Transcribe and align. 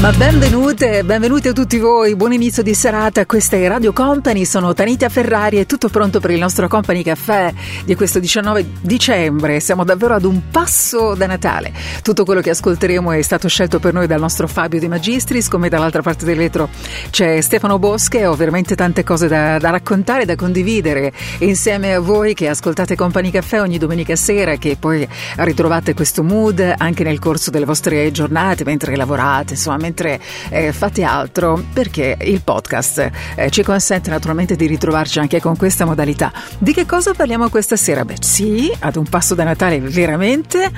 Ma 0.00 0.12
benvenute, 0.12 1.02
benvenuti 1.02 1.48
a 1.48 1.52
tutti 1.52 1.76
voi, 1.78 2.14
buon 2.14 2.32
inizio 2.32 2.62
di 2.62 2.72
serata, 2.72 3.26
questa 3.26 3.56
è 3.56 3.66
Radio 3.66 3.92
Company, 3.92 4.44
sono 4.44 4.72
Tanita 4.72 5.08
Ferrari 5.08 5.58
e 5.58 5.66
tutto 5.66 5.88
pronto 5.88 6.20
per 6.20 6.30
il 6.30 6.38
nostro 6.38 6.68
Company 6.68 7.02
Caffè 7.02 7.52
di 7.84 7.96
questo 7.96 8.20
19 8.20 8.64
dicembre, 8.80 9.58
siamo 9.58 9.82
davvero 9.82 10.14
ad 10.14 10.22
un 10.22 10.50
passo 10.52 11.16
da 11.16 11.26
Natale, 11.26 11.72
tutto 12.02 12.24
quello 12.24 12.40
che 12.40 12.50
ascolteremo 12.50 13.10
è 13.10 13.20
stato 13.22 13.48
scelto 13.48 13.80
per 13.80 13.92
noi 13.92 14.06
dal 14.06 14.20
nostro 14.20 14.46
Fabio 14.46 14.78
Di 14.78 14.86
Magistris, 14.86 15.48
come 15.48 15.68
dall'altra 15.68 16.00
parte 16.00 16.24
del 16.24 16.36
vetro 16.36 16.68
c'è 17.10 17.40
Stefano 17.40 17.80
Bosche, 17.80 18.24
ho 18.24 18.36
veramente 18.36 18.76
tante 18.76 19.02
cose 19.02 19.26
da, 19.26 19.58
da 19.58 19.70
raccontare, 19.70 20.24
da 20.24 20.36
condividere 20.36 21.12
insieme 21.38 21.94
a 21.94 22.00
voi 22.00 22.34
che 22.34 22.48
ascoltate 22.48 22.94
Company 22.94 23.32
Caffè 23.32 23.60
ogni 23.60 23.78
domenica 23.78 24.14
sera, 24.14 24.54
che 24.58 24.76
poi 24.78 25.06
ritrovate 25.38 25.92
questo 25.92 26.22
mood 26.22 26.74
anche 26.76 27.02
nel 27.02 27.18
corso 27.18 27.50
delle 27.50 27.64
vostre 27.64 28.12
giornate, 28.12 28.62
mentre 28.62 28.94
lavorate, 28.94 29.54
insomma, 29.54 29.86
mentre 29.88 30.20
eh, 30.50 30.72
fate 30.72 31.02
altro, 31.02 31.62
perché 31.72 32.16
il 32.20 32.42
podcast 32.42 33.10
eh, 33.34 33.50
ci 33.50 33.62
consente 33.62 34.10
naturalmente 34.10 34.54
di 34.54 34.66
ritrovarci 34.66 35.18
anche 35.18 35.40
con 35.40 35.56
questa 35.56 35.84
modalità. 35.84 36.32
Di 36.58 36.72
che 36.72 36.84
cosa 36.84 37.14
parliamo 37.14 37.48
questa 37.48 37.76
sera? 37.76 38.04
Beh, 38.04 38.16
sì, 38.20 38.70
ad 38.80 38.96
un 38.96 39.04
passo 39.04 39.34
da 39.34 39.44
Natale 39.44 39.80
veramente 39.80 40.70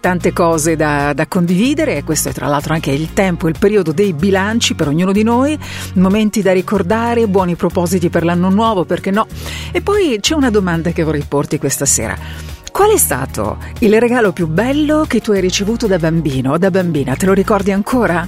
tante 0.00 0.32
cose 0.32 0.74
da, 0.74 1.12
da, 1.12 1.28
condividere 1.28 2.02
questo 2.02 2.30
è 2.30 2.32
tra 2.32 2.48
l'altro 2.48 2.74
anche 2.74 2.90
il 2.90 3.12
tempo, 3.12 3.46
il 3.46 3.54
periodo 3.56 3.92
dei 3.92 4.12
bilanci 4.12 4.74
per 4.74 4.88
ognuno 4.88 5.12
di 5.12 5.22
noi, 5.22 5.56
momenti 5.94 6.42
da 6.42 6.52
ricordare, 6.52 7.28
buoni 7.28 7.54
propositi 7.54 8.08
per 8.08 8.24
l'anno 8.24 8.50
nuovo, 8.50 8.84
perché 8.84 9.12
no? 9.12 9.28
E 9.70 9.80
poi 9.80 10.18
c'è 10.20 10.34
una 10.34 10.50
domanda 10.50 10.90
che 10.90 11.04
vorrei 11.04 11.24
porti 11.28 11.56
questa 11.58 11.84
sera. 11.84 12.61
Qual 12.72 12.90
è 12.90 12.96
stato 12.96 13.58
il 13.80 14.00
regalo 14.00 14.32
più 14.32 14.46
bello 14.48 15.04
che 15.06 15.20
tu 15.20 15.32
hai 15.32 15.42
ricevuto 15.42 15.86
da 15.86 15.98
bambino 15.98 16.52
o 16.52 16.58
da 16.58 16.70
bambina? 16.70 17.14
Te 17.14 17.26
lo 17.26 17.34
ricordi 17.34 17.70
ancora? 17.70 18.26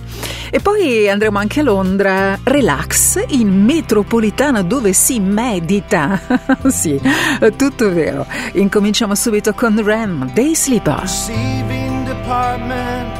E 0.50 0.60
poi 0.60 1.08
andremo 1.08 1.38
anche 1.38 1.60
a 1.60 1.62
Londra, 1.62 2.38
relax, 2.44 3.24
in 3.28 3.64
metropolitana 3.64 4.60
dove 4.60 4.92
si 4.92 5.18
medita. 5.18 6.20
sì, 6.68 7.00
tutto 7.56 7.90
vero. 7.90 8.26
Incominciamo 8.52 9.14
subito 9.14 9.54
con 9.54 9.82
Rem, 9.82 10.30
Day 10.34 10.54
Sleeper. 10.54 11.00
Receiving 11.00 12.04
department, 12.04 13.12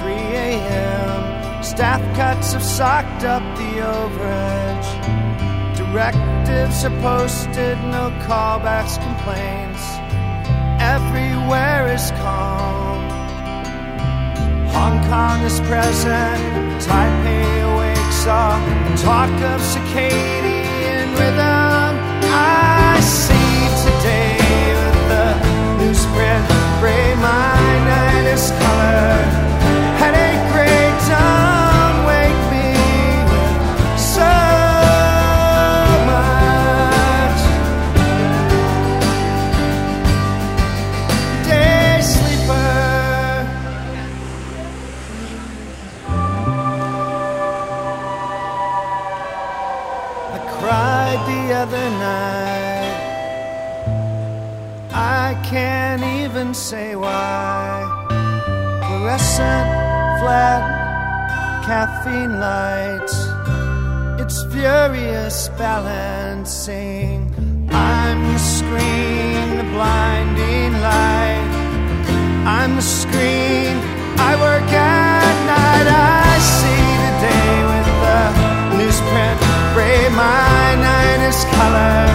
3 0.00 0.10
a.m. 0.10 1.62
Staff 1.62 2.02
cuts 2.16 2.52
have 2.52 2.64
socked 2.64 3.22
up 3.22 3.42
the 3.56 3.80
overage. 3.80 5.06
Directives 5.76 6.84
are 6.84 7.00
posted, 7.00 7.78
no 7.92 8.12
callbacks, 8.26 8.98
complaints. 8.98 9.97
Everywhere 11.48 11.94
is 11.94 12.10
calm. 12.12 12.98
Hong 14.68 15.00
Kong 15.08 15.42
is 15.44 15.60
present, 15.60 16.42
Taipei 16.82 17.78
wakes 17.78 18.26
up, 18.26 18.60
talk 19.00 19.30
of 19.30 19.60
circadian 19.62 21.08
rhythm. 21.18 21.92
I 22.30 23.00
see 23.00 23.60
today 23.86 24.36
with 24.80 25.08
the 25.08 25.28
newsprint, 25.78 26.46
gray 26.46 26.57
other 51.62 51.90
night. 51.90 52.98
I 54.92 55.26
can't 55.50 56.04
even 56.22 56.54
say 56.54 56.94
why. 56.94 57.82
Fluorescent, 58.86 59.66
flat, 60.20 60.62
caffeine 61.66 62.38
lights. 62.38 63.16
It's 64.22 64.38
furious 64.54 65.48
balancing. 65.58 67.18
I'm 67.72 68.20
the 68.34 68.42
screen, 68.56 69.44
the 69.60 69.68
blinding 69.74 70.72
light. 70.90 71.50
I'm 72.56 72.76
the 72.76 72.86
screen. 73.00 73.74
I 74.30 74.32
work 74.46 74.70
at 74.70 75.36
night. 75.56 75.88
I 76.22 76.34
see 76.58 76.86
the 77.04 77.12
day 77.28 77.52
with 77.70 77.88
the 78.04 78.22
newsprint 78.78 79.38
gray, 79.74 80.08
my 80.10 80.87
night 81.28 81.34
is 81.34 81.44
color. 81.44 82.06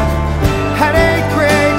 Headache 0.75 1.33
gray, 1.33 1.77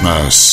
Christmas. 0.00 0.49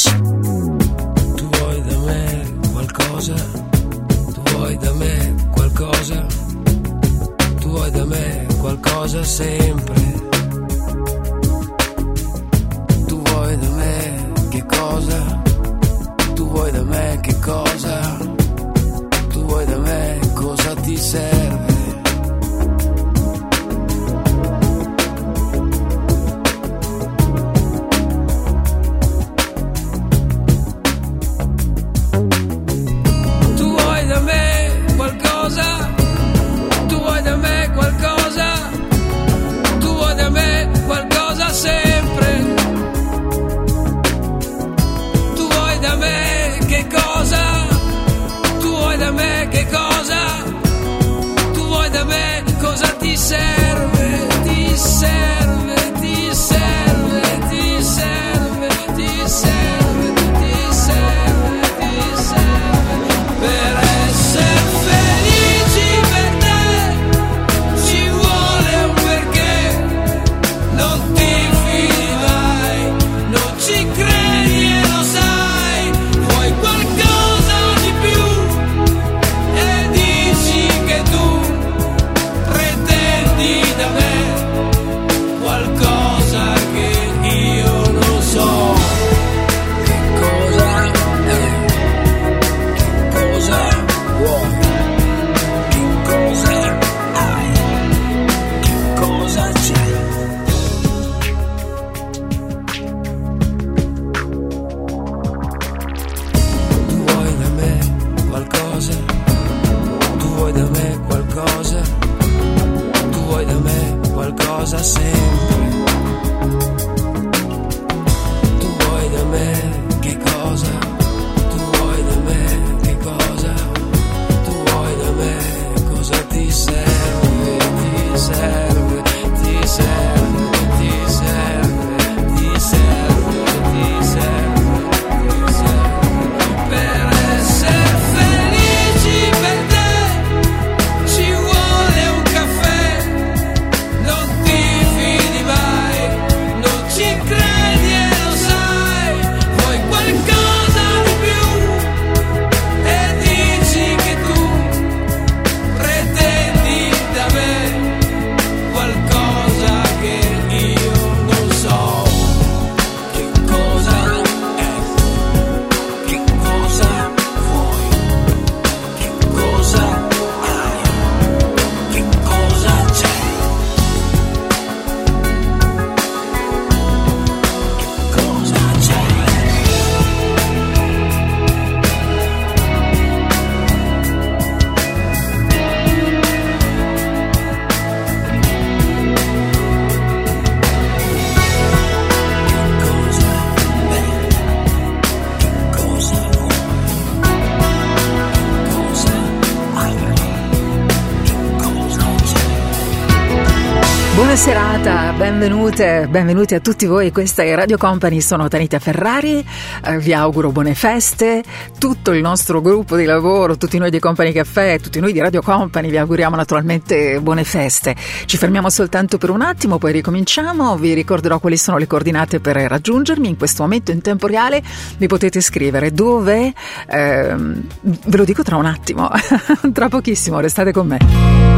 Benvenute, 205.38 206.08
benvenuti 206.10 206.56
a 206.56 206.60
tutti 206.60 206.88
voi, 206.88 207.12
questa 207.12 207.44
è 207.44 207.54
Radio 207.54 207.78
Company, 207.78 208.22
sono 208.22 208.48
Tanita 208.48 208.80
Ferrari, 208.80 209.46
eh, 209.86 210.00
vi 210.00 210.12
auguro 210.12 210.50
buone 210.50 210.74
feste, 210.74 211.44
tutto 211.78 212.12
il 212.12 212.22
nostro 212.22 212.60
gruppo 212.60 212.96
di 212.96 213.06
lavoro, 213.06 213.56
tutti 213.56 213.78
noi 213.78 213.92
di 213.92 214.00
Company 214.00 214.32
Caffè, 214.32 214.80
tutti 214.80 215.00
noi 215.00 215.14
di 215.14 215.20
Radio 215.20 215.44
Company 215.44 215.92
vi 215.92 215.98
auguriamo 215.98 216.36
naturalmente 216.36 217.20
buone 217.22 217.44
feste. 217.44 217.96
Ci 218.26 218.36
fermiamo 218.36 218.68
soltanto 218.72 219.20
per 219.20 219.30
un 219.30 219.42
attimo, 219.44 219.78
poi 219.78 219.92
ricominciamo, 219.92 220.76
vi 220.76 220.96
ricorderò 220.96 221.38
quali 221.38 221.56
sono 221.56 221.78
le 221.78 221.86
coordinate 221.86 222.40
per 222.40 222.56
raggiungermi 222.56 223.30
in 223.30 223.38
questo 223.38 223.62
momento 223.62 223.92
in 223.92 224.02
tempo 224.02 224.26
reale, 224.26 224.64
mi 224.98 225.06
potete 225.06 225.40
scrivere 225.40 225.92
dove, 225.92 226.52
eh, 226.90 227.36
ve 227.36 228.18
lo 228.18 228.24
dico 228.24 228.42
tra 228.42 228.56
un 228.56 228.66
attimo, 228.66 229.08
tra 229.72 229.88
pochissimo, 229.88 230.40
restate 230.40 230.72
con 230.74 230.88
me. 230.88 230.98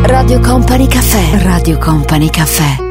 Radio 0.02 0.42
Company 0.42 0.86
Caffè, 0.86 1.44
Radio 1.44 1.78
Company 1.78 2.30
Caffè. 2.30 2.89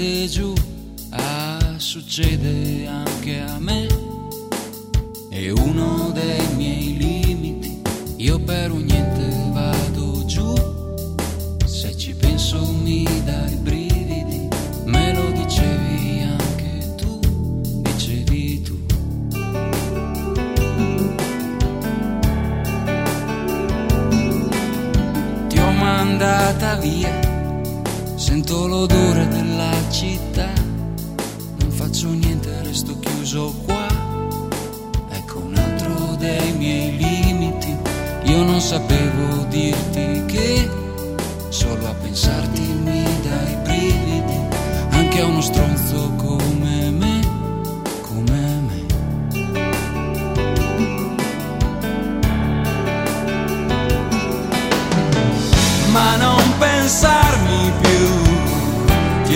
Cade 0.00 0.28
giù. 0.28 0.54
Ah, 1.10 1.74
succede 1.76 2.86
anche 2.86 3.40
a 3.40 3.58
me. 3.58 3.86
È 5.28 5.50
uno 5.50 6.10
dei 6.14 6.54
miei 6.56 6.96
limiti. 6.96 7.82
Io 8.16 8.38
per 8.40 8.70
un 8.72 8.84
niente 8.84 9.50
vado 9.52 10.24
giù. 10.24 10.54
Se 11.66 11.96
ci 11.98 12.14
penso 12.14 12.72
mi 12.82 13.04
dai 13.24 13.54
brividi. 13.56 14.48
Me 14.84 15.12
lo 15.12 15.30
dicevi 15.32 16.20
anche 16.22 16.94
tu. 16.96 17.20
Dicevi 17.82 18.62
tu. 18.62 18.78
ti 25.48 25.58
ho 25.58 25.70
mandata 25.72 26.76
via. 26.76 27.28
Sento 28.16 28.66
l'odore 28.66 29.26
della 29.28 29.79
città. 29.90 30.48
Non 31.58 31.70
faccio 31.70 32.08
niente, 32.08 32.48
resto 32.62 32.98
chiuso 33.00 33.52
qua. 33.64 33.86
Ecco 35.10 35.38
un 35.40 35.56
altro 35.56 36.16
dei 36.16 36.52
miei 36.52 36.96
limiti. 36.96 37.76
Io 38.24 38.42
non 38.42 38.60
sapevo 38.60 39.44
dirti 39.48 40.24
che 40.26 40.68
solo 41.48 41.88
a 41.88 41.94
pensarti 41.94 42.60
mi 42.60 43.02
dai 43.22 43.56
brividi. 43.62 44.38
Anche 44.90 45.20
a 45.20 45.26
uno 45.26 45.40
stronzo 45.40 45.59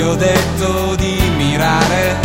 ho 0.06 0.14
detto 0.14 0.94
di 0.96 1.18
mirare, 1.36 2.16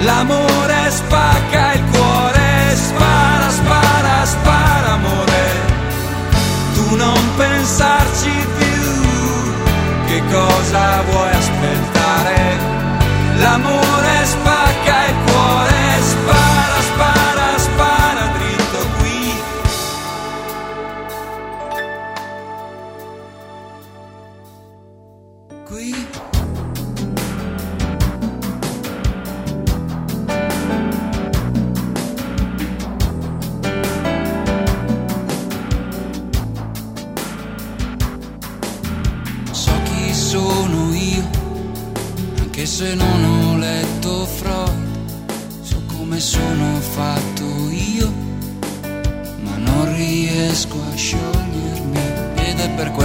l'amore 0.00 0.90
spacca 0.90 1.72
il 1.72 1.84
cuore, 1.90 2.74
spara, 2.74 3.50
spara, 3.50 4.24
spara 4.24 4.92
amore. 4.92 5.44
Tu 6.74 6.96
non 6.96 7.18
pensarci 7.36 8.46
più, 8.58 8.82
che 10.06 10.22
cosa 10.30 11.02
vuoi 11.10 11.30
aspettare? 11.30 12.58
L'amore 13.38 13.93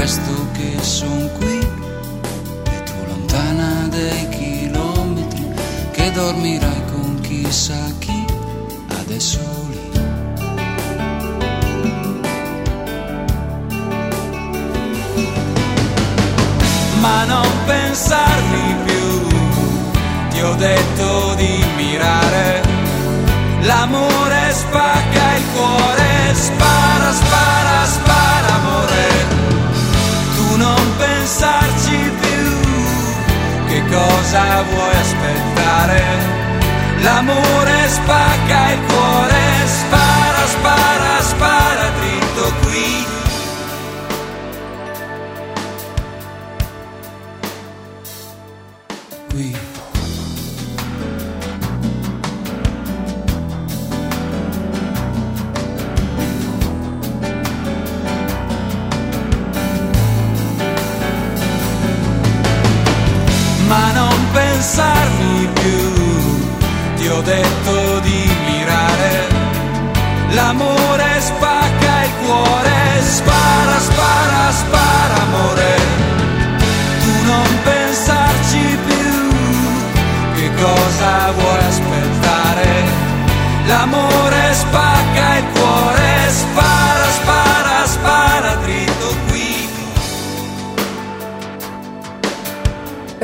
questo 0.09 0.47
che 0.53 0.75
sono 0.81 1.27
qui 1.37 1.59
e 1.59 2.83
tu 2.83 2.93
lontana 3.05 3.87
dei 3.89 4.27
chilometri 4.29 5.47
che 5.91 6.11
dormirai 6.11 6.81
con 6.91 7.19
chissà 7.21 7.77
chi 7.99 8.25
adesso 8.87 9.39
lì. 9.69 9.99
Ma 17.01 17.25
non 17.25 17.47
pensarmi 17.67 18.75
più, 18.85 19.27
ti 20.29 20.41
ho 20.41 20.55
detto 20.55 21.35
di 21.35 21.63
mirare, 21.75 22.63
l'amore 23.61 24.08
cosa 34.29 34.61
vuoi 34.61 34.95
aspettare? 34.95 36.01
L'amore 37.01 37.87
spacca 37.87 38.71
il 38.73 38.79
cuore, 38.87 39.38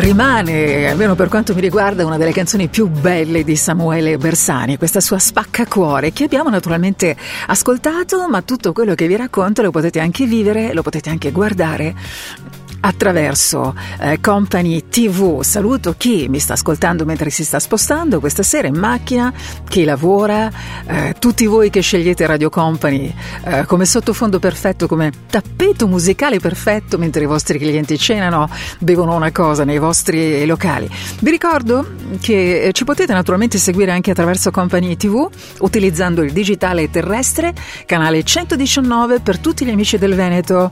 Rimane, 0.06 0.88
almeno 0.88 1.16
per 1.16 1.30
quanto 1.30 1.56
mi 1.56 1.62
riguarda, 1.62 2.06
una 2.06 2.18
delle 2.18 2.32
canzoni 2.32 2.68
più 2.68 2.88
belle 2.88 3.44
di 3.44 3.56
Samuele 3.56 4.20
Bersani, 4.20 4.78
questa 4.78 5.00
sua 5.00 5.18
spaccacuore 5.18 6.14
che 6.14 6.26
abbiamo 6.26 6.52
naturalmente 6.52 7.18
ascoltato, 7.48 8.28
ma 8.30 8.44
tutto 8.44 8.72
quello 8.72 8.94
che 8.94 9.08
vi 9.08 9.16
racconto 9.16 9.64
lo 9.64 9.72
potete 9.72 10.00
anche 10.00 10.28
vivere, 10.28 10.74
lo 10.74 10.84
potete 10.84 11.10
anche 11.10 11.32
guardare 11.32 11.96
attraverso 12.86 13.76
eh, 14.00 14.20
Company 14.22 14.88
TV. 14.90 15.42
Saluto 15.42 15.96
chi 15.98 16.28
mi 16.30 16.40
sta 16.40 16.54
ascoltando 16.54 17.04
mentre 17.04 17.32
si 17.32 17.44
sta 17.44 17.60
spostando 17.60 18.20
questa 18.20 18.44
sera 18.44 18.68
in 18.68 18.78
macchina, 18.78 19.34
chi 19.68 19.84
lavora, 19.84 20.52
eh, 20.86 21.16
tutti 21.18 21.48
voi 21.48 21.72
che 21.72 21.82
scegliete 21.82 22.26
Radio 22.28 22.50
Company 22.50 23.12
eh, 23.44 23.66
come 23.66 23.86
sottofondo 23.86 24.38
perfetto, 24.38 24.88
come 24.88 25.12
tappeto 25.30 25.88
musicale 25.88 26.40
perfetto 26.40 27.00
mentre 27.00 27.24
i 27.24 27.26
vostri 27.26 27.58
clienti 27.58 27.98
cenano, 27.98 28.48
bevono 28.80 29.16
una 29.16 29.32
cosa 29.32 29.64
nei 29.64 29.80
vostri 29.80 30.46
locali. 30.46 30.88
Vi 31.20 31.32
ricordo 31.32 31.88
che 32.22 32.66
eh, 32.66 32.72
ci 32.72 32.84
potete 32.84 33.14
naturalmente 33.14 33.58
seguire 33.58 33.92
anche 33.92 34.12
attraverso 34.12 34.52
Company 34.52 34.96
TV 34.96 35.28
utilizzando 35.60 36.22
il 36.22 36.32
digitale 36.32 36.92
terrestre, 36.92 37.52
canale 37.88 38.24
119 38.24 39.22
per 39.22 39.40
tutti 39.40 39.66
gli 39.66 39.72
amici 39.72 39.98
del 39.98 40.14
Veneto. 40.14 40.72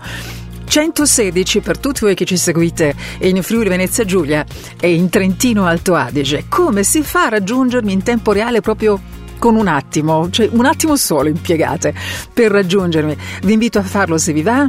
116 0.74 1.60
per 1.60 1.78
tutti 1.78 2.00
voi 2.00 2.16
che 2.16 2.26
ci 2.26 2.36
seguite 2.36 2.96
in 3.20 3.44
Friuli 3.44 3.70
Venezia 3.70 4.06
Giulia 4.06 4.44
e 4.80 4.92
in 4.92 5.08
Trentino 5.08 5.68
Alto 5.68 5.94
Adige. 5.94 6.46
Come 6.50 6.82
si 6.82 7.04
fa 7.04 7.26
a 7.26 7.30
raggiungermi 7.30 7.94
in 7.94 8.02
tempo 8.02 8.32
reale 8.32 8.60
proprio 8.60 9.00
con 9.38 9.56
un 9.56 9.68
attimo, 9.68 10.32
cioè 10.32 10.50
un 10.52 10.66
attimo 10.66 10.96
solo 10.96 11.30
impiegate 11.30 11.94
per 12.34 12.50
raggiungermi? 12.50 13.16
Vi 13.44 13.54
invito 13.54 13.78
a 13.78 13.84
farlo 13.84 14.18
se 14.18 14.34
vi 14.34 14.42
va 14.42 14.68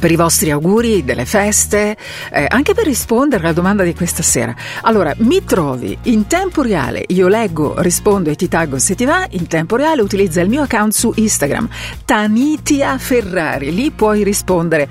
per 0.00 0.10
i 0.10 0.16
vostri 0.16 0.50
auguri 0.50 1.04
delle 1.04 1.26
feste, 1.26 1.96
eh, 2.32 2.46
anche 2.48 2.74
per 2.74 2.86
rispondere 2.86 3.44
alla 3.44 3.52
domanda 3.52 3.84
di 3.84 3.94
questa 3.94 4.22
sera. 4.22 4.52
Allora, 4.82 5.14
mi 5.18 5.44
trovi 5.44 5.96
in 6.04 6.26
tempo 6.26 6.62
reale, 6.62 7.04
io 7.08 7.28
leggo, 7.28 7.74
rispondo 7.80 8.30
e 8.30 8.34
ti 8.34 8.48
taggo 8.48 8.78
se 8.78 8.96
ti 8.96 9.04
va, 9.04 9.26
in 9.30 9.46
tempo 9.46 9.76
reale 9.76 10.00
utilizza 10.00 10.40
il 10.40 10.48
mio 10.48 10.62
account 10.62 10.92
su 10.92 11.12
Instagram, 11.14 11.68
Tanitia 12.04 12.98
Ferrari, 12.98 13.72
lì 13.72 13.90
puoi 13.90 14.24
rispondere 14.24 14.88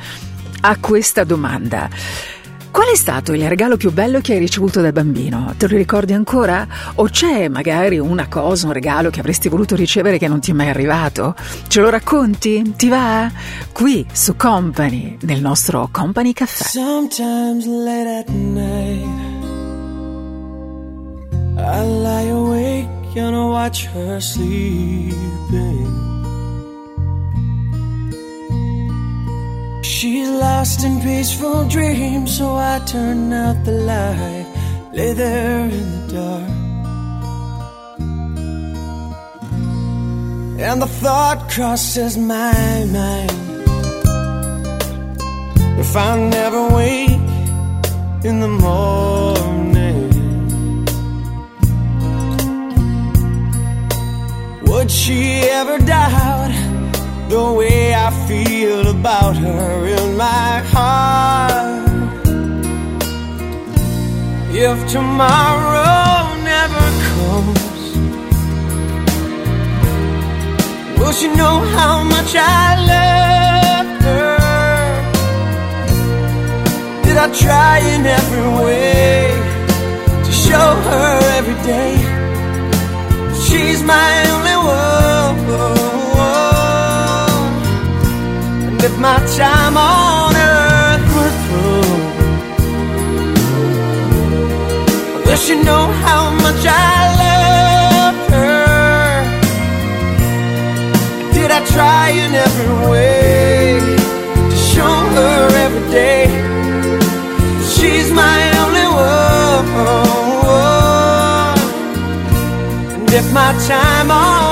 a 0.61 0.77
questa 0.79 1.23
domanda. 1.23 1.89
Qual 2.71 2.87
è 2.87 2.95
stato 2.95 3.33
il 3.33 3.47
regalo 3.49 3.77
più 3.77 3.91
bello 3.91 4.21
che 4.21 4.33
hai 4.33 4.39
ricevuto 4.39 4.79
da 4.79 4.91
bambino? 4.91 5.53
Te 5.57 5.67
lo 5.67 5.75
ricordi 5.75 6.13
ancora? 6.13 6.67
O 6.95 7.05
c'è 7.05 7.47
magari 7.47 7.97
una 7.97 8.27
cosa, 8.27 8.67
un 8.67 8.73
regalo 8.73 9.09
che 9.09 9.19
avresti 9.19 9.49
voluto 9.49 9.75
ricevere 9.75 10.17
che 10.17 10.27
non 10.27 10.39
ti 10.39 10.51
è 10.51 10.53
mai 10.53 10.69
arrivato? 10.69 11.35
Ce 11.67 11.81
lo 11.81 11.89
racconti? 11.89 12.73
Ti 12.75 12.87
va? 12.87 13.29
Qui 13.71 14.05
su 14.11 14.35
Company, 14.35 15.17
nel 15.21 15.41
nostro 15.41 15.89
Company 15.91 16.31
Caffè. 16.33 16.63
Sometimes 16.63 17.65
late 17.65 18.19
at 18.19 18.29
night, 18.29 19.07
I 21.57 21.85
lie 21.85 22.29
awake 22.29 23.19
and 23.19 23.35
watch 23.35 23.87
her 23.93 24.21
sleeping. 24.21 26.08
She's 29.99 30.29
lost 30.29 30.85
in 30.85 31.01
peaceful 31.01 31.67
dreams, 31.67 32.37
so 32.37 32.55
I 32.55 32.79
turn 32.85 33.33
out 33.33 33.65
the 33.65 33.73
light, 33.73 34.47
lay 34.93 35.11
there 35.11 35.65
in 35.65 35.87
the 35.91 36.13
dark. 36.13 36.49
And 40.67 40.81
the 40.81 40.87
thought 40.87 41.49
crosses 41.51 42.17
my 42.17 42.85
mind 42.93 43.39
if 45.83 45.93
I 45.97 46.17
never 46.29 46.69
wake 46.69 47.31
in 48.23 48.39
the 48.39 48.53
morning, 48.67 50.09
would 54.65 54.89
she 54.89 55.41
ever 55.59 55.77
doubt 55.79 56.68
the 57.29 57.53
way 57.53 57.93
I 57.93 58.09
feel 58.27 58.87
about 58.87 59.37
her 59.37 59.87
in 59.87 60.17
my 60.17 60.63
heart? 60.73 61.87
If 64.51 64.77
tomorrow 64.87 66.35
never 66.53 66.85
comes, 67.09 67.81
will 70.97 71.13
she 71.19 71.27
know 71.39 71.55
how 71.77 72.03
much 72.03 72.31
I 72.35 72.65
love 72.93 73.89
her? 74.07 74.37
Did 77.03 77.17
I 77.25 77.27
try 77.43 77.77
in 77.93 78.05
every 78.19 78.49
way 78.63 79.37
to 80.25 80.31
show 80.31 80.69
her 80.89 81.09
every 81.37 81.59
day 81.73 81.93
she's 83.45 83.83
my 83.83 84.09
only 84.33 84.57
one? 84.67 84.88
If 88.89 88.97
my 88.97 89.19
time 89.37 89.75
on 89.77 90.35
earth 90.35 91.05
were 91.15 91.35
through, 91.43 91.97
I 95.15 95.17
wish 95.27 95.43
you 95.49 95.57
know 95.63 95.85
how 96.05 96.21
much 96.45 96.63
I 96.65 96.97
love 97.23 98.17
her? 98.35 99.23
Did 101.35 101.49
I 101.57 101.61
try 101.75 102.05
in 102.23 102.31
every 102.47 102.73
way 102.91 103.79
to 104.51 104.57
show 104.71 104.95
her 105.17 105.39
every 105.65 105.85
day 105.99 106.23
she's 107.71 108.09
my 108.11 108.39
only 108.63 108.87
one? 108.87 109.19
And 112.95 113.09
if 113.19 113.27
my 113.33 113.51
time 113.67 114.11
on 114.11 114.48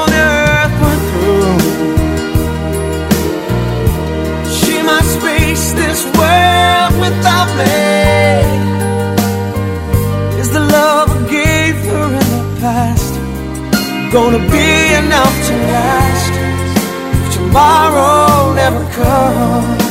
without 7.08 7.50
me. 7.60 7.78
Is 10.42 10.50
the 10.52 10.64
love 10.78 11.08
I 11.18 11.22
gave 11.40 11.76
her 11.90 12.08
in 12.22 12.28
the 12.36 12.46
past 12.62 13.14
gonna 14.16 14.44
be 14.58 14.70
enough 15.02 15.36
to 15.48 15.54
last? 15.74 16.34
If 17.20 17.28
tomorrow 17.38 18.54
never 18.62 18.84
comes. 19.00 19.84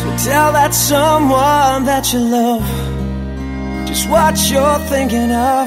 So 0.00 0.08
tell 0.28 0.50
that 0.58 0.72
someone 0.90 1.80
that 1.90 2.04
you 2.12 2.20
love 2.38 2.68
just 3.88 4.04
what 4.12 4.34
you're 4.50 4.80
thinking 4.92 5.30
of. 5.54 5.66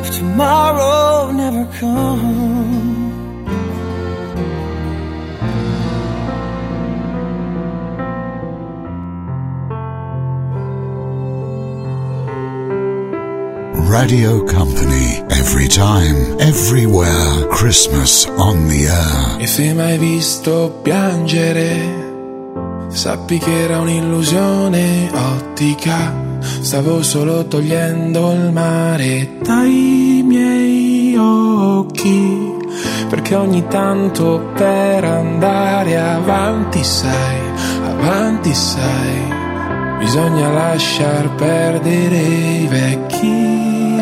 If 0.00 0.08
tomorrow 0.18 1.30
never 1.42 1.64
comes. 1.80 2.55
Radio 13.88 14.42
Company. 14.42 15.22
Every 15.30 15.68
time, 15.68 16.40
everywhere. 16.40 17.46
Christmas 17.50 18.26
on 18.36 18.66
the 18.66 18.88
air. 18.88 19.40
E 19.40 19.46
se 19.46 19.72
mai 19.74 19.96
visto 19.96 20.80
piangere, 20.82 21.78
sappi 22.88 23.38
che 23.38 23.62
era 23.62 23.78
un'illusione 23.78 25.08
ottica. 25.12 26.12
Stavo 26.60 27.02
solo 27.02 27.46
togliendo 27.46 28.32
il 28.32 28.50
mare 28.50 29.38
dai 29.42 30.22
miei 30.24 31.16
occhi. 31.16 32.54
Perché 33.08 33.36
ogni 33.36 33.68
tanto 33.68 34.50
per 34.54 35.04
andare 35.04 35.96
avanti, 35.96 36.82
sai, 36.82 37.38
avanti, 37.84 38.52
sai, 38.52 39.34
bisogna 40.00 40.50
lasciar 40.50 41.30
perdere 41.36 42.16
i 42.16 42.66
vecchi 42.66 43.15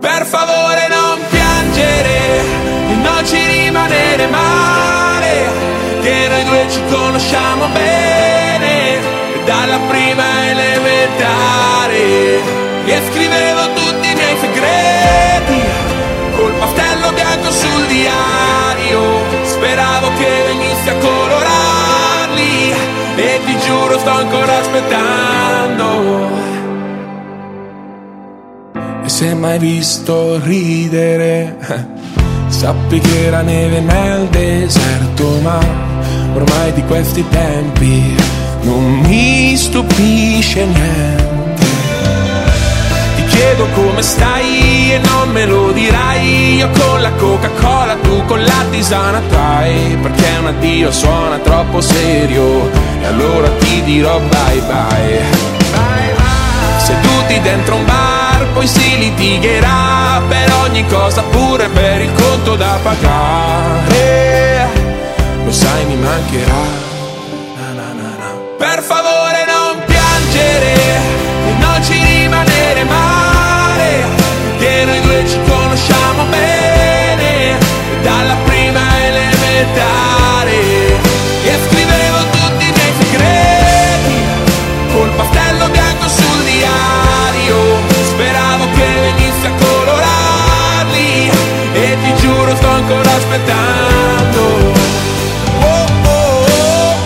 Per 0.00 0.24
favore 0.24 0.88
non 0.88 1.20
piangere 1.28 2.38
e 2.88 2.94
non 3.02 3.22
ci 3.26 3.36
rimanere 3.36 4.26
male, 4.28 5.44
che 6.00 6.26
noi 6.26 6.44
due 6.44 6.66
ci 6.70 6.80
conosciamo 6.88 7.66
bene, 7.66 8.98
dalla 9.44 9.76
prima 9.88 10.48
elementare. 10.48 11.98
E 12.86 13.02
scrivevo 13.10 13.72
tutti 13.74 14.10
i 14.10 14.14
miei 14.14 14.36
segreti, 14.40 15.62
col 16.34 16.52
pastello 16.52 17.12
bianco 17.12 17.50
sul 17.50 17.86
diario, 17.86 19.22
speravo 19.42 20.12
che 20.16 20.44
venissi 20.46 20.88
a 20.88 20.94
colorarli, 20.94 22.74
e 23.16 23.40
ti 23.44 23.58
giuro 23.58 23.98
sto 23.98 24.10
ancora 24.10 24.60
aspettando. 24.60 26.49
Se 29.10 29.34
mai 29.34 29.58
visto 29.58 30.40
ridere, 30.42 31.56
sappi 32.48 33.00
che 33.00 33.26
era 33.26 33.42
neve 33.42 33.80
nel 33.80 34.28
deserto, 34.28 35.40
ma 35.42 35.58
ormai 36.32 36.72
di 36.72 36.82
questi 36.84 37.22
tempi 37.28 38.14
non 38.62 39.00
mi 39.00 39.56
stupisce 39.56 40.64
niente. 40.64 41.66
Chiedo 43.28 43.66
come 43.74 44.00
stai 44.00 44.92
e 44.92 44.98
non 44.98 45.30
me 45.32 45.44
lo 45.44 45.72
dirai. 45.72 46.54
Io 46.54 46.70
con 46.70 47.02
la 47.02 47.10
Coca-Cola, 47.10 47.96
tu 47.96 48.24
con 48.26 48.42
la 48.42 48.64
tisana 48.70 49.20
trai. 49.28 49.98
Perché 50.00 50.36
un 50.38 50.46
addio 50.46 50.92
suona 50.92 51.36
troppo 51.38 51.80
serio. 51.80 52.70
E 53.02 53.06
allora 53.06 53.48
ti 53.58 53.82
dirò 53.82 54.18
bye 54.20 54.60
bye. 54.60 55.50
Seduti 56.78 57.40
dentro 57.42 57.76
un 57.76 57.84
bar, 57.84 58.19
poi 58.52 58.66
si 58.66 58.98
litigherà 58.98 60.20
Per 60.28 60.52
ogni 60.64 60.86
cosa 60.86 61.22
pure 61.22 61.68
per 61.68 62.00
il 62.00 62.12
conto 62.12 62.56
da 62.56 62.78
pagare. 62.82 64.68
Lo 65.44 65.52
sai 65.52 65.84
mi 65.86 65.96
mancherà. 65.96 66.88
Na 67.56 67.72
na 67.72 67.92
na 67.92 68.32
Per 68.58 68.82
favore 68.82 69.44
non 69.46 69.82
piangere 69.84 70.74
E 71.48 71.52
non 71.58 71.82
ci 71.82 72.02
rimanere 72.02 72.84
mai 72.84 74.18
che 74.58 74.84
noi 74.84 75.00
due 75.00 75.26
ci 75.26 75.38
conosciamo 75.48 76.24
bene 76.24 77.56
dalla 78.02 78.36
prima 78.44 78.80
elementare 79.06 79.99
ancora 92.80 93.14
aspettando 93.14 94.40
oh, 95.60 95.86
oh, 96.04 96.44
oh. 96.46 96.96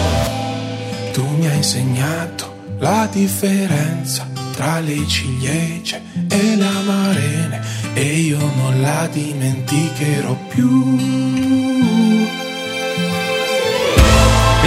tu 1.13 1.27
mi 1.39 1.47
hai 1.49 1.57
insegnato 1.57 2.55
la 2.79 3.09
differenza 3.11 4.27
tra 4.55 4.79
le 4.79 5.07
ciliegie 5.07 6.01
e 6.29 6.57
le 6.57 6.67
amarene 6.67 7.61
e 7.95 8.03
io 8.03 8.39
non 8.39 8.81
la 8.81 9.09
dimenticherò 9.11 10.37
più. 10.49 11.43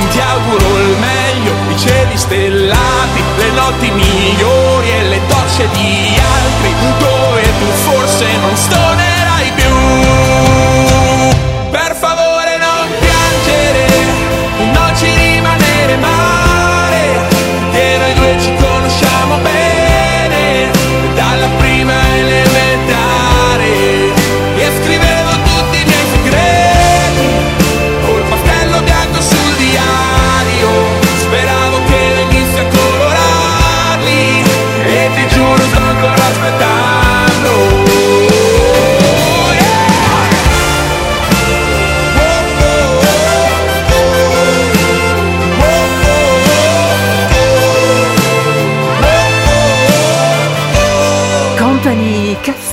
Ti 0.10 0.20
auguro 0.24 0.80
il 0.80 0.98
meglio, 0.98 1.52
i 1.70 1.78
cieli 1.78 2.18
stellati, 2.18 3.22
le 3.38 3.52
notti 3.52 3.92
migliori 3.92 4.90
e 4.90 5.04
le 5.04 5.20
docce 5.28 5.68
di 5.74 6.18
altri, 6.18 6.74
dove 6.98 7.42
tu 7.42 7.66
forse 7.84 8.26
non 8.38 8.56
stonerai 8.56 8.96
più. 8.96 9.07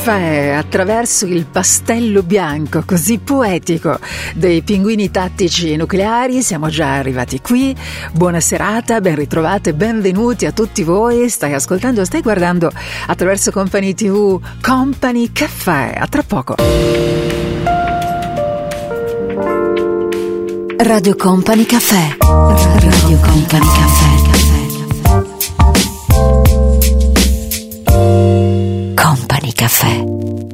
Caffè 0.05 0.51
attraverso 0.51 1.25
il 1.25 1.47
pastello 1.47 2.23
bianco 2.23 2.83
così 2.85 3.21
poetico 3.21 3.99
dei 4.35 4.61
pinguini 4.61 5.11
tattici 5.11 5.77
nucleari. 5.77 6.43
Siamo 6.43 6.69
già 6.69 6.97
arrivati 6.97 7.41
qui. 7.41 7.75
Buona 8.13 8.39
serata 8.39 9.01
ben 9.01 9.15
ritrovate 9.15 9.73
benvenuti 9.73 10.45
a 10.45 10.53
tutti 10.53 10.83
voi. 10.83 11.31
Stai 11.31 11.55
ascoltando 11.55 12.05
stai 12.05 12.21
guardando 12.21 12.71
attraverso 13.07 13.51
Company 13.51 13.95
TV 13.95 14.39
Company 14.61 15.33
Caffè 15.33 15.95
a 15.97 16.07
tra 16.07 16.23
poco. 16.23 16.55
Radio 20.77 21.17
Company 21.17 21.65
Caffè. 21.65 22.17
Radio 22.19 23.19
Company 23.21 23.65
Caffè. 23.65 24.24
Company 29.67 30.54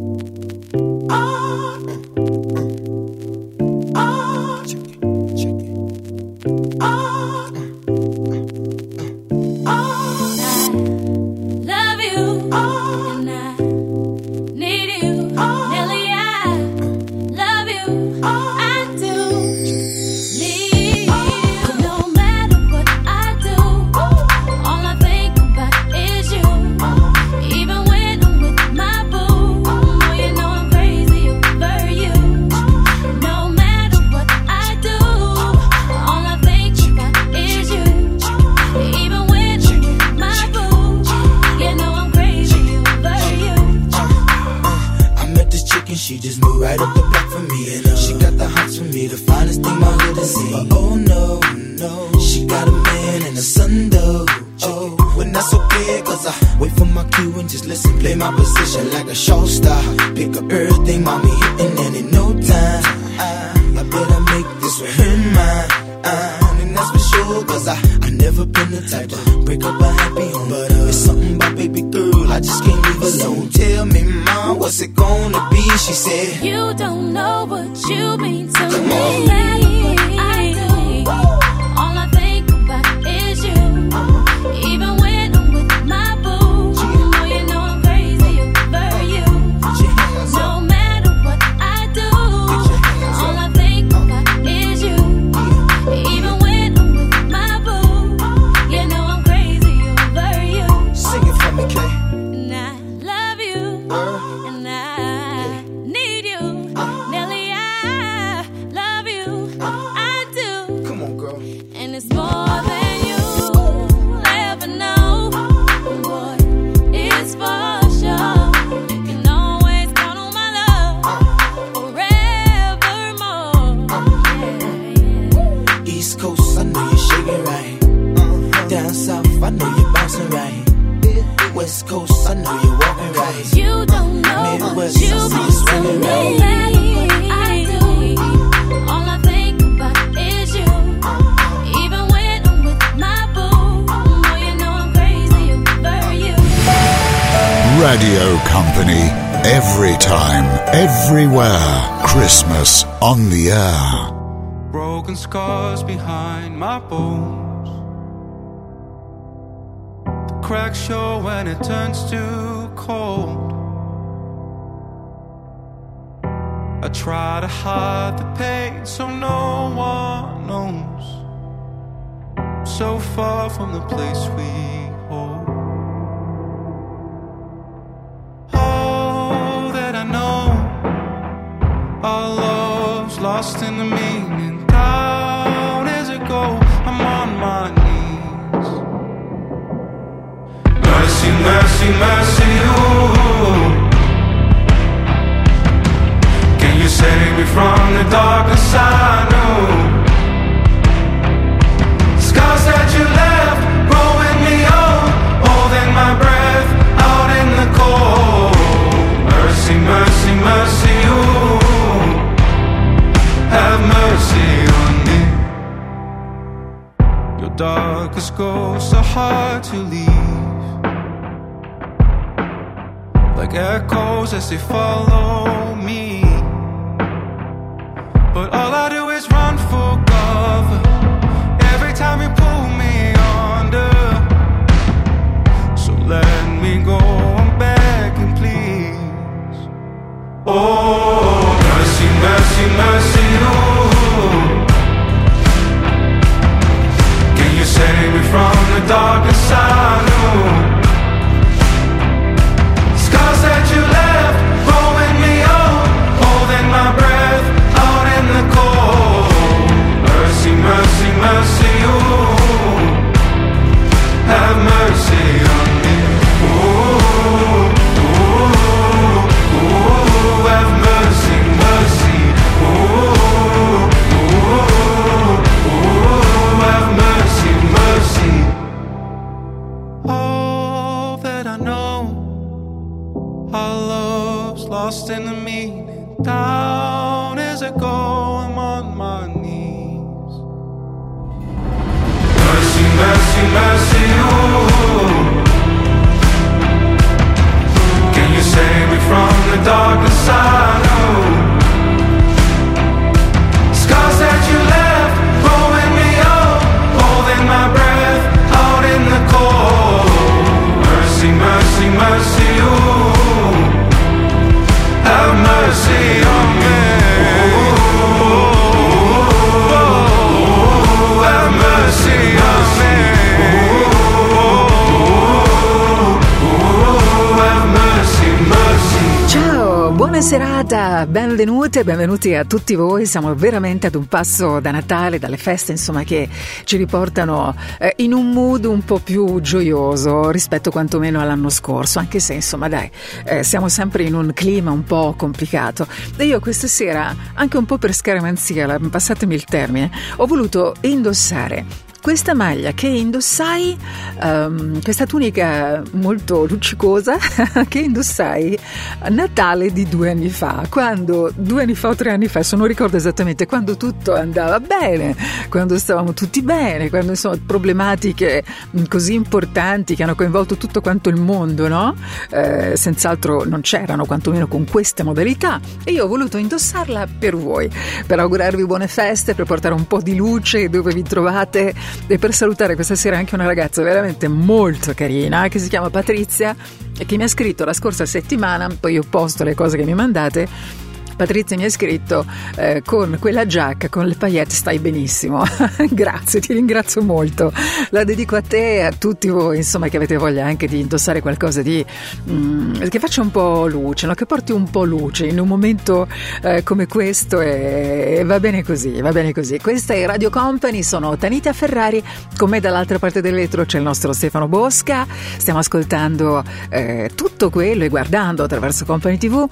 benvenute, 331.84 331.84
benvenuti 331.84 332.34
a 332.34 332.44
tutti 332.44 332.74
voi. 332.74 333.06
Siamo 333.06 333.34
veramente 333.34 333.86
ad 333.86 333.94
un 333.94 334.06
passo 334.06 334.60
da 334.60 334.70
Natale, 334.70 335.18
dalle 335.18 335.36
feste, 335.36 335.72
insomma, 335.72 336.02
che 336.02 336.28
ci 336.64 336.76
riportano 336.76 337.54
eh, 337.78 337.94
in 337.98 338.12
un 338.12 338.30
mood 338.30 338.64
un 338.64 338.84
po' 338.84 338.98
più 338.98 339.40
gioioso 339.40 340.30
rispetto 340.30 340.70
quantomeno 340.70 341.20
all'anno 341.20 341.48
scorso, 341.48 341.98
anche 341.98 342.20
se, 342.20 342.34
insomma, 342.34 342.68
dai, 342.68 342.90
eh, 343.24 343.42
siamo 343.42 343.68
sempre 343.68 344.04
in 344.04 344.14
un 344.14 344.32
clima 344.34 344.70
un 344.70 344.84
po' 344.84 345.14
complicato. 345.16 345.86
E 346.16 346.24
io 346.24 346.40
questa 346.40 346.66
sera, 346.66 347.14
anche 347.34 347.56
un 347.56 347.64
po' 347.64 347.78
per 347.78 347.94
scaramanzia, 347.94 348.78
passatemi 348.78 349.34
il 349.34 349.44
termine, 349.44 349.90
ho 350.16 350.26
voluto 350.26 350.74
indossare 350.80 351.88
questa 352.00 352.34
maglia 352.34 352.72
che 352.72 352.86
indossai, 352.86 353.76
ehm, 354.22 354.82
questa 354.82 355.06
tunica 355.06 355.82
molto 355.92 356.46
luccicosa 356.46 357.16
che 357.68 357.78
indossai 357.78 358.58
a 359.00 359.08
Natale 359.08 359.70
di 359.72 359.88
due 359.88 360.10
anni 360.10 360.30
fa, 360.30 360.66
quando 360.68 361.30
due 361.34 361.62
anni 361.62 361.74
fa 361.74 361.88
o 361.88 361.94
tre 361.94 362.10
anni 362.10 362.28
fa, 362.28 362.42
se 362.42 362.56
non 362.56 362.66
ricordo 362.66 362.96
esattamente, 362.96 363.46
quando 363.46 363.76
tutto 363.76 364.14
andava 364.14 364.60
bene, 364.60 365.14
quando 365.48 365.78
stavamo 365.78 366.12
tutti 366.12 366.42
bene, 366.42 366.88
quando 366.88 367.10
insomma 367.10 367.36
problematiche 367.44 368.44
così 368.88 369.14
importanti 369.14 369.94
che 369.94 370.02
hanno 370.02 370.14
coinvolto 370.14 370.56
tutto 370.56 370.80
quanto 370.80 371.08
il 371.08 371.20
mondo, 371.20 371.68
no? 371.68 371.94
Eh, 372.30 372.76
senz'altro 372.76 373.44
non 373.44 373.60
c'erano, 373.60 374.06
quantomeno 374.06 374.48
con 374.48 374.64
queste 374.64 375.02
modalità, 375.02 375.60
e 375.84 375.92
io 375.92 376.04
ho 376.04 376.08
voluto 376.08 376.38
indossarla 376.38 377.06
per 377.18 377.36
voi, 377.36 377.70
per 378.06 378.18
augurarvi 378.18 378.64
buone 378.64 378.88
feste, 378.88 379.34
per 379.34 379.44
portare 379.44 379.74
un 379.74 379.86
po' 379.86 380.00
di 380.00 380.16
luce 380.16 380.68
dove 380.68 380.92
vi 380.92 381.02
trovate 381.02 381.74
e 382.06 382.18
per 382.18 382.32
salutare 382.32 382.74
questa 382.74 382.94
sera 382.94 383.16
anche 383.16 383.34
una 383.34 383.46
ragazza 383.46 383.82
veramente 383.82 384.28
molto 384.28 384.92
carina 384.94 385.48
che 385.48 385.58
si 385.58 385.68
chiama 385.68 385.90
Patrizia 385.90 386.54
e 386.98 387.06
che 387.06 387.16
mi 387.16 387.22
ha 387.22 387.28
scritto 387.28 387.64
la 387.64 387.72
scorsa 387.72 388.04
settimana, 388.04 388.68
poi 388.78 388.94
io 388.94 389.04
posto 389.08 389.44
le 389.44 389.54
cose 389.54 389.76
che 389.76 389.84
mi 389.84 389.94
mandate. 389.94 390.88
Patrizia 391.20 391.54
mi 391.54 391.64
ha 391.64 391.68
scritto 391.68 392.24
eh, 392.56 392.80
con 392.82 393.18
quella 393.20 393.44
giacca, 393.44 393.90
con 393.90 394.06
le 394.06 394.14
paillette 394.14 394.54
stai 394.54 394.78
benissimo. 394.78 395.44
Grazie, 395.90 396.40
ti 396.40 396.54
ringrazio 396.54 397.02
molto. 397.02 397.52
La 397.90 398.04
dedico 398.04 398.36
a 398.36 398.40
te 398.40 398.76
e 398.76 398.80
a 398.80 398.90
tutti 398.90 399.28
voi, 399.28 399.58
insomma, 399.58 399.88
che 399.88 399.98
avete 399.98 400.16
voglia 400.16 400.46
anche 400.46 400.66
di 400.66 400.80
indossare 400.80 401.20
qualcosa 401.20 401.60
di 401.60 401.84
mm, 402.30 402.84
che 402.88 402.98
faccia 402.98 403.20
un 403.20 403.30
po' 403.30 403.66
luce, 403.66 404.06
no? 404.06 404.14
che 404.14 404.24
porti 404.24 404.52
un 404.52 404.70
po' 404.70 404.84
luce 404.84 405.26
in 405.26 405.38
un 405.38 405.46
momento 405.46 406.08
eh, 406.40 406.62
come 406.62 406.86
questo 406.86 407.42
e, 407.42 408.14
e 408.20 408.24
va 408.24 408.40
bene 408.40 408.64
così, 408.64 408.98
va 409.02 409.12
bene 409.12 409.34
così. 409.34 409.58
Questa 409.58 409.92
è 409.92 410.06
Radio 410.06 410.30
Company, 410.30 410.82
sono 410.82 411.18
Tanita 411.18 411.52
Ferrari, 411.52 412.02
con 412.38 412.48
me 412.48 412.60
dall'altra 412.60 412.98
parte 412.98 413.20
del 413.20 413.34
vetro 413.34 413.66
c'è 413.66 413.76
il 413.76 413.84
nostro 413.84 414.14
Stefano 414.14 414.48
Bosca. 414.48 415.06
Stiamo 415.36 415.58
ascoltando 415.58 416.42
eh, 416.70 417.10
tutto 417.14 417.50
quello 417.50 417.84
e 417.84 417.90
guardando 417.90 418.42
attraverso 418.42 418.86
Company 418.86 419.18
TV 419.18 419.46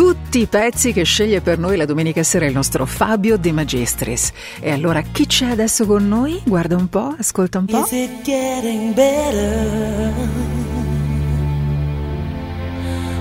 tutti 0.00 0.40
i 0.40 0.46
pezzi 0.46 0.94
che 0.94 1.02
sceglie 1.02 1.42
per 1.42 1.58
noi 1.58 1.76
la 1.76 1.84
domenica 1.84 2.22
sera 2.22 2.46
il 2.46 2.54
nostro 2.54 2.86
Fabio 2.86 3.36
De 3.36 3.52
Magistris. 3.52 4.32
E 4.58 4.70
allora 4.70 5.02
chi 5.02 5.26
c'è 5.26 5.50
adesso 5.50 5.84
con 5.84 6.08
noi? 6.08 6.40
Guarda 6.42 6.74
un 6.74 6.88
po', 6.88 7.14
ascolta 7.18 7.58
un 7.58 7.66
po'. 7.66 7.84
Is 7.84 7.90
it 7.90 8.22
getting 8.22 8.94
better? 8.94 10.10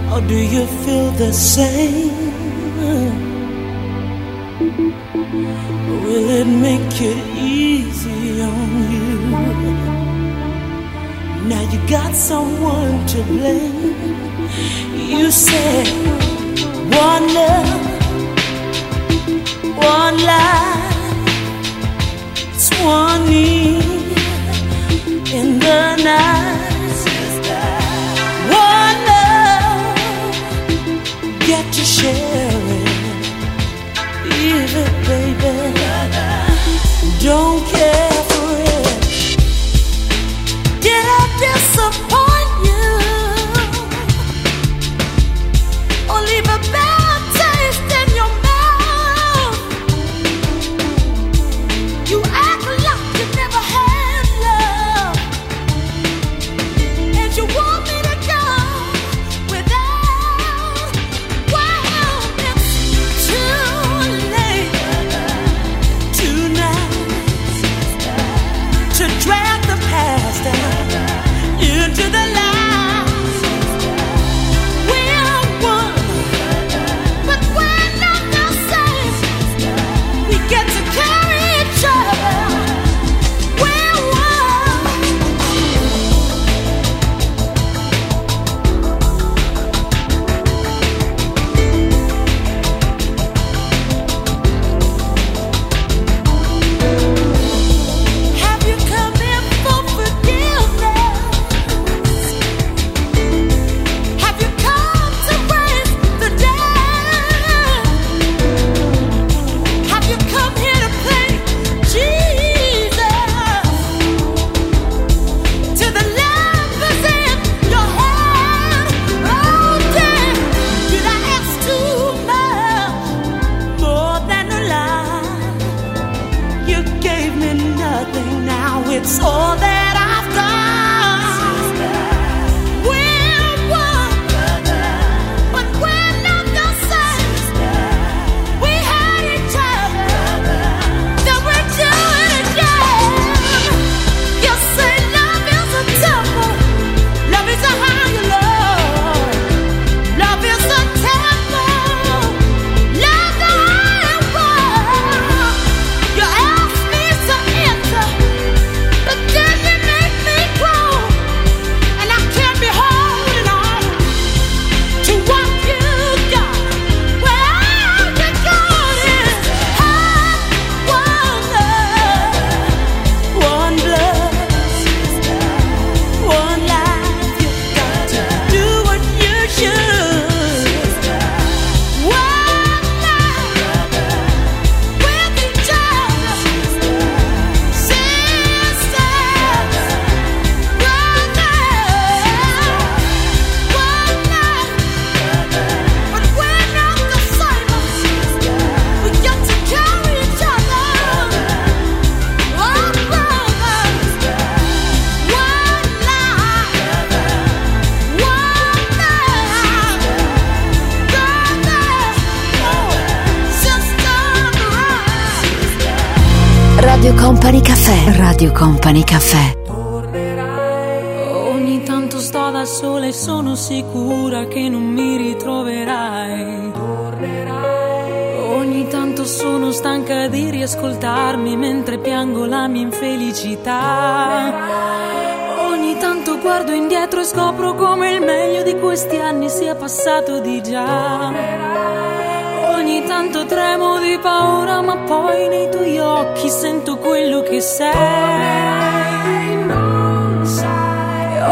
Or 0.10 0.22
do 0.22 0.36
you 0.36 0.66
feel 0.86 1.12
the 1.18 1.34
same? 1.34 2.32
Will 6.06 6.30
it 6.30 6.48
make 6.48 7.02
it 7.02 7.18
easy 7.36 8.42
on 8.42 8.90
you? 8.90 9.20
Now 11.46 11.62
you 11.74 11.80
got 11.90 12.16
someone 12.16 13.06
to 13.08 13.22
blame. 13.24 13.96
You 14.96 15.30
said. 15.30 16.39
One 16.92 17.34
love, 17.34 17.70
one 19.78 20.18
life, 20.24 20.94
it's 22.54 22.70
one 22.82 23.30
need. 23.30 23.59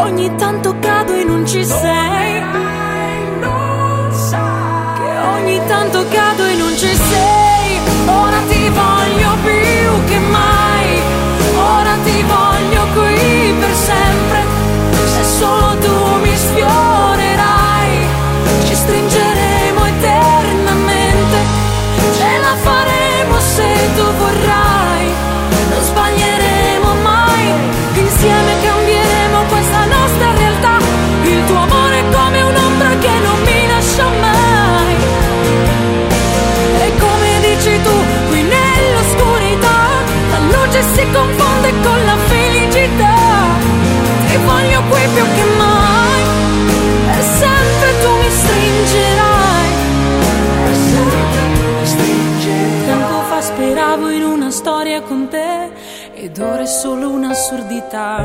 ogni 0.08 0.34
tanto 0.36 0.74
cado 0.80 1.14
e 1.14 1.24
non 1.24 1.46
ci 1.46 1.64
sei. 1.64 2.42
Che 4.96 5.18
ogni 5.34 5.60
tanto 5.66 6.04
cado 6.08 6.46
e 6.46 6.47
solo 56.78 57.10
un'assurdità. 57.10 58.18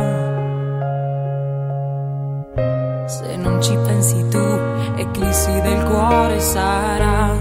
Se 3.07 3.35
non 3.35 3.59
ci 3.59 3.75
pensi 3.83 4.27
tu, 4.29 4.45
eclissi 4.95 5.59
del 5.61 5.83
cuore 5.85 6.39
sarà. 6.39 7.31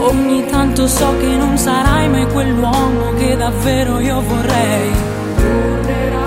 Ogni 0.00 0.44
tanto 0.46 0.88
so 0.88 1.16
che 1.18 1.36
non 1.36 1.56
sarai 1.56 2.08
mai 2.08 2.26
quell'uomo 2.32 3.12
che 3.16 3.36
davvero 3.36 4.00
io 4.00 4.20
vorrei. 4.22 4.90
Tanto 5.36 6.21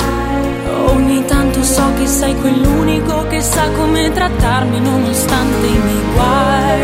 so 1.66 1.94
che 1.98 2.06
sei 2.06 2.36
quell'unico 2.36 3.26
che 3.28 3.42
sa 3.42 3.68
come 3.72 4.12
trattarmi 4.12 4.80
nonostante 4.80 5.66
i 5.66 5.80
miei 5.80 6.04
guai. 6.14 6.82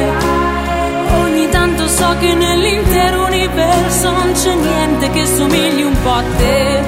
Ogni 1.21 1.49
tanto 1.49 1.87
so 1.87 2.15
che 2.19 2.33
nell'intero 2.33 3.25
universo 3.25 4.11
non 4.11 4.31
c'è 4.33 4.55
niente 4.55 5.11
che 5.11 5.25
somigli 5.25 5.83
un 5.83 5.95
po' 6.01 6.13
a 6.13 6.23
te. 6.37 6.83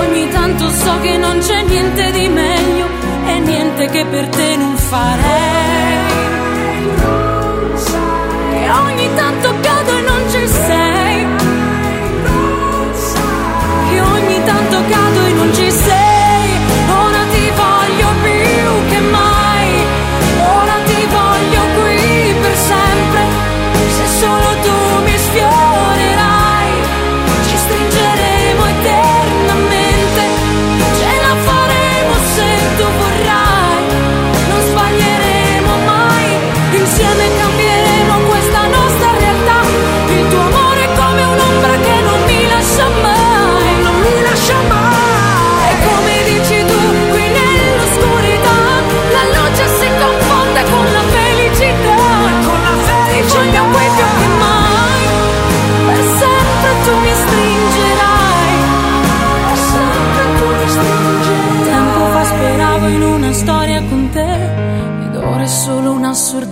Ogni 0.00 0.28
tanto 0.30 0.68
so 0.70 0.98
che 1.00 1.16
non 1.16 1.38
c'è 1.38 1.62
niente 1.62 2.10
di 2.10 2.28
meglio 2.28 2.86
e 3.26 3.38
niente 3.38 3.86
che 3.86 4.04
per 4.04 4.28
te 4.28 4.56
non 4.56 4.76
farei. 4.76 5.96
Che 8.50 8.70
ogni 8.70 9.08
tanto 9.14 9.54
cado 9.60 9.96
e 9.96 10.00
non 10.00 10.22
ci 10.30 10.48
sei. 10.48 11.26
Che 13.90 14.00
ogni 14.00 14.44
tanto 14.44 14.76
cado 14.88 15.24
e 15.24 15.32
non 15.32 15.54
ci 15.54 15.70
sei. 15.70 16.07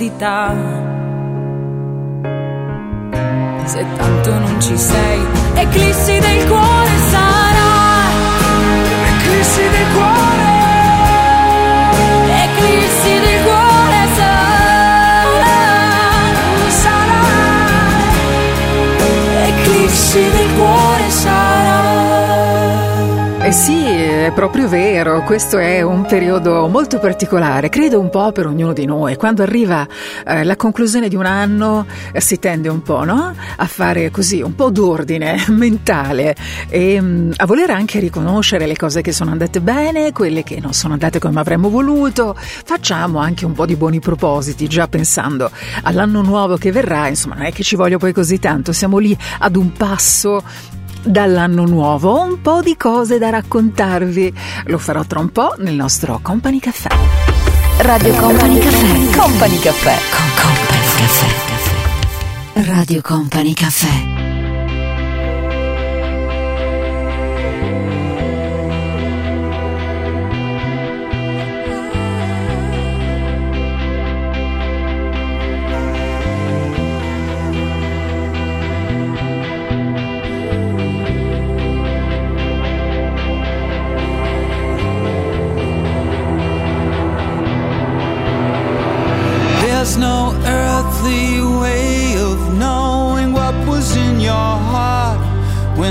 Un'assurdità. 0.06 0.54
Se 3.64 3.84
tanto 3.96 4.38
non 4.38 4.60
ci 4.60 4.76
sei, 4.76 5.20
eclissi 5.54 6.18
del 6.18 6.46
cuore 6.46 6.90
sarai. 7.10 8.14
Eclissi 9.08 9.62
del 9.62 9.86
cuore. 9.94 10.44
Eclissi 12.44 13.18
del 13.18 13.42
cuore 13.42 14.08
sarai. 14.14 15.44
Sarai. 16.68 17.94
Eclissi 19.48 20.30
del 20.30 20.54
cuore 20.54 21.10
sarai. 21.10 21.44
Eh 23.42 23.52
sì, 23.52 23.85
è 24.26 24.32
proprio 24.32 24.68
vero, 24.68 25.22
questo 25.22 25.56
è 25.56 25.82
un 25.82 26.04
periodo 26.04 26.66
molto 26.66 26.98
particolare, 26.98 27.68
credo 27.68 28.00
un 28.00 28.10
po' 28.10 28.32
per 28.32 28.46
ognuno 28.46 28.72
di 28.72 28.84
noi. 28.84 29.14
Quando 29.14 29.44
arriva 29.44 29.86
eh, 30.26 30.42
la 30.42 30.56
conclusione 30.56 31.08
di 31.08 31.14
un 31.14 31.26
anno 31.26 31.86
eh, 32.10 32.20
si 32.20 32.40
tende 32.40 32.68
un 32.68 32.82
po' 32.82 33.04
no? 33.04 33.32
a 33.56 33.66
fare 33.66 34.10
così, 34.10 34.42
un 34.42 34.56
po' 34.56 34.70
d'ordine 34.70 35.44
mentale 35.54 36.34
e 36.68 37.00
mm, 37.00 37.30
a 37.36 37.46
voler 37.46 37.70
anche 37.70 38.00
riconoscere 38.00 38.66
le 38.66 38.74
cose 38.74 39.00
che 39.00 39.12
sono 39.12 39.30
andate 39.30 39.60
bene, 39.60 40.10
quelle 40.10 40.42
che 40.42 40.58
non 40.58 40.72
sono 40.72 40.94
andate 40.94 41.20
come 41.20 41.38
avremmo 41.38 41.70
voluto. 41.70 42.34
Facciamo 42.36 43.20
anche 43.20 43.44
un 43.44 43.52
po' 43.52 43.64
di 43.64 43.76
buoni 43.76 44.00
propositi, 44.00 44.66
già 44.66 44.88
pensando 44.88 45.52
all'anno 45.84 46.22
nuovo 46.22 46.56
che 46.56 46.72
verrà, 46.72 47.06
insomma 47.06 47.36
non 47.36 47.44
è 47.44 47.52
che 47.52 47.62
ci 47.62 47.76
voglia 47.76 47.96
poi 47.96 48.12
così 48.12 48.40
tanto, 48.40 48.72
siamo 48.72 48.98
lì 48.98 49.16
ad 49.38 49.54
un 49.54 49.70
passo 49.70 50.42
dall'anno 51.06 51.64
nuovo 51.64 52.10
ho 52.10 52.22
un 52.22 52.40
po' 52.40 52.60
di 52.60 52.76
cose 52.76 53.18
da 53.18 53.30
raccontarvi. 53.30 54.34
Lo 54.66 54.78
farò 54.78 55.04
tra 55.04 55.20
un 55.20 55.30
po' 55.30 55.54
nel 55.58 55.74
nostro 55.74 56.18
Company 56.22 56.58
Caffè. 56.58 56.88
Radio 57.78 58.14
Company 58.14 58.58
Caffè. 58.58 59.16
Company 59.16 59.58
Caffè. 59.58 59.96
Con 60.10 60.26
Company 60.42 60.86
Caffè. 60.96 62.70
Radio 62.72 63.00
Company 63.02 63.52
Caffè. 63.52 64.25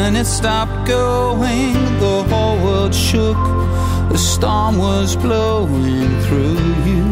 When 0.05 0.15
it 0.17 0.27
stopped 0.27 0.87
going, 0.87 1.73
the 1.99 2.23
whole 2.29 2.63
world 2.63 2.93
shook. 2.93 3.41
The 4.11 4.19
storm 4.19 4.77
was 4.77 5.15
blowing 5.15 6.21
through 6.25 6.61
you. 6.89 7.05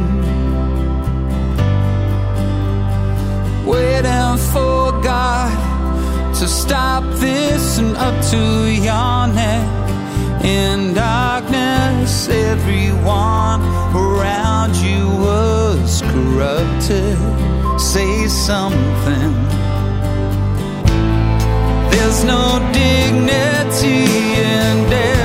Waiting 3.66 4.38
for 4.54 4.92
God 5.02 5.58
to 6.36 6.48
stop 6.48 7.04
this 7.16 7.80
and 7.80 7.98
up 7.98 8.14
to 8.30 8.72
your 8.72 9.26
neck. 9.42 10.46
In 10.46 10.94
darkness, 10.94 12.30
everyone 12.30 13.62
around 13.96 14.76
you 14.76 15.08
was 15.18 16.04
corrupted. 16.04 17.18
Say 17.80 18.28
something. 18.28 19.63
There's 21.94 22.24
no 22.24 22.60
dignity 22.74 24.06
in 24.50 24.90
death 24.90 25.23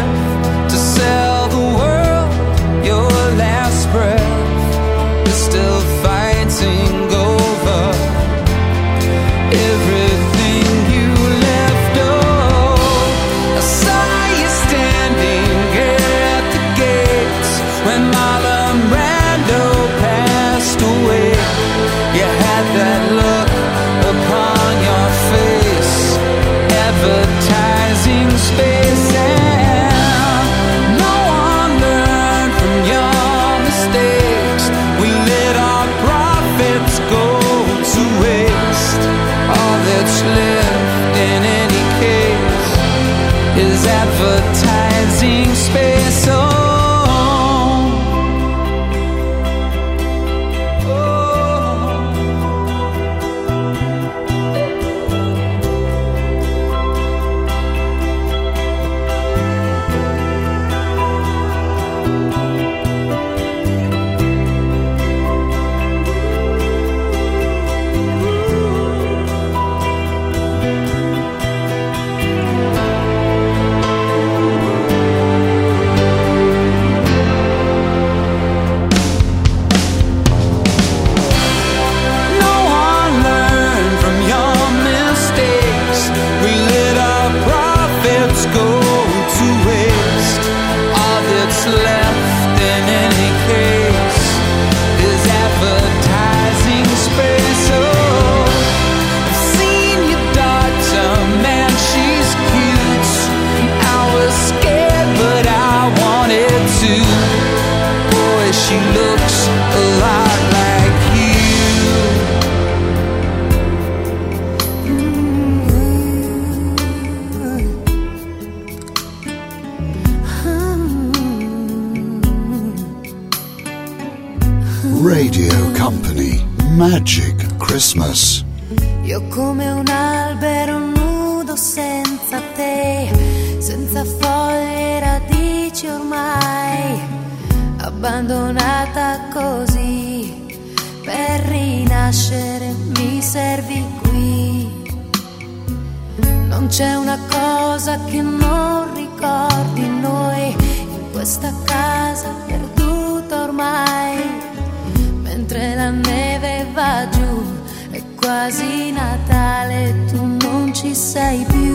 non 160.98 161.52
ci 161.52 161.67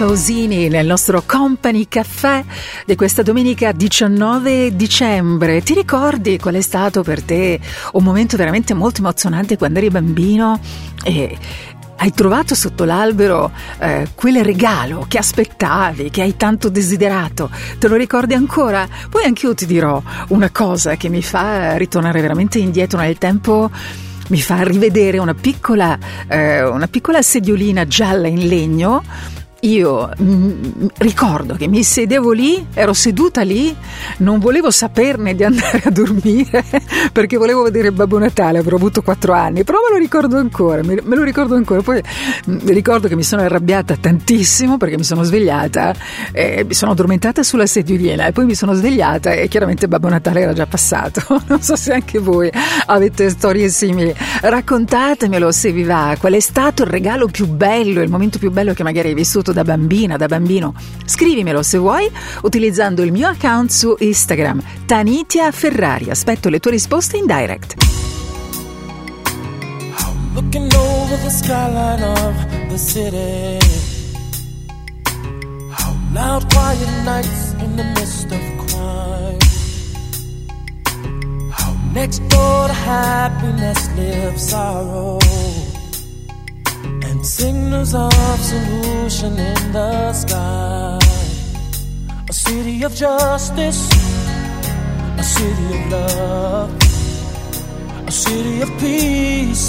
Pausini, 0.00 0.68
nel 0.68 0.86
nostro 0.86 1.22
Company 1.26 1.86
Caffè 1.86 2.42
di 2.86 2.94
questa 2.94 3.20
domenica 3.20 3.70
19 3.72 4.74
dicembre. 4.74 5.60
Ti 5.60 5.74
ricordi 5.74 6.38
qual 6.38 6.54
è 6.54 6.62
stato 6.62 7.02
per 7.02 7.22
te 7.22 7.60
un 7.92 8.02
momento 8.02 8.38
veramente 8.38 8.72
molto 8.72 9.00
emozionante 9.02 9.58
quando 9.58 9.78
eri 9.78 9.90
bambino 9.90 10.58
e 11.04 11.36
hai 11.96 12.12
trovato 12.12 12.54
sotto 12.54 12.84
l'albero 12.84 13.52
eh, 13.78 14.08
quel 14.14 14.42
regalo 14.42 15.04
che 15.06 15.18
aspettavi, 15.18 16.08
che 16.08 16.22
hai 16.22 16.34
tanto 16.34 16.70
desiderato? 16.70 17.50
Te 17.78 17.86
lo 17.86 17.96
ricordi 17.96 18.32
ancora? 18.32 18.88
Poi 19.10 19.24
anch'io 19.24 19.52
ti 19.52 19.66
dirò 19.66 20.02
una 20.28 20.48
cosa 20.48 20.96
che 20.96 21.10
mi 21.10 21.20
fa 21.20 21.76
ritornare 21.76 22.22
veramente 22.22 22.58
indietro 22.58 23.00
nel 23.00 23.18
tempo 23.18 23.70
mi 24.30 24.40
fa 24.40 24.62
rivedere 24.62 25.18
una 25.18 25.34
piccola, 25.34 25.98
eh, 26.28 26.62
una 26.62 26.86
piccola 26.86 27.20
sediolina 27.20 27.84
gialla 27.86 28.28
in 28.28 28.46
legno. 28.46 29.02
Io 29.60 30.10
mm, 30.20 30.86
ricordo 30.98 31.54
che 31.54 31.68
mi 31.68 31.82
sedevo 31.82 32.32
lì, 32.32 32.66
ero 32.72 32.94
seduta 32.94 33.42
lì, 33.42 33.74
non 34.18 34.38
volevo 34.38 34.70
saperne 34.70 35.34
di 35.34 35.44
andare 35.44 35.82
a 35.84 35.90
dormire 35.90 36.64
perché 37.12 37.36
volevo 37.36 37.62
vedere 37.62 37.92
Babbo 37.92 38.18
Natale, 38.18 38.58
avrò 38.58 38.76
avuto 38.76 39.02
quattro 39.02 39.34
anni, 39.34 39.62
però 39.64 39.78
me 39.86 39.94
lo 39.94 39.98
ricordo 39.98 40.38
ancora, 40.38 40.82
me 40.82 41.02
lo 41.02 41.22
ricordo 41.22 41.56
ancora. 41.56 41.82
Poi 41.82 42.02
mm, 42.48 42.68
ricordo 42.68 43.06
che 43.06 43.16
mi 43.16 43.22
sono 43.22 43.42
arrabbiata 43.42 43.96
tantissimo 43.96 44.78
perché 44.78 44.96
mi 44.96 45.04
sono 45.04 45.24
svegliata, 45.24 45.94
e 46.32 46.64
mi 46.66 46.74
sono 46.74 46.92
addormentata 46.92 47.42
sulla 47.42 47.66
sediolina 47.66 48.26
e 48.26 48.32
poi 48.32 48.46
mi 48.46 48.54
sono 48.54 48.72
svegliata 48.72 49.32
e 49.32 49.48
chiaramente 49.48 49.88
Babbo 49.88 50.08
Natale 50.08 50.40
era 50.40 50.52
già 50.52 50.66
passato. 50.66 51.20
Non 51.50 51.62
so 51.62 51.74
se 51.74 51.92
anche 51.92 52.20
voi 52.20 52.50
avete 52.86 53.28
storie 53.28 53.68
simili. 53.68 54.14
Raccontatemelo 54.40 55.50
se 55.50 55.72
vi 55.72 55.82
va, 55.82 56.14
qual 56.18 56.34
è 56.34 56.40
stato 56.40 56.84
il 56.84 56.88
regalo 56.88 57.26
più 57.26 57.46
bello, 57.46 58.02
il 58.02 58.08
momento 58.08 58.38
più 58.38 58.52
bello 58.52 58.72
che 58.72 58.84
magari 58.84 59.08
hai 59.08 59.14
vissuto 59.14 59.49
da 59.52 59.62
bambina, 59.64 60.16
da 60.16 60.26
bambino. 60.26 60.74
Scrivimelo 61.04 61.62
se 61.62 61.78
vuoi 61.78 62.10
utilizzando 62.42 63.02
il 63.02 63.12
mio 63.12 63.28
account 63.28 63.70
su 63.70 63.94
Instagram, 63.98 64.62
Tanitia 64.86 65.50
Ferrari. 65.50 66.10
Aspetto 66.10 66.48
le 66.48 66.58
tue 66.60 66.72
risposte 66.72 67.16
in 67.16 67.26
direct. 67.26 67.74
Looking 70.34 70.72
over 70.74 71.18
the 71.22 71.30
skyline 71.30 72.02
of 72.02 72.34
the 72.68 72.78
city. 72.78 73.58
How 75.70 75.94
loud, 76.14 76.44
quiet 76.52 77.04
nights 77.04 77.54
in 77.58 77.76
the 77.76 77.84
midst 77.84 78.30
of 78.30 78.40
crime. 78.66 79.38
How 81.50 81.74
next 81.92 82.20
door 82.28 82.68
to 82.68 82.74
happiness 82.74 83.88
lives 83.96 84.48
sorrow. 84.48 85.18
Signals 87.22 87.94
of 87.94 88.12
solution 88.40 89.38
in 89.38 89.72
the 89.72 90.12
sky. 90.12 90.98
A 92.28 92.32
city 92.32 92.82
of 92.82 92.94
justice, 92.94 93.88
a 95.18 95.22
city 95.22 95.66
of 95.78 95.92
love, 95.92 96.70
a 98.06 98.10
city 98.10 98.62
of 98.62 98.70
peace 98.80 99.68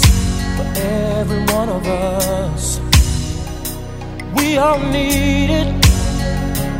for 0.56 0.66
every 0.80 1.44
one 1.54 1.68
of 1.68 1.86
us. 1.86 2.80
We 4.34 4.56
all 4.56 4.78
need 4.78 5.50
it, 5.50 5.84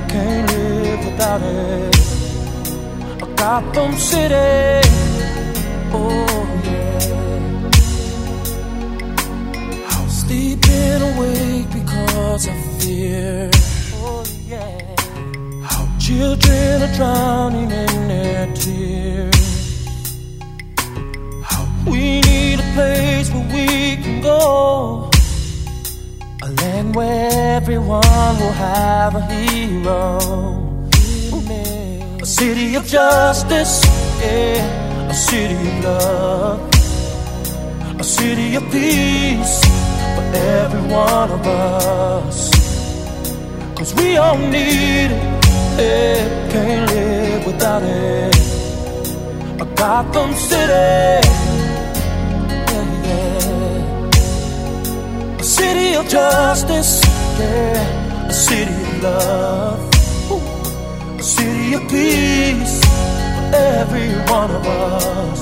can't 0.08 0.50
live 0.52 1.04
without 1.04 1.42
it. 1.42 1.96
A 3.22 3.26
Gotham 3.36 3.92
City, 3.98 4.88
oh 5.92 6.60
yeah. 6.64 6.71
Awake 11.22 11.70
because 11.72 12.46
of 12.48 12.54
fear. 12.80 13.50
Oh, 13.94 14.24
yeah. 14.46 14.78
How 15.64 15.84
children 15.98 16.82
are 16.82 16.94
drowning 16.94 17.70
in 17.70 18.08
their 18.08 18.46
tears. 18.54 19.96
How 21.42 21.64
we 21.86 22.20
need 22.20 22.58
a 22.60 22.68
place 22.74 23.30
where 23.32 23.48
we 23.54 23.66
can 24.02 24.20
go. 24.22 25.10
A 26.42 26.48
land 26.60 26.94
where 26.94 27.56
everyone 27.56 28.34
will 28.40 28.56
have 28.70 29.14
a 29.14 29.22
hero. 29.32 30.18
A 32.20 32.26
city 32.26 32.76
of 32.76 32.86
justice, 32.86 33.84
yeah. 34.20 35.10
A 35.10 35.14
city 35.14 35.54
of 35.54 35.84
love. 35.84 36.60
A 37.98 38.04
city 38.04 38.54
of 38.54 38.62
peace 38.70 39.61
every 40.34 40.80
one 40.82 41.30
of 41.30 41.46
us. 41.46 42.50
Cause 43.76 43.94
we 43.94 44.16
all 44.16 44.36
need 44.38 45.10
it, 45.10 45.44
yeah. 45.78 46.48
Can't 46.50 46.90
live 46.90 47.46
without 47.46 47.82
it. 47.82 48.36
A 49.60 49.64
Gotham 49.74 50.32
City, 50.34 51.28
yeah, 52.72 52.86
yeah. 53.08 54.08
A 55.38 55.42
city 55.42 55.94
of 55.94 56.08
justice, 56.08 57.02
yeah. 57.38 58.26
A 58.28 58.32
city 58.32 58.72
of 58.72 59.02
love. 59.02 59.80
Ooh. 60.30 60.40
A 61.18 61.22
city 61.22 61.74
of 61.74 61.82
peace 61.90 62.80
for 63.34 63.44
every 63.54 64.08
one 64.30 64.50
of 64.50 64.66
us. 64.66 65.40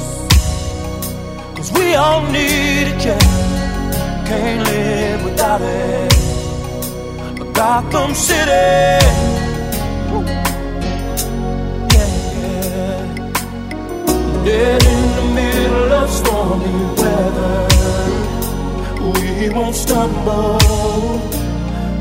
Cause 1.56 1.70
we 1.72 1.94
all 1.94 2.22
need 2.32 2.88
it, 2.92 3.04
yeah. 3.04 3.18
Can't 4.30 4.62
live 4.64 5.24
without 5.24 5.60
it. 5.60 6.12
A 7.40 7.44
Gotham 7.52 8.14
City. 8.14 8.68
Yeah, 11.94 12.10
yeah. 12.38 13.02
Dead 14.44 14.82
in 14.94 15.02
the 15.18 15.26
middle 15.34 15.92
of 16.00 16.08
stormy 16.08 16.78
weather. 17.00 17.58
We 19.14 19.48
won't 19.48 19.74
stumble. 19.74 20.60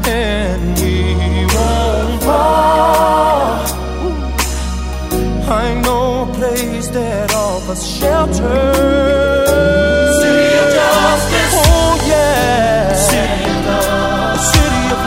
And 0.05 0.77
we 0.77 1.47
won't 1.55 2.21
fall. 2.27 3.57
I 5.61 5.73
know 5.83 6.29
a 6.29 6.33
place 6.35 6.89
that 6.89 7.33
offers 7.33 7.83
shelter. 7.97 9.88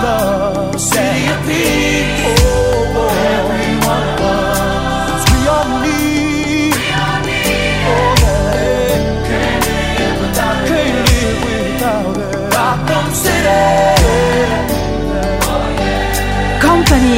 Love. 0.02 0.80
City 0.80 1.26
of 1.32 1.46
peace. 1.46 2.01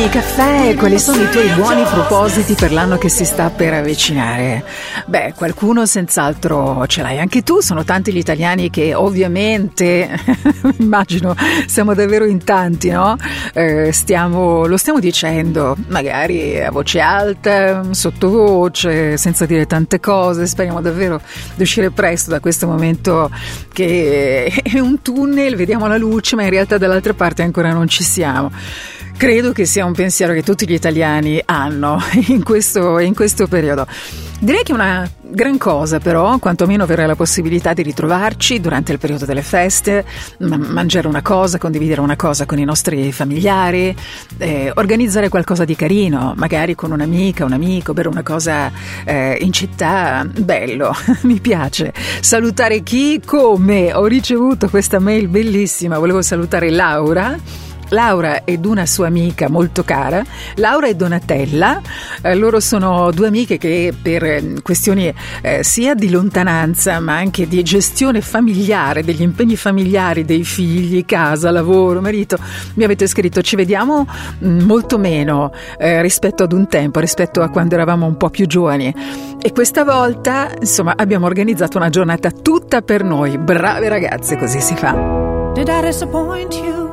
Company 0.05 0.09
Caffè, 0.09 0.75
quali 0.75 0.99
sono 0.99 1.23
i 1.23 1.31
tuoi 1.31 1.49
buoni 1.55 1.83
propositi 1.85 2.55
per 2.55 2.73
l'anno 2.73 2.99
che 2.99 3.09
si 3.09 3.25
sta 3.25 3.51
per 3.51 3.73
avvicinare? 3.73 4.65
Beh, 5.07 5.33
qualcuno 5.35 5.87
senz'altro 5.87 6.87
ce 6.87 7.03
l'hai 7.03 7.19
anche 7.19 7.43
tu, 7.43 7.61
sono 7.61 7.85
tanti 7.85 8.13
gli 8.13 8.19
italiani 8.19 8.71
che 8.71 8.95
ovviamente, 8.95 10.09
immagino, 10.79 11.35
siamo 11.67 11.95
davvero 11.95 12.25
in 12.25 12.43
tanti, 12.45 12.91
no? 12.91 13.17
Eh, 13.53 13.93
stiamo, 13.93 14.67
lo 14.67 14.77
stiamo 14.77 15.01
dicendo, 15.01 15.77
magari 15.89 16.61
a 16.61 16.71
voce 16.71 17.01
alta, 17.01 17.83
sottovoce, 17.93 19.17
senza 19.17 19.47
dire 19.47 19.67
tante 19.67 20.01
cose, 20.01 20.47
speriamo 20.47 20.81
davvero 20.81 21.21
di 21.55 21.63
uscire 21.63 21.91
presto 21.91 22.31
da 22.31 22.41
questo 22.41 22.67
momento 22.67 23.31
che 23.73 24.53
è 24.63 24.79
un 24.79 25.01
tunnel, 25.01 25.57
vediamo 25.57 25.87
la 25.87 25.97
luce, 25.97 26.37
ma 26.37 26.43
in 26.43 26.51
realtà 26.51 26.79
dall'altra 26.79 27.15
parte 27.15 27.43
ancora 27.43 27.73
non 27.73 27.89
ci 27.89 28.03
siamo. 28.03 28.51
Credo 29.17 29.53
che 29.53 29.65
sia 29.65 29.85
un 29.85 29.93
pensiero 29.93 30.33
che 30.33 30.43
tutti 30.43 30.67
gli 30.67 30.73
italiani 30.73 31.41
hanno 31.45 32.03
in 32.29 32.43
questo, 32.43 32.99
in 32.99 33.15
questo 33.15 33.47
periodo. 33.47 33.87
Direi 34.41 34.62
che 34.62 34.73
una 34.73 35.09
gran 35.21 35.57
cosa 35.57 36.01
però, 36.01 36.37
quantomeno 36.39 36.83
avere 36.83 37.07
la 37.07 37.15
possibilità 37.15 37.73
di 37.73 37.83
ritrovarci 37.83 38.61
durante 38.61 38.93
il 38.93 38.99
periodo 38.99 39.25
delle 39.25 39.41
feste, 39.41 40.05
ma- 40.41 40.59
mangiare 40.59 41.09
una 41.09 41.23
cosa, 41.23 41.57
condividere 41.59 42.01
una 42.01 42.17
cosa 42.17 42.45
con 42.45 42.59
i 42.59 42.65
nostri 42.65 43.11
familiari, 43.12 43.97
eh, 44.37 44.71
organizzare 44.75 45.29
qualcosa 45.29 45.65
di 45.65 45.75
carino, 45.77 46.35
magari 46.37 46.75
con 46.75 46.93
un'amica, 46.93 47.45
un 47.45 47.53
amico, 47.53 47.95
bere 47.95 48.09
una 48.09 48.23
cosa 48.23 48.71
eh, 49.05 49.39
in 49.41 49.53
città, 49.53 50.27
bello, 50.27 50.95
mi 51.23 51.41
piace. 51.41 51.95
Salutare 52.21 52.83
chi, 52.83 53.23
come, 53.25 53.95
ho 53.95 54.05
ricevuto 54.07 54.69
questa 54.69 54.99
mail 54.99 55.29
bellissima, 55.29 55.99
volevo 55.99 56.21
salutare 56.21 56.69
Laura. 56.69 57.39
Laura 57.95 58.45
ed 58.45 58.66
una 58.66 58.84
sua 58.86 59.07
amica 59.07 59.49
molto 59.49 59.84
cara, 59.84 60.22
Laura 60.57 60.88
e 60.88 60.97
Donatella, 60.97 61.80
eh, 62.22 62.34
loro 62.34 62.59
sono 62.59 63.11
due 63.12 63.28
amiche 63.28 63.57
che 63.57 63.95
per 64.01 64.24
eh, 64.24 64.55
questioni 64.62 65.14
eh, 65.40 65.62
sia 65.62 65.95
di 65.95 66.11
lontananza 66.11 66.99
ma 66.99 67.16
anche 67.16 67.47
di 67.47 67.62
gestione 67.62 68.20
familiare, 68.20 69.05
degli 69.05 69.22
impegni 69.22 69.57
familiari 69.57 70.24
dei 70.24 70.45
figli, 70.45 71.05
casa, 71.05 71.51
lavoro, 71.53 72.01
marito, 72.01 72.36
mi 72.74 72.84
avete 72.84 73.07
scritto 73.07 73.40
ci 73.42 73.55
vediamo 73.55 74.07
mh, 74.38 74.62
molto 74.64 74.99
meno 74.99 75.53
eh, 75.78 76.03
rispetto 76.03 76.42
ad 76.42 76.53
un 76.53 76.66
tempo, 76.66 76.99
rispetto 76.99 77.42
a 77.42 77.49
quando 77.49 77.74
eravamo 77.74 78.07
un 78.07 78.16
po' 78.16 78.28
più 78.28 78.47
giovani. 78.47 78.92
E 79.40 79.53
questa 79.53 79.84
volta 79.84 80.51
insomma 80.59 80.95
abbiamo 80.97 81.26
organizzato 81.26 81.76
una 81.76 81.90
giornata 81.90 82.30
tutta 82.32 82.82
per 82.82 83.05
noi, 83.05 83.38
brave 83.38 83.88
ragazze, 83.88 84.36
così 84.36 84.61
si 84.61 84.74
fa. 84.74 85.53
Did 85.55 85.68
I 85.68 85.80
disappoint 85.80 86.55
you 86.55 86.84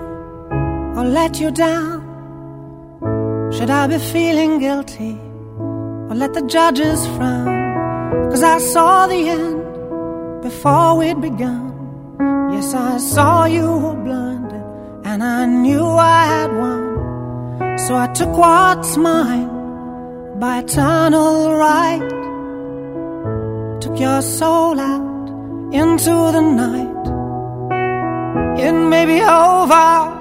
or 0.96 1.06
let 1.06 1.40
you 1.40 1.52
down? 1.52 2.02
Should 3.54 3.70
I 3.70 3.88
be 3.88 3.98
feeling 3.98 4.60
guilty 4.60 5.18
or 6.10 6.16
let 6.16 6.34
the 6.34 6.42
judges 6.48 7.06
frown? 7.16 8.30
Cause 8.32 8.44
I 8.44 8.60
saw 8.60 9.08
the 9.08 9.30
end 9.30 10.42
before 10.42 10.98
we'd 10.98 11.22
begun. 11.22 11.68
Yes, 12.54 12.74
I 12.74 12.98
saw 12.98 13.46
you 13.46 13.68
were 13.84 13.96
blinded 13.96 14.64
and 15.06 15.24
I 15.24 15.46
knew 15.46 15.86
I 15.86 16.26
had 16.26 16.52
won. 16.62 17.78
So 17.78 17.96
I 17.96 18.08
took 18.08 18.38
what's 18.38 18.98
mine 18.98 19.50
by 20.40 20.60
eternal 20.60 21.56
right. 21.56 22.10
Took 23.82 24.00
your 24.00 24.22
soul 24.22 24.80
out 24.80 25.30
into 25.74 26.14
the 26.36 26.42
night. 26.42 27.02
It 28.60 28.74
may 28.74 29.06
be 29.06 29.22
over 29.22 30.21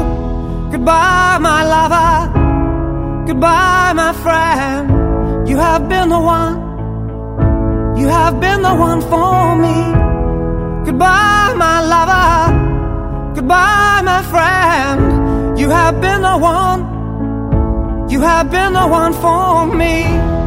Goodbye, 0.71 1.37
my 1.41 1.63
lover. 1.65 3.25
Goodbye, 3.27 3.91
my 3.93 4.13
friend. 4.13 5.49
You 5.49 5.57
have 5.57 5.89
been 5.89 6.07
the 6.07 6.19
one. 6.19 7.97
You 7.97 8.07
have 8.07 8.39
been 8.39 8.61
the 8.61 8.73
one 8.73 9.01
for 9.01 9.55
me. 9.57 9.77
Goodbye, 10.85 11.53
my 11.57 11.81
lover. 11.93 13.35
Goodbye, 13.35 14.01
my 14.03 14.21
friend. 14.31 15.59
You 15.59 15.69
have 15.69 15.99
been 15.99 16.21
the 16.21 16.37
one. 16.37 18.09
You 18.09 18.21
have 18.21 18.49
been 18.49 18.71
the 18.71 18.87
one 18.87 19.13
for 19.13 19.67
me. 19.67 20.40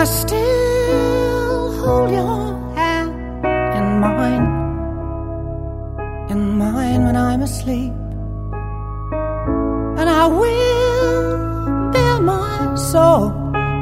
I 0.00 0.04
still 0.04 1.76
hold 1.76 2.10
your 2.10 2.74
hand 2.74 3.12
in 3.76 4.00
mine, 4.00 4.46
in 6.30 6.56
mine 6.56 7.04
when 7.04 7.16
I'm 7.16 7.42
asleep. 7.42 7.92
And 10.00 10.08
I 10.08 10.24
will 10.26 11.92
bear 11.92 12.18
my 12.18 12.74
soul 12.76 13.28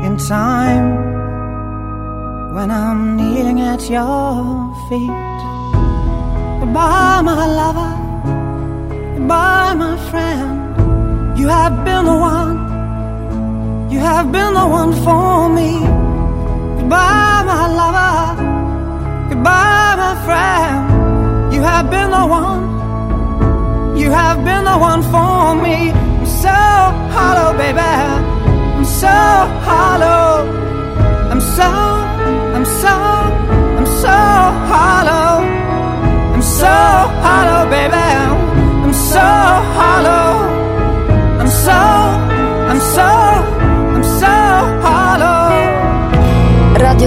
in 0.03 0.17
time. 0.19 0.87
when 2.57 2.69
I'm 2.73 3.17
kneeling 3.17 3.61
at 3.61 3.89
your 3.89 4.75
feet. 4.89 5.31
Goodbye, 6.59 7.21
my 7.31 7.47
lover. 7.61 7.93
Goodbye, 9.15 9.75
my 9.75 9.97
friend. 10.11 11.39
You 11.39 11.47
have 11.47 11.85
been 11.85 12.05
the 12.07 12.19
one. 12.35 12.59
You 13.93 14.01
have 14.01 14.33
been 14.33 14.55
the 14.55 14.67
one 14.67 14.93
for 15.05 15.49
me. 15.49 16.08
Goodbye, 16.89 17.43
my 17.45 17.67
lover. 17.81 19.29
Goodbye, 19.29 19.95
my 20.05 20.15
friend. 20.25 21.53
You 21.53 21.61
have 21.61 21.91
been 21.91 22.11
the 22.11 22.27
one. 22.27 23.99
You 23.99 24.11
have 24.11 24.43
been 24.43 24.65
the 24.65 24.79
one 24.79 25.03
for 25.03 25.55
me. 25.63 25.91
I'm 25.91 26.25
so 26.25 26.49
hollow, 27.13 27.53
baby. 27.59 27.79
I'm 27.79 28.87
so 28.87 29.07
hollow. 29.69 30.49
I'm 31.31 31.43
so, 31.43 31.69
I'm 32.57 32.65
so, 32.65 32.95
I'm 33.79 33.87
so 34.03 34.17
hollow. 34.73 35.45
I'm 36.33 36.43
so 36.43 36.75
hollow, 37.27 37.69
baby. 37.69 38.09
I'm 38.85 38.95
so 38.95 39.29
hollow. 39.77 40.31
I'm 41.39 41.49
so, 41.49 41.81
I'm 42.71 42.81
so, 42.81 43.03
I'm 43.03 43.51
so 43.51 43.58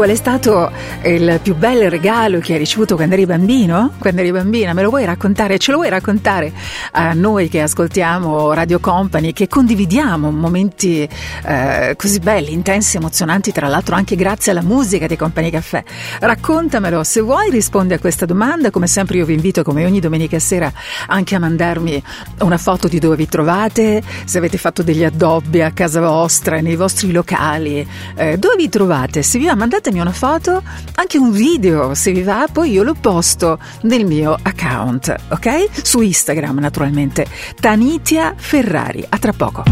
Qual 0.00 0.08
è 0.08 0.14
stato 0.14 0.72
il 1.04 1.40
più 1.42 1.54
bel 1.54 1.88
regalo 1.88 2.40
che 2.40 2.52
hai 2.52 2.58
ricevuto 2.58 2.94
quando 2.94 3.14
eri 3.14 3.24
bambino? 3.24 3.92
Quando 3.98 4.20
eri 4.20 4.32
bambina, 4.32 4.74
me 4.74 4.82
lo 4.82 4.90
vuoi 4.90 5.04
raccontare? 5.04 5.58
Ce 5.58 5.70
lo 5.70 5.78
vuoi 5.78 5.88
raccontare 5.88 6.52
a 6.92 7.12
noi 7.14 7.48
che 7.48 7.62
ascoltiamo 7.62 8.52
Radio 8.52 8.80
Company, 8.80 9.32
che 9.32 9.48
condividiamo 9.48 10.30
momenti 10.30 11.08
eh, 11.44 11.94
così 11.96 12.18
belli, 12.18 12.52
intensi, 12.52 12.98
emozionanti, 12.98 13.50
tra 13.52 13.68
l'altro 13.68 13.94
anche 13.94 14.14
grazie 14.14 14.52
alla 14.52 14.62
musica 14.62 15.06
di 15.06 15.16
Company 15.16 15.50
Caffè? 15.50 15.82
Raccontamelo, 16.20 17.02
se 17.02 17.20
vuoi 17.20 17.50
rispondi 17.50 17.94
a 17.94 17.98
questa 17.98 18.26
domanda, 18.26 18.70
come 18.70 18.86
sempre 18.86 19.16
io 19.16 19.24
vi 19.24 19.34
invito 19.34 19.62
come 19.62 19.84
ogni 19.86 20.00
domenica 20.00 20.38
sera 20.38 20.70
anche 21.06 21.34
a 21.34 21.38
mandarmi 21.38 22.02
una 22.40 22.58
foto 22.58 22.88
di 22.88 22.98
dove 22.98 23.16
vi 23.16 23.26
trovate, 23.26 24.02
se 24.24 24.38
avete 24.38 24.58
fatto 24.58 24.82
degli 24.82 25.04
addobbi 25.04 25.62
a 25.62 25.70
casa 25.70 26.00
vostra, 26.00 26.60
nei 26.60 26.76
vostri 26.76 27.10
locali, 27.10 27.86
eh, 28.16 28.36
dove 28.36 28.56
vi 28.56 28.68
trovate? 28.68 29.22
Se 29.22 29.38
vi 29.38 29.46
va 29.46 29.54
mandatemi 29.54 29.98
una 30.00 30.12
foto, 30.12 30.62
anche 31.00 31.16
un 31.16 31.30
video 31.30 31.94
se 31.94 32.12
vi 32.12 32.22
va, 32.22 32.46
poi 32.52 32.72
io 32.72 32.82
lo 32.82 32.94
posto 32.94 33.58
nel 33.82 34.04
mio 34.04 34.36
account, 34.40 35.14
ok? 35.30 35.82
Su 35.82 36.02
Instagram 36.02 36.58
naturalmente, 36.58 37.26
Tanitia 37.58 38.34
Ferrari. 38.36 39.04
A 39.08 39.16
tra 39.16 39.32
poco. 39.32 39.62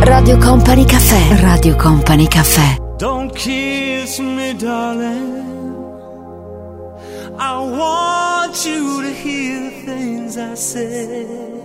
Radio 0.00 0.36
Company 0.36 0.84
Caffè. 0.84 1.40
Radio 1.40 1.76
Company 1.76 2.26
Caffè. 2.26 2.76
Don't 2.96 3.32
kiss 3.32 4.18
me, 4.18 4.56
darling. 4.56 5.42
I 7.38 7.54
want 7.56 8.64
you 8.64 9.00
to 9.00 9.12
hear 9.12 9.60
the 9.60 9.92
things 9.92 10.36
I 10.36 10.56
said. 10.56 11.62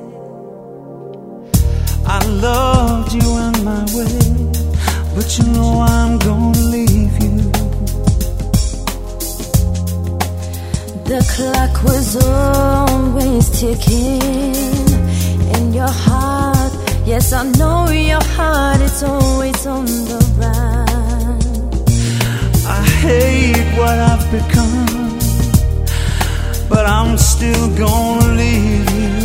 I 2.06 2.26
loved 2.28 3.14
you 3.14 3.38
in 3.40 3.64
my 3.64 3.84
way, 3.96 4.52
but 5.16 5.38
you 5.38 5.46
know 5.52 5.82
I'm 5.82 6.18
gonna 6.20 6.58
leave 6.70 6.89
The 11.10 11.26
clock 11.36 11.84
was 11.84 12.24
always 12.24 13.50
ticking 13.60 14.22
in 15.56 15.74
your 15.74 15.90
heart. 15.90 16.72
Yes, 17.04 17.34
I 17.34 17.50
know 17.58 17.90
your 17.90 18.24
heart 18.38 18.80
is 18.80 19.02
always 19.02 19.66
on 19.66 19.86
the 19.86 20.22
run. 20.38 21.42
I 22.68 22.84
hate 23.02 23.70
what 23.76 23.98
I've 24.12 24.30
become, 24.30 25.18
but 26.70 26.86
I'm 26.86 27.18
still 27.18 27.70
gonna 27.76 28.28
leave 28.36 28.90
you. 29.02 29.18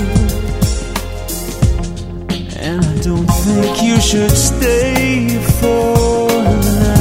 And 2.60 2.82
I 2.82 2.96
don't 3.02 3.30
think 3.44 3.82
you 3.82 4.00
should 4.00 4.30
stay 4.30 5.38
for 5.60 6.93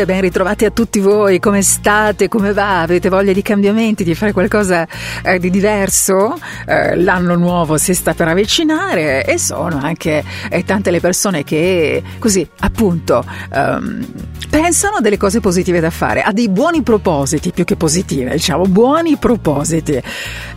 benvenute, 0.00 0.04
ben 0.04 0.20
ritrovati 0.20 0.64
a 0.64 0.70
tutti 0.70 1.00
voi, 1.00 1.38
come 1.38 1.62
state, 1.62 2.28
come 2.28 2.52
va? 2.52 2.82
Avete 2.82 3.08
voglia 3.08 3.32
di 3.32 3.42
cambiamenti, 3.42 4.04
di 4.04 4.14
fare 4.14 4.32
qualcosa 4.32 4.86
eh, 5.22 5.38
di 5.38 5.50
diverso? 5.50 6.38
Eh, 6.66 6.96
l'anno 6.96 7.36
nuovo 7.36 7.76
si 7.76 7.94
sta 7.94 8.14
per 8.14 8.28
avvicinare 8.28 9.24
e 9.24 9.38
sono 9.38 9.78
anche 9.82 10.22
eh, 10.48 10.64
tante 10.64 10.90
le 10.90 11.00
persone 11.00 11.44
che 11.44 12.02
così 12.18 12.48
appunto 12.60 13.24
ehm, 13.52 14.06
pensano 14.48 14.96
a 14.96 15.00
delle 15.00 15.16
cose 15.16 15.40
positive 15.40 15.80
da 15.80 15.90
fare, 15.90 16.22
a 16.22 16.32
dei 16.32 16.48
buoni 16.48 16.82
propositi 16.82 17.50
più 17.52 17.64
che 17.64 17.76
positive, 17.76 18.32
diciamo 18.32 18.64
buoni 18.64 19.16
propositi. 19.16 20.00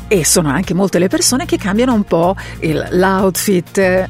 E 0.08 0.26
sono 0.26 0.50
anche 0.50 0.74
molte 0.76 1.00
le 1.00 1.08
persone 1.08 1.46
che 1.46 1.58
cambiano 1.58 1.94
un 1.94 2.04
po' 2.04 2.36
il- 2.60 2.88
l'outfit 2.92 4.10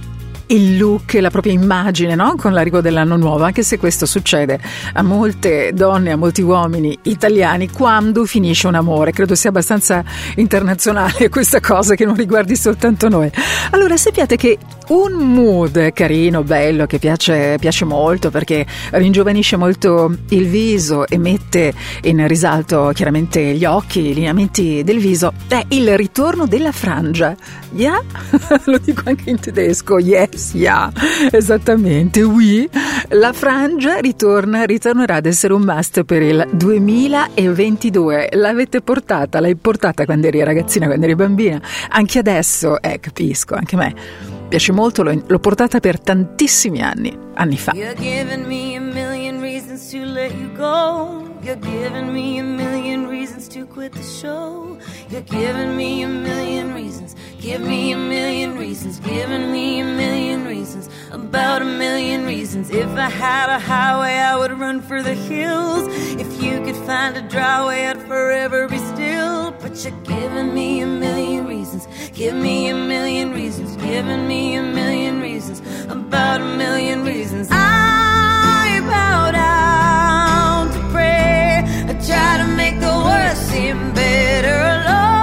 il 0.53 0.77
look, 0.77 1.13
la 1.19 1.29
propria 1.29 1.51
immagine 1.51 2.15
no? 2.15 2.35
con 2.37 2.53
l'arrivo 2.53 2.79
dell'anno 2.79 3.17
nuovo, 3.17 3.43
anche 3.43 3.63
se 3.63 3.77
questo 3.77 4.05
succede 4.05 4.59
a 4.93 5.01
molte 5.01 5.71
donne, 5.73 6.11
a 6.11 6.15
molti 6.15 6.41
uomini 6.41 6.97
italiani 7.03 7.69
quando 7.69 8.25
finisce 8.25 8.67
un 8.67 8.75
amore. 8.75 9.11
Credo 9.11 9.35
sia 9.35 9.49
abbastanza 9.49 10.03
internazionale 10.35 11.29
questa 11.29 11.59
cosa 11.59 11.95
che 11.95 12.05
non 12.05 12.15
riguardi 12.15 12.55
soltanto 12.55 13.09
noi. 13.09 13.31
Allora 13.71 13.97
sappiate 13.97 14.35
che 14.35 14.57
un 14.89 15.13
mood 15.13 15.91
carino, 15.93 16.43
bello, 16.43 16.85
che 16.85 16.99
piace, 16.99 17.57
piace 17.59 17.85
molto 17.85 18.29
perché 18.29 18.65
ringiovanisce 18.91 19.55
molto 19.55 20.15
il 20.29 20.47
viso 20.47 21.07
e 21.07 21.17
mette 21.17 21.73
in 22.03 22.27
risalto 22.27 22.91
chiaramente 22.93 23.41
gli 23.53 23.65
occhi, 23.65 24.09
i 24.09 24.13
lineamenti 24.13 24.83
del 24.83 24.99
viso, 24.99 25.33
è 25.47 25.63
il 25.69 25.95
ritorno 25.97 26.45
della 26.45 26.71
frangia. 26.71 27.35
Yeah? 27.71 28.01
Lo 28.65 28.77
dico 28.77 29.03
anche 29.05 29.29
in 29.29 29.39
tedesco, 29.39 29.99
yes. 29.99 30.53
Yeah, 30.53 30.91
esattamente, 31.31 32.21
oui. 32.21 32.69
La 33.09 33.33
frangia 33.33 33.97
ritorna, 33.97 34.63
ritornerà 34.63 35.15
ad 35.15 35.25
essere 35.25 35.53
un 35.53 35.63
must 35.63 36.03
per 36.03 36.21
il 36.21 36.47
2022. 36.51 38.29
L'avete 38.33 38.81
portata, 38.81 39.39
l'hai 39.39 39.55
portata 39.55 40.05
quando 40.05 40.27
eri 40.27 40.43
ragazzina, 40.43 40.85
quando 40.87 41.05
eri 41.05 41.15
bambina. 41.15 41.61
Anche 41.89 42.19
adesso, 42.19 42.81
eh, 42.81 42.99
capisco, 42.99 43.55
anche 43.55 43.75
me 43.75 44.32
piace 44.53 44.71
molto, 44.71 45.01
l'ho, 45.01 45.19
l'ho 45.25 45.39
portata 45.39 45.79
per 45.79 45.99
tantissimi 45.99 46.79
anni, 46.79 47.17
anni 47.33 47.57
fa. 47.57 47.71
You're 47.73 47.95
giving 47.95 48.45
me 48.45 48.75
a 48.75 48.79
million 48.79 49.41
reasons 49.41 49.89
to 49.89 50.05
let 50.05 50.31
you 50.35 50.51
go. 50.53 51.27
You're 51.41 51.57
giving 51.57 52.13
me 52.13 52.39
a 52.39 52.43
million 52.43 53.07
reasons 53.07 53.47
to 53.47 53.65
quit 53.65 53.93
the 53.93 54.03
show. 54.03 54.77
You're 55.09 55.23
giving 55.23 55.75
me 55.75 56.03
a 56.03 56.07
million 56.07 56.71
reasons. 56.75 57.15
Give 57.43 57.59
me 57.59 57.91
a 57.91 57.97
million 57.97 58.57
reasons. 58.57 58.99
Giving 59.01 59.51
me 59.51 59.81
a 59.81 59.83
million 59.83 60.45
reasons. 60.45 60.89
About 61.11 61.61
a 61.61 61.65
million 61.65 62.25
reasons. 62.25 62.69
If 62.69 62.87
I 62.91 63.09
had 63.09 63.49
a 63.49 63.59
highway, 63.59 64.13
I 64.13 64.37
would 64.37 64.57
run 64.57 64.79
for 64.79 65.03
the 65.03 65.13
hills. 65.13 65.89
If 66.17 66.41
you 66.41 66.63
could 66.63 66.77
find 66.87 67.17
a 67.17 67.21
dry 67.21 67.67
way, 67.67 67.87
I'd 67.89 68.01
forever 68.03 68.69
be 68.69 68.77
still. 68.77 69.51
But 69.59 69.83
you're 69.83 69.99
giving 70.03 70.53
me 70.53 70.79
a 70.79 70.87
million 70.87 71.45
reasons. 71.45 71.85
Give 72.13 72.33
me 72.33 72.69
a 72.69 72.75
million 72.75 73.33
reasons. 73.33 73.75
Giving 73.75 74.25
me 74.25 74.55
a 74.55 74.63
million 74.63 75.19
reasons. 75.19 75.59
About 75.91 76.39
a 76.39 76.45
million 76.45 77.03
reasons. 77.03 77.49
I 77.51 78.79
bow 78.89 79.31
down 79.31 80.71
to 80.71 80.79
pray. 80.93 81.61
I 81.89 81.93
try 82.07 82.37
to 82.37 82.47
make 82.55 82.79
the 82.79 82.95
worst 83.07 83.49
seem 83.49 83.93
better. 83.93 84.59
Lord, 84.87 85.22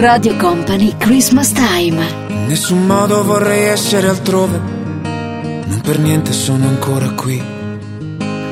Radio 0.00 0.34
Company 0.36 0.96
Christmas 0.96 1.52
Time. 1.52 2.02
In 2.28 2.46
nessun 2.46 2.86
modo 2.86 3.22
vorrei 3.22 3.64
essere 3.64 4.08
altrove, 4.08 4.58
non 4.58 5.78
per 5.82 5.98
niente 5.98 6.32
sono 6.32 6.66
ancora 6.68 7.10
qui. 7.10 7.38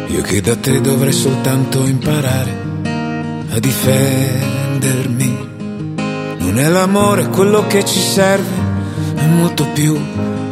Io 0.08 0.20
che 0.20 0.42
da 0.42 0.56
te 0.56 0.82
dovrei 0.82 1.12
soltanto 1.12 1.86
imparare 1.86 2.50
a 3.50 3.58
difendermi. 3.58 5.48
Non 6.36 6.58
è 6.58 6.68
l'amore 6.68 7.28
quello 7.28 7.66
che 7.66 7.82
ci 7.82 7.98
serve, 7.98 8.56
è 9.14 9.24
molto 9.24 9.66
più, 9.72 9.96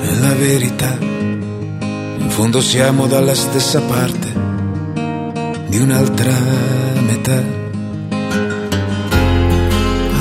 è 0.00 0.14
la 0.18 0.32
verità. 0.32 0.96
In 0.98 2.26
fondo 2.28 2.62
siamo 2.62 3.06
dalla 3.06 3.34
stessa 3.34 3.82
parte 3.82 4.32
di 5.66 5.76
un'altra 5.76 6.32
metà. 7.06 7.65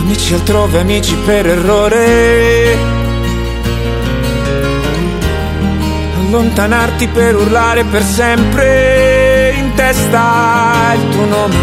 Amici 0.06 0.36
altrove, 0.36 0.80
amici 0.82 1.16
per 1.26 1.48
errore. 1.48 2.78
Allontanarti 6.20 7.08
per 7.08 7.36
urlare 7.36 7.84
per 7.86 8.04
sempre 8.04 9.56
in 9.58 9.74
testa 9.74 10.94
il 10.94 11.10
tuo 11.10 11.26
nome. 11.26 11.56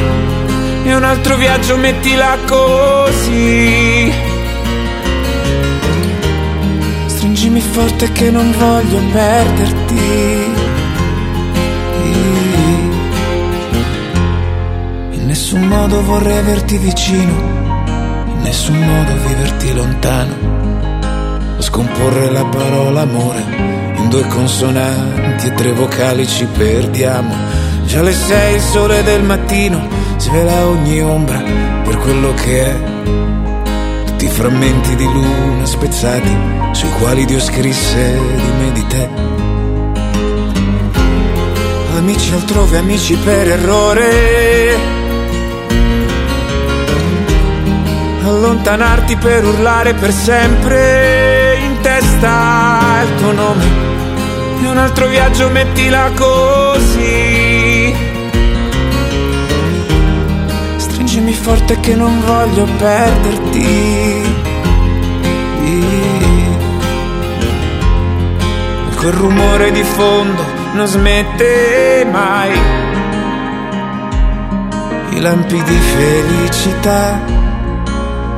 E 0.83 0.93
un 0.93 1.05
altro 1.05 1.37
viaggio 1.37 1.77
mettila 1.77 2.37
così. 2.45 4.13
Stringimi 7.07 7.61
forte 7.61 8.11
che 8.11 8.29
non 8.33 8.53
voglio 8.59 8.99
perderti. 9.13 10.01
In 15.13 15.27
nessun 15.27 15.61
modo 15.61 16.03
vorrei 16.03 16.39
averti 16.39 16.77
vicino 16.79 17.21
in 17.21 17.52
nessun 18.53 18.77
modo 18.81 19.17
viverti 19.27 19.73
lontano, 19.73 21.57
scomporre 21.59 22.31
la 22.31 22.45
parola 22.45 23.01
amore 23.01 23.43
in 23.97 24.11
due 24.11 24.27
consonanti 24.27 25.47
e 25.47 25.55
tre 25.55 25.73
vocali 25.73 26.27
ci 26.27 26.45
perdiamo. 26.45 27.35
Già 27.87 28.01
alle 28.01 28.13
sei 28.13 28.57
il 28.57 28.61
sole 28.61 29.03
del 29.05 29.23
mattino 29.23 29.89
svela 30.19 30.67
ogni 30.67 31.01
ombra 31.01 31.43
per 31.83 31.97
quello 31.97 32.35
che 32.35 32.65
è. 32.67 32.77
Tutti 34.05 34.27
i 34.27 34.29
frammenti 34.29 34.97
di 34.97 35.05
luna 35.05 35.65
spezzati 35.65 36.37
sui 36.73 36.91
quali 36.99 37.25
Dio 37.25 37.41
scrisse 37.41 38.19
di 38.35 38.51
me 38.59 38.73
di 38.73 38.87
te. 38.87 39.09
Amici 41.97 42.35
altrove, 42.35 42.77
amici 42.77 43.17
per 43.17 43.49
errore 43.49 45.02
allontanarti 48.35 49.17
per 49.17 49.45
urlare 49.45 49.95
per 49.95 50.13
sempre. 50.13 51.59
In 51.63 51.81
testa 51.81 53.03
il 53.03 53.15
tuo 53.17 53.33
nome 53.33 53.65
e 54.63 54.69
un 54.69 54.77
altro 54.79 55.07
viaggio 55.07 55.49
mettila 55.51 56.11
così. 56.17 57.95
Stringimi 60.77 61.33
forte 61.35 61.81
che 61.81 61.95
non 61.95 62.21
voglio 62.25 62.65
perderti. 62.79 64.31
E 65.65 65.81
quel 68.97 69.13
rumore 69.13 69.73
di 69.73 69.83
fondo 69.83 70.45
non 70.73 70.87
smette 70.87 72.07
mai. 72.11 72.51
I 75.11 75.21
lampi 75.21 75.63
di 75.63 75.77
felicità 75.77 77.42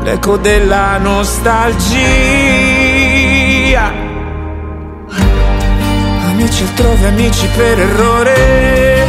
l'eco 0.05 0.37
della 0.37 0.99
nostalgia. 0.99 2.03
Amici 6.29 6.63
altrove, 6.63 7.07
amici 7.09 7.49
per 7.57 7.81
errore. 7.81 9.07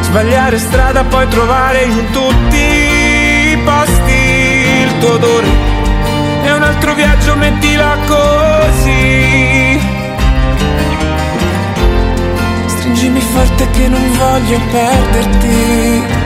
Sbagliare 0.00 0.58
strada, 0.58 1.02
poi 1.04 1.28
trovare 1.28 1.82
in 1.82 2.10
tutti 2.12 2.56
i 2.56 3.58
posti 3.64 4.12
il 4.12 4.98
tuo 5.00 5.14
odore. 5.14 5.48
E 6.44 6.52
un 6.52 6.62
altro 6.62 6.94
viaggio 6.94 7.34
mettila 7.34 7.96
così. 8.06 9.80
Stringimi 12.66 13.20
forte 13.20 13.68
che 13.70 13.88
non 13.88 14.12
voglio 14.12 14.60
perderti. 14.70 16.25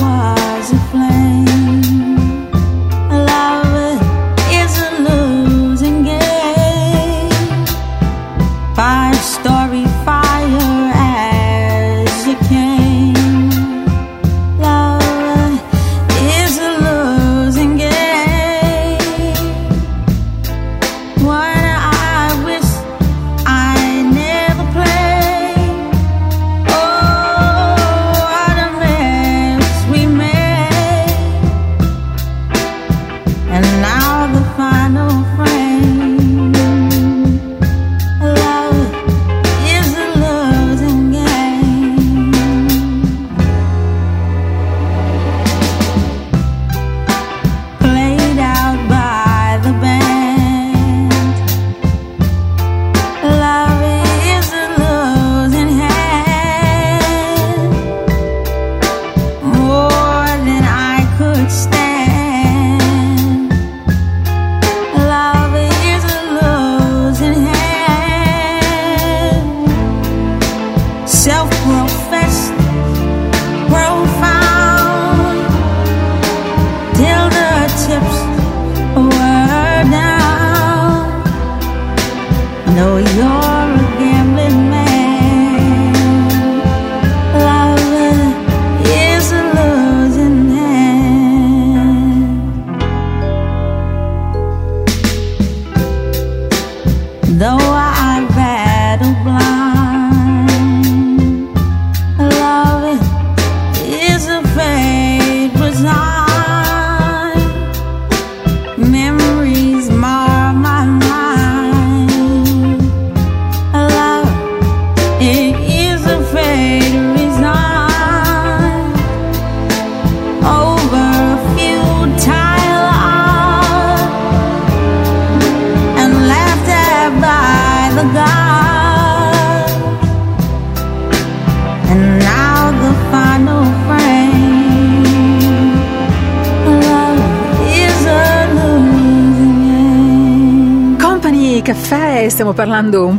I 61.43 61.80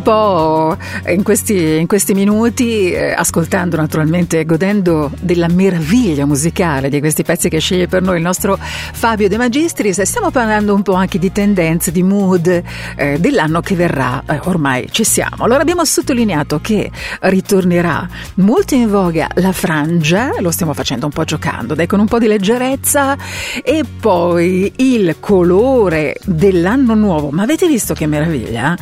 po' 0.03 0.77
in 1.09 1.23
questi, 1.23 1.79
in 1.79 1.87
questi 1.87 2.15
minuti, 2.15 2.93
eh, 2.93 3.13
ascoltando 3.13 3.77
naturalmente 3.77 4.41
e 4.41 4.45
godendo 4.45 5.11
della 5.21 5.49
meraviglia 5.49 6.27
musicale 6.27 6.89
di 6.89 7.01
questi 7.01 7.23
pezzi 7.23 7.49
che 7.49 7.59
sceglie 7.59 7.87
per 7.87 8.03
noi 8.03 8.17
il 8.17 8.23
nostro 8.23 8.59
Fabio 8.59 9.29
De 9.29 9.37
Magistris. 9.37 10.03
Stiamo 10.03 10.31
parlando 10.31 10.75
un 10.75 10.83
po' 10.83 10.95
anche 10.95 11.19
di 11.19 11.33
tendenze, 11.33 11.93
di 11.93 12.03
mood 12.03 12.63
eh, 12.97 13.19
dell'anno 13.19 13.61
che 13.61 13.75
verrà, 13.75 14.23
Eh, 14.27 14.41
ormai 14.45 14.89
ci 14.91 15.05
siamo. 15.05 15.45
Allora 15.45 15.61
abbiamo 15.61 15.85
sottolineato 15.85 16.61
che 16.61 16.91
ritornerà 17.21 18.09
molto 18.37 18.75
in 18.75 18.89
voga 18.89 19.29
la 19.35 19.53
frangia, 19.53 20.33
lo 20.41 20.51
stiamo 20.51 20.75
facendo 20.75 21.07
un 21.07 21.13
po' 21.13 21.25
giocando, 21.25 21.75
dai, 21.75 21.87
con 21.87 22.01
un 22.01 22.07
po' 22.07 22.19
di 22.19 22.27
leggerezza, 22.27 23.17
e 23.63 23.85
poi 24.01 24.73
il 24.77 25.17
colore 25.21 26.17
dell'anno 26.25 26.95
nuovo. 26.95 27.31
Ma 27.31 27.43
avete 27.43 27.67
visto 27.67 27.95
che 27.95 28.07
meraviglia? 28.07 28.77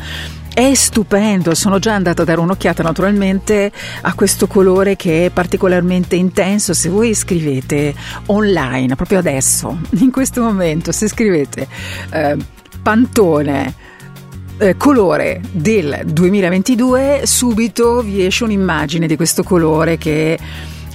È 0.53 0.73
stupendo, 0.73 1.55
sono 1.55 1.79
già 1.79 1.93
andata 1.93 2.23
a 2.23 2.25
dare 2.25 2.41
un'occhiata 2.41 2.83
naturalmente 2.83 3.71
a 4.01 4.13
questo 4.13 4.47
colore 4.47 4.97
che 4.97 5.27
è 5.27 5.29
particolarmente 5.29 6.17
intenso. 6.17 6.73
Se 6.73 6.89
voi 6.89 7.13
scrivete 7.15 7.95
online, 8.27 8.95
proprio 8.95 9.19
adesso, 9.19 9.79
in 9.99 10.11
questo 10.11 10.41
momento, 10.41 10.91
se 10.91 11.07
scrivete 11.07 11.67
eh, 12.11 12.37
Pantone 12.83 13.73
eh, 14.57 14.75
colore 14.75 15.41
del 15.51 16.01
2022, 16.05 17.21
subito 17.23 18.01
vi 18.01 18.25
esce 18.25 18.43
un'immagine 18.43 19.07
di 19.07 19.15
questo 19.15 19.43
colore 19.43 19.97
che 19.97 20.37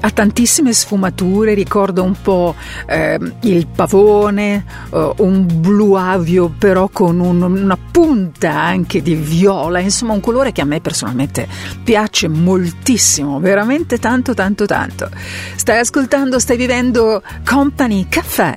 ha 0.07 0.11
tantissime 0.11 0.73
sfumature, 0.73 1.53
ricorda 1.55 2.03
un 2.03 2.15
po' 2.21 2.55
eh, 2.87 3.19
il 3.41 3.67
pavone, 3.67 4.65
eh, 4.93 5.13
un 5.19 5.47
blu 5.61 5.95
avio 5.95 6.49
però 6.57 6.89
con 6.93 7.19
un- 7.19 7.43
una 7.43 7.77
punta 7.91 8.53
anche 8.53 9.03
di 9.03 9.15
viola, 9.17 9.81
insomma 9.81 10.13
un 10.13 10.21
colore 10.21 10.53
che 10.53 10.61
a 10.61 10.65
me 10.65 10.81
personalmente 10.81 11.49
piace 11.83 12.29
moltissimo, 12.29 13.41
veramente 13.41 13.99
tanto 13.99 14.33
tanto 14.33 14.65
tanto. 14.65 15.11
Stai 15.57 15.79
ascoltando, 15.81 16.39
stai 16.39 16.57
vivendo 16.57 17.21
Company 17.45 18.07
Caffè. 18.09 18.53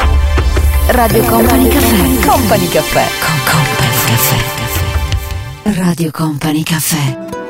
Radio 0.89 1.23
Company 1.23 1.67
Caffè. 1.67 2.26
Company 2.27 2.67
Caffè. 2.69 3.05
Company 3.45 3.97
Caffè. 4.05 5.81
Radio 5.81 6.11
Company 6.11 6.63
Caffè. 6.63 7.48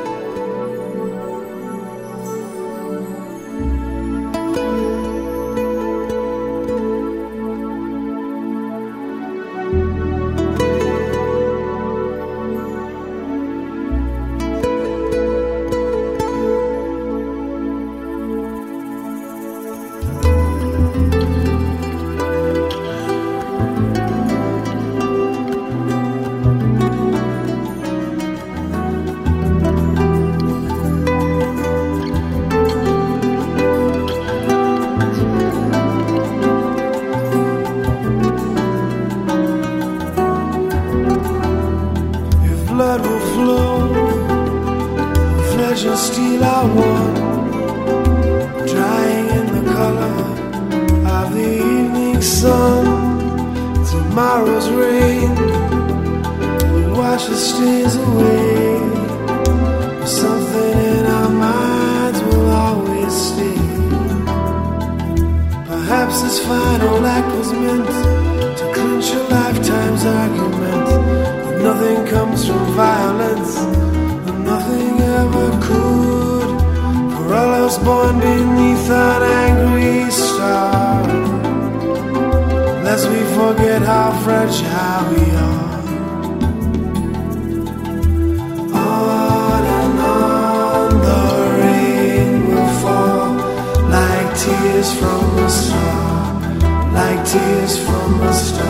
tears 97.30 97.78
from 97.84 98.18
the 98.18 98.32
stars. 98.32 98.69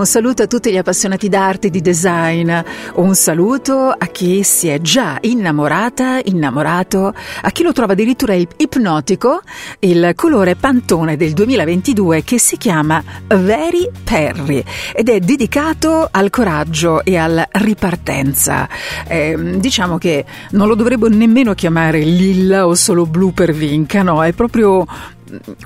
Un 0.00 0.06
saluto 0.06 0.42
a 0.42 0.46
tutti 0.46 0.72
gli 0.72 0.78
appassionati 0.78 1.28
d'arte 1.28 1.66
e 1.66 1.70
di 1.70 1.82
design, 1.82 2.50
un 2.94 3.14
saluto 3.14 3.90
a 3.90 4.06
chi 4.06 4.42
si 4.42 4.68
è 4.68 4.80
già 4.80 5.18
innamorata, 5.20 6.20
innamorato, 6.24 7.12
a 7.42 7.50
chi 7.50 7.62
lo 7.62 7.72
trova 7.72 7.92
addirittura 7.92 8.32
ip- 8.32 8.54
ipnotico, 8.56 9.42
il 9.80 10.12
colore 10.14 10.56
Pantone 10.56 11.18
del 11.18 11.34
2022 11.34 12.24
che 12.24 12.38
si 12.38 12.56
chiama 12.56 13.02
Very 13.26 13.90
Perry 14.02 14.64
ed 14.94 15.10
è 15.10 15.20
dedicato 15.20 16.08
al 16.10 16.30
coraggio 16.30 17.04
e 17.04 17.18
alla 17.18 17.46
ripartenza. 17.50 18.68
Eh, 19.06 19.58
diciamo 19.58 19.98
che 19.98 20.24
non 20.52 20.66
lo 20.66 20.74
dovrebbe 20.74 21.10
nemmeno 21.10 21.52
chiamare 21.52 22.00
lilla 22.00 22.66
o 22.66 22.74
solo 22.74 23.04
blu 23.04 23.34
per 23.34 23.52
vinca, 23.52 24.02
no, 24.02 24.24
è 24.24 24.32
proprio 24.32 24.86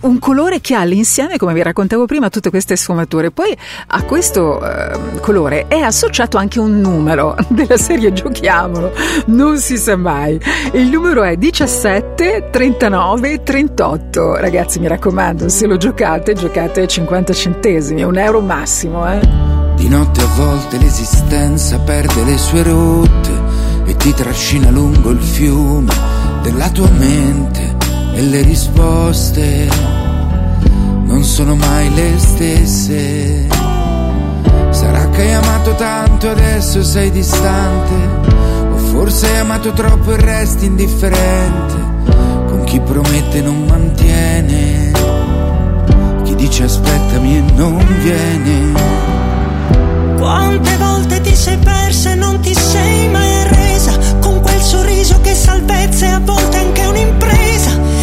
un 0.02 0.18
colore 0.18 0.60
che 0.60 0.74
ha 0.74 0.80
all'insieme, 0.80 1.36
come 1.36 1.54
vi 1.54 1.62
raccontavo 1.62 2.06
prima, 2.06 2.28
tutte 2.28 2.50
queste 2.50 2.76
sfumature. 2.76 3.30
Poi 3.30 3.56
a 3.88 4.02
questo 4.02 4.64
eh, 4.64 5.20
colore 5.20 5.66
è 5.68 5.80
associato 5.80 6.36
anche 6.36 6.60
un 6.60 6.80
numero 6.80 7.36
della 7.48 7.76
serie 7.76 8.12
Giochiamolo, 8.12 8.92
non 9.26 9.58
si 9.58 9.76
sa 9.76 9.96
mai. 9.96 10.40
Il 10.72 10.88
numero 10.88 11.22
è 11.22 11.36
17 11.36 12.48
39 12.50 13.42
38. 13.42 14.36
Ragazzi, 14.36 14.78
mi 14.78 14.88
raccomando, 14.88 15.48
se 15.48 15.66
lo 15.66 15.76
giocate, 15.76 16.34
giocate 16.34 16.86
50 16.86 17.32
centesimi, 17.32 18.02
un 18.02 18.18
euro 18.18 18.40
massimo, 18.40 19.10
eh. 19.10 19.20
Di 19.76 19.88
notte 19.88 20.20
a 20.20 20.26
volte 20.36 20.78
l'esistenza 20.78 21.78
perde 21.78 22.24
le 22.24 22.38
sue 22.38 22.62
rotte 22.62 23.42
e 23.84 23.96
ti 23.96 24.14
trascina 24.14 24.70
lungo 24.70 25.10
il 25.10 25.20
fiume 25.20 25.92
della 26.42 26.70
tua 26.70 26.88
mente 26.90 27.83
e 28.14 28.22
le 28.22 28.42
risposte 28.42 29.68
non 31.04 31.22
sono 31.24 31.54
mai 31.54 31.92
le 31.94 32.14
stesse. 32.16 33.46
Sarà 34.70 35.08
che 35.10 35.22
hai 35.22 35.32
amato 35.32 35.74
tanto 35.74 36.26
e 36.26 36.30
adesso 36.30 36.82
sei 36.82 37.10
distante, 37.10 37.94
o 38.72 38.76
forse 38.76 39.26
hai 39.26 39.38
amato 39.38 39.72
troppo 39.72 40.12
e 40.12 40.16
resti 40.16 40.66
indifferente. 40.66 41.74
Con 42.48 42.64
chi 42.64 42.80
promette 42.80 43.40
non 43.42 43.64
mantiene, 43.64 44.92
chi 46.24 46.34
dice 46.34 46.64
aspettami 46.64 47.36
e 47.36 47.44
non 47.54 47.84
viene. 48.02 49.12
Quante 50.18 50.76
volte 50.76 51.20
ti 51.20 51.34
sei 51.34 51.58
persa 51.58 52.12
e 52.12 52.14
non 52.14 52.40
ti 52.40 52.54
sei 52.54 53.08
mai 53.10 53.34
arresa 53.42 53.92
Con 54.20 54.40
quel 54.40 54.60
sorriso 54.60 55.20
che 55.20 55.34
salvezza 55.34 56.06
e 56.06 56.10
a 56.10 56.18
volte 56.18 56.56
anche 56.56 56.86
un'impresa 56.86 57.93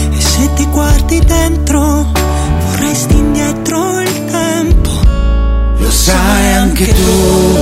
se 0.42 0.54
ti 0.56 0.66
guardi 0.72 1.20
dentro 1.20 2.04
vorresti 2.66 3.16
indietro 3.16 4.00
il 4.00 4.26
tempo. 4.26 4.90
Lo 5.78 5.92
sai 5.92 6.54
anche 6.54 6.88
tu, 6.88 7.58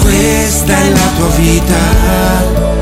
questa 0.00 0.72
è 0.72 0.90
la 0.90 1.08
tua 1.16 1.28
vita. 1.36 2.78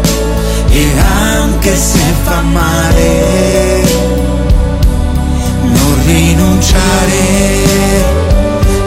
E 0.70 0.86
anche 1.32 1.76
se 1.76 1.98
fa 2.22 2.40
male, 2.42 3.82
non 5.62 6.00
rinunciare 6.04 7.18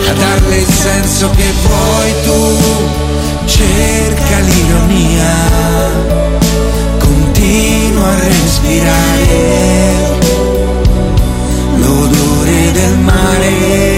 a 0.07 0.13
darle 0.13 0.57
il 0.57 0.73
senso 0.73 1.29
che 1.31 1.51
vuoi 1.65 2.13
tu, 2.23 2.57
cerca 3.45 4.39
l'ironia, 4.39 6.40
a 8.03 8.15
respirare 8.15 10.17
l'odore 11.77 12.71
del 12.71 12.97
mare. 12.97 13.90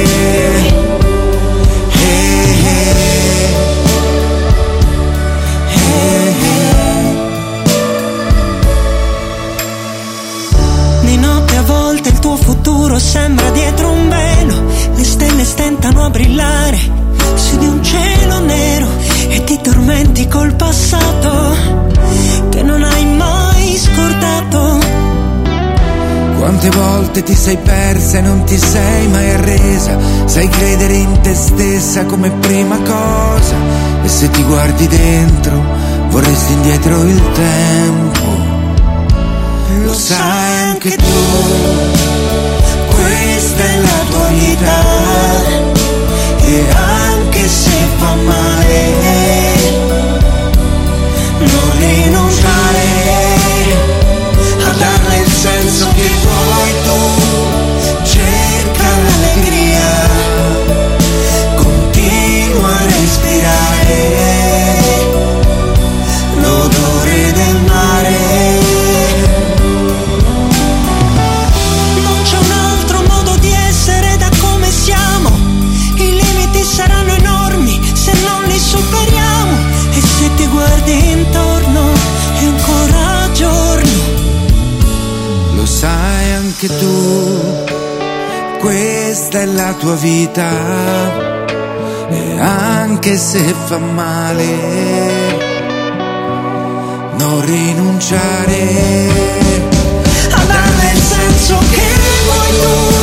Quante 26.64 26.80
volte 26.80 27.23
ti 27.23 27.35
sei 27.35 27.57
persa 27.57 28.19
e 28.19 28.22
non 28.22 28.45
ti 28.45 28.57
sei 28.57 29.07
mai 29.10 29.31
arresa, 29.31 29.98
sai 30.23 30.48
credere 30.48 30.94
in 30.94 31.19
te 31.19 31.35
stessa 31.35 32.06
come 32.06 32.30
prima 32.31 32.77
cosa 32.77 33.56
e 34.02 34.07
se 34.07 34.30
ti 34.30 34.41
guardi 34.44 34.88
dentro 34.88 35.61
vorresti 36.07 36.53
indietro 36.53 37.03
il 37.03 37.22
tempo. 37.34 38.22
Lo 39.84 39.94
sai 39.94 40.69
anche 40.69 40.95
tu, 40.95 41.03
questa 42.95 43.64
è 43.64 43.81
la 43.81 44.06
tua 44.10 44.27
vita 44.27 44.85
e 46.45 46.65
anche 46.72 47.45
se 47.45 47.72
fa 47.98 48.15
male 48.15 48.94
non 51.40 51.72
rinunciare. 51.77 53.23
penso 55.64 55.88
che 55.95 56.10
poi 56.22 56.73
tu 56.84 57.62
della 89.34 89.73
tua 89.73 89.95
vita. 89.95 90.47
E 92.07 92.39
anche 92.39 93.18
se 93.18 93.39
fa 93.65 93.80
male 93.80 94.45
non 97.18 97.43
rinunciare. 97.43 98.60
A 100.30 100.43
darle 100.45 100.91
il 100.93 101.01
senso 101.01 101.57
che 101.72 101.88
vuoi 102.26 102.49
tu. 102.61 103.02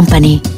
Company. 0.00 0.49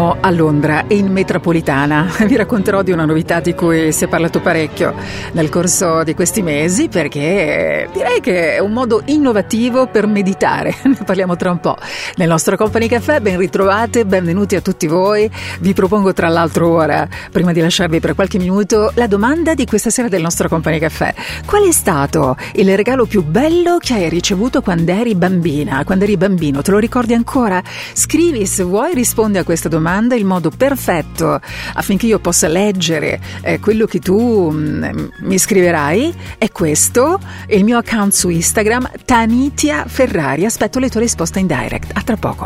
Siamo 0.00 0.16
a 0.18 0.30
Londra 0.30 0.86
e 0.86 0.96
in 0.96 1.12
metropolitana. 1.12 2.10
Vi 2.26 2.34
racconterò 2.34 2.80
di 2.80 2.90
una 2.90 3.04
novità 3.04 3.40
di 3.40 3.54
cui 3.54 3.92
si 3.92 4.04
è 4.04 4.08
parlato 4.08 4.40
parecchio 4.40 4.94
nel 5.32 5.50
corso 5.50 6.02
di 6.04 6.14
questi 6.14 6.40
mesi 6.40 6.88
perché 6.88 7.20
eh, 7.20 7.88
direi 7.92 8.20
che 8.20 8.54
è 8.54 8.60
un 8.60 8.72
modo 8.72 9.02
innovativo 9.04 9.88
per 9.88 10.06
meditare. 10.06 10.74
Ne 10.90 11.04
parliamo 11.04 11.36
tra 11.36 11.50
un 11.50 11.60
po'. 11.60 11.76
Nel 12.16 12.28
nostro 12.28 12.56
Company 12.56 12.88
Caffè 12.88 13.20
ben 13.20 13.36
ritrovate, 13.36 14.06
benvenuti 14.06 14.56
a 14.56 14.62
tutti 14.62 14.86
voi. 14.86 15.30
Vi 15.60 15.74
propongo 15.74 16.14
tra 16.14 16.28
l'altro 16.28 16.70
ora, 16.70 17.06
prima 17.30 17.52
di 17.52 17.60
lasciarvi 17.60 18.00
per 18.00 18.14
qualche 18.14 18.38
minuto, 18.38 18.92
la 18.94 19.06
domanda 19.06 19.52
di 19.54 19.66
questa 19.66 19.90
sera 19.90 20.08
del 20.08 20.22
nostro 20.22 20.48
Company 20.48 20.78
Caffè. 20.78 21.12
Qual 21.44 21.66
è 21.66 21.72
stato 21.72 22.36
il 22.54 22.74
regalo 22.74 23.04
più 23.04 23.22
bello 23.22 23.76
che 23.78 23.92
hai 23.94 24.08
ricevuto 24.08 24.62
quando 24.62 24.92
eri 24.92 25.14
bambina? 25.14 25.84
Quando 25.84 26.04
eri 26.04 26.16
bambino, 26.16 26.62
te 26.62 26.70
lo 26.70 26.78
ricordi 26.78 27.12
ancora? 27.12 27.62
Scrivi 27.92 28.46
se 28.46 28.62
vuoi 28.62 28.94
rispondi 28.94 29.36
a 29.36 29.44
questa 29.44 29.68
domanda 29.68 29.89
domanda 29.90 30.14
il 30.14 30.24
modo 30.24 30.50
perfetto 30.50 31.40
affinché 31.74 32.06
io 32.06 32.20
possa 32.20 32.46
leggere 32.46 33.20
eh, 33.42 33.58
quello 33.58 33.86
che 33.86 33.98
tu 33.98 34.50
mh, 34.50 35.10
mi 35.22 35.36
scriverai 35.36 36.14
è 36.38 36.50
questo, 36.52 37.18
il 37.48 37.64
mio 37.64 37.78
account 37.78 38.12
su 38.12 38.28
Instagram, 38.28 38.88
Tanitia 39.04 39.84
Ferrari. 39.86 40.44
Aspetto 40.44 40.78
le 40.78 40.88
tue 40.88 41.00
risposte 41.00 41.40
in 41.40 41.46
direct. 41.46 41.90
A 41.94 42.02
tra 42.02 42.16
poco. 42.16 42.44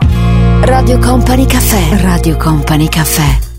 Radio 0.62 0.98
Company 0.98 1.46
Caffè. 1.46 2.00
Radio 2.00 2.36
Company 2.36 2.88
Caffè. 2.88 3.53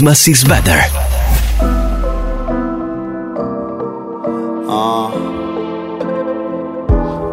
Christmas 0.00 0.28
is 0.28 0.44
better. 0.44 0.80
Ah. 4.66 5.10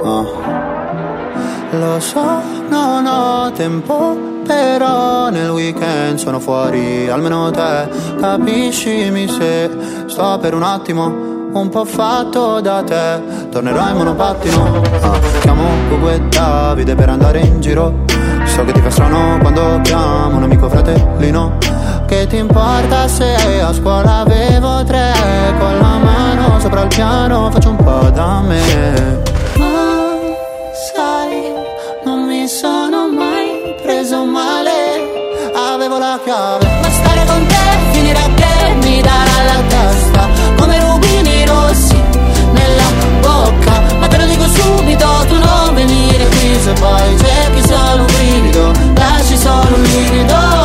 Ah. 0.04 0.26
Lo 1.72 2.00
so, 2.02 2.42
non 2.68 3.06
ho 3.06 3.52
tempo, 3.54 4.18
però 4.46 5.30
nel 5.30 5.50
weekend 5.52 6.18
sono 6.18 6.42
fuori, 6.42 7.08
almeno 7.08 7.52
te 7.52 7.88
capiscimi 8.20 9.30
se 9.30 9.70
sto 10.08 10.38
per 10.42 10.54
un 10.54 10.64
attimo 10.64 11.06
un 11.54 11.70
po' 11.70 11.86
fatto 11.86 12.60
da 12.60 12.84
te. 12.84 13.48
Tornerò 13.50 13.88
in 13.92 13.96
monopattino, 13.96 14.82
ah, 15.04 15.20
chiamo 15.40 15.64
Gugu 15.88 16.10
e 16.10 16.20
Davide 16.28 16.96
per 16.96 17.08
andare 17.08 17.40
in 17.40 17.62
giro. 17.62 18.04
So 18.44 18.66
che 18.66 18.74
ti 18.74 18.82
fa 18.82 18.90
strano 18.90 19.38
quando 19.40 19.80
chiamo 19.84 20.36
un 20.36 20.44
amico 20.44 20.68
fratellino. 20.68 21.57
Che 22.08 22.26
ti 22.26 22.38
importa 22.38 23.06
se 23.10 23.36
a 23.60 23.74
scuola 23.74 24.20
avevo 24.20 24.82
tre? 24.86 25.12
Con 25.60 25.78
la 25.78 25.98
mano 25.98 26.58
sopra 26.58 26.84
il 26.84 26.88
piano 26.88 27.52
faccio 27.52 27.72
un 27.72 27.76
po' 27.76 28.10
da 28.12 28.40
me. 28.40 29.22
Ma 29.58 30.16
sai, 30.94 31.52
non 32.06 32.22
mi 32.22 32.48
sono 32.48 33.10
mai 33.10 33.76
preso 33.84 34.24
male. 34.24 34.72
Avevo 35.54 35.98
la 35.98 36.18
chiave. 36.24 36.80
Ma 36.82 36.90
stare 36.90 37.26
con 37.26 37.46
te 37.46 37.92
finirà 37.92 38.24
che 38.36 38.74
mi 38.82 39.02
darà 39.02 39.44
la 39.44 39.62
testa 39.68 40.30
Come 40.58 40.80
rubini 40.80 41.46
rossi 41.46 42.02
nella 42.54 42.90
bocca. 43.20 43.82
Ma 44.00 44.08
te 44.08 44.18
lo 44.18 44.26
dico 44.28 44.48
subito, 44.48 45.08
tu 45.28 45.38
non 45.40 45.76
venire 45.76 46.26
qui. 46.28 46.58
Se 46.62 46.72
poi 46.72 47.18
cerchi 47.18 47.68
solo 47.68 48.00
un 48.00 48.06
brivido, 48.06 48.72
lasci 48.96 49.38
solo 49.38 49.76
un 49.76 49.82
livido 49.82 50.57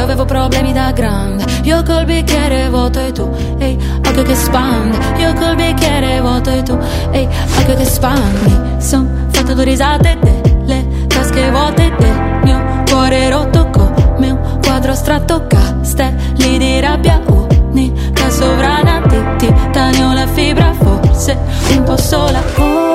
io 0.00 0.06
avevo 0.06 0.24
problemi 0.24 0.72
da 0.72 0.92
grande. 0.92 1.44
Io 1.64 1.82
col 1.82 2.06
bicchiere 2.06 2.70
vuoto 2.70 3.00
e 3.00 3.12
tu, 3.12 3.30
ehi, 3.58 3.78
occhio 3.98 4.22
che 4.22 4.34
spandi. 4.34 4.96
Io 5.18 5.34
col 5.34 5.54
bicchiere 5.56 6.20
vuoto 6.22 6.50
e 6.50 6.62
tu, 6.62 6.78
ehi, 7.10 7.28
occhio 7.58 7.76
che 7.76 7.84
spandi. 7.84 8.58
Son 8.78 9.28
fatto 9.30 9.52
due 9.52 9.64
risate 9.64 10.18
delle 10.22 11.06
tasche 11.06 11.50
vuote 11.50 11.92
del 11.98 12.40
mio 12.44 12.82
cuore 12.88 13.28
rotto 13.28 13.68
come 13.68 14.30
un 14.30 14.58
quadro 14.62 14.92
astratto. 14.92 15.46
Castelli 15.46 16.56
di 16.56 16.80
rabbia 16.80 17.20
unica 17.28 18.30
sovrana 18.30 19.02
di 19.06 19.36
titanio 19.36 20.14
la 20.14 20.26
fibra 20.28 20.72
forse 20.72 21.36
un 21.76 21.82
po' 21.82 21.98
sola. 21.98 22.40
con 22.54 22.89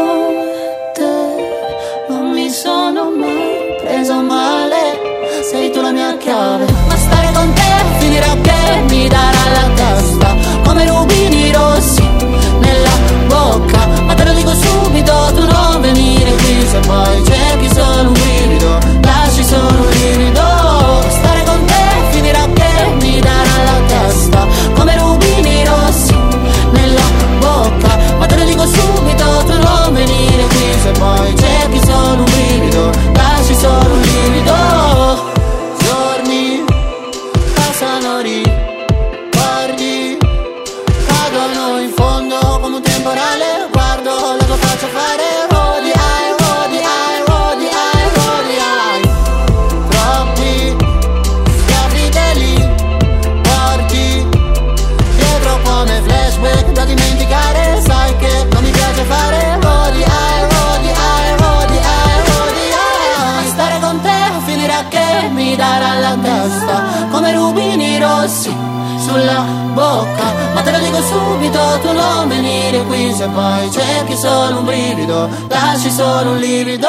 lasci 75.47 75.89
solo 75.89 76.31
un 76.31 76.37
livido 76.37 76.87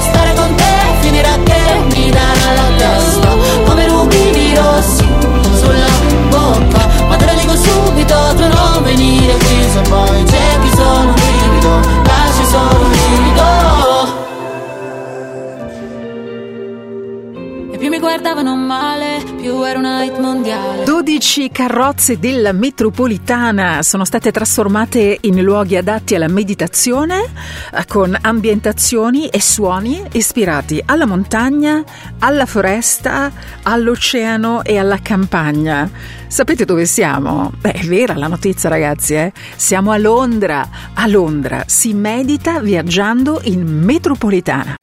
stare 0.00 0.34
con 0.34 0.54
te 0.54 0.57
11 21.28 21.50
carrozze 21.50 22.18
della 22.18 22.52
metropolitana 22.52 23.82
sono 23.82 24.06
state 24.06 24.32
trasformate 24.32 25.18
in 25.20 25.42
luoghi 25.42 25.76
adatti 25.76 26.14
alla 26.14 26.26
meditazione 26.26 27.22
eh, 27.70 27.84
con 27.86 28.16
ambientazioni 28.18 29.28
e 29.28 29.38
suoni 29.38 30.02
ispirati 30.12 30.82
alla 30.86 31.04
montagna, 31.04 31.84
alla 32.20 32.46
foresta, 32.46 33.30
all'oceano 33.62 34.64
e 34.64 34.78
alla 34.78 35.00
campagna. 35.02 35.90
Sapete 36.28 36.64
dove 36.64 36.86
siamo? 36.86 37.52
Beh, 37.60 37.72
è 37.72 37.84
vera 37.84 38.16
la 38.16 38.28
notizia, 38.28 38.70
ragazzi, 38.70 39.12
eh? 39.12 39.32
Siamo 39.54 39.90
a 39.90 39.98
Londra. 39.98 40.66
A 40.94 41.06
Londra 41.08 41.64
si 41.66 41.92
medita 41.92 42.58
viaggiando 42.60 43.40
in 43.44 43.66
metropolitana. 43.66 44.76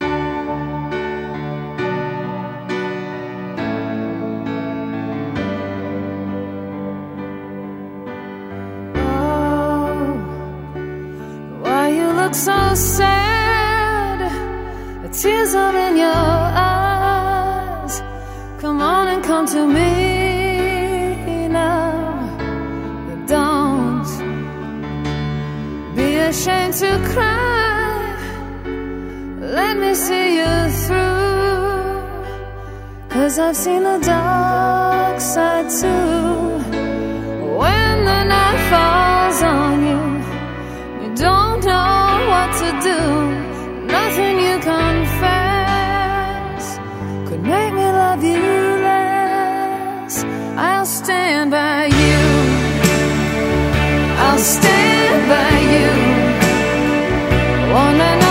Sad? 12.76 14.20
The 15.02 15.08
tears 15.08 15.54
are 15.54 15.76
in 15.76 15.96
your 15.96 16.06
eyes. 16.70 18.02
Come 18.60 18.80
on 18.80 19.08
and 19.08 19.24
come 19.24 19.46
to 19.46 19.66
me 19.66 21.48
now. 21.48 22.36
Don't 23.26 24.06
be 25.96 26.16
ashamed 26.16 26.74
to 26.74 26.98
cry. 27.12 28.14
Let 29.40 29.78
me 29.78 29.94
see 29.94 30.36
you 30.40 30.70
through. 30.84 31.16
Cause 33.08 33.38
I've 33.38 33.56
seen 33.56 33.82
the 33.82 33.98
dark 33.98 35.20
side 35.20 35.70
too. 35.80 36.58
When 37.60 38.04
the 38.10 38.24
night 38.34 38.60
falls 38.70 39.42
on 39.42 39.76
you. 39.90 40.00
You 41.02 41.14
don't 41.14 41.45
by 51.50 51.86
you. 51.86 52.18
I'll 54.18 54.38
stand 54.38 55.28
by 55.28 55.58
you. 55.74 55.90
One 57.72 58.25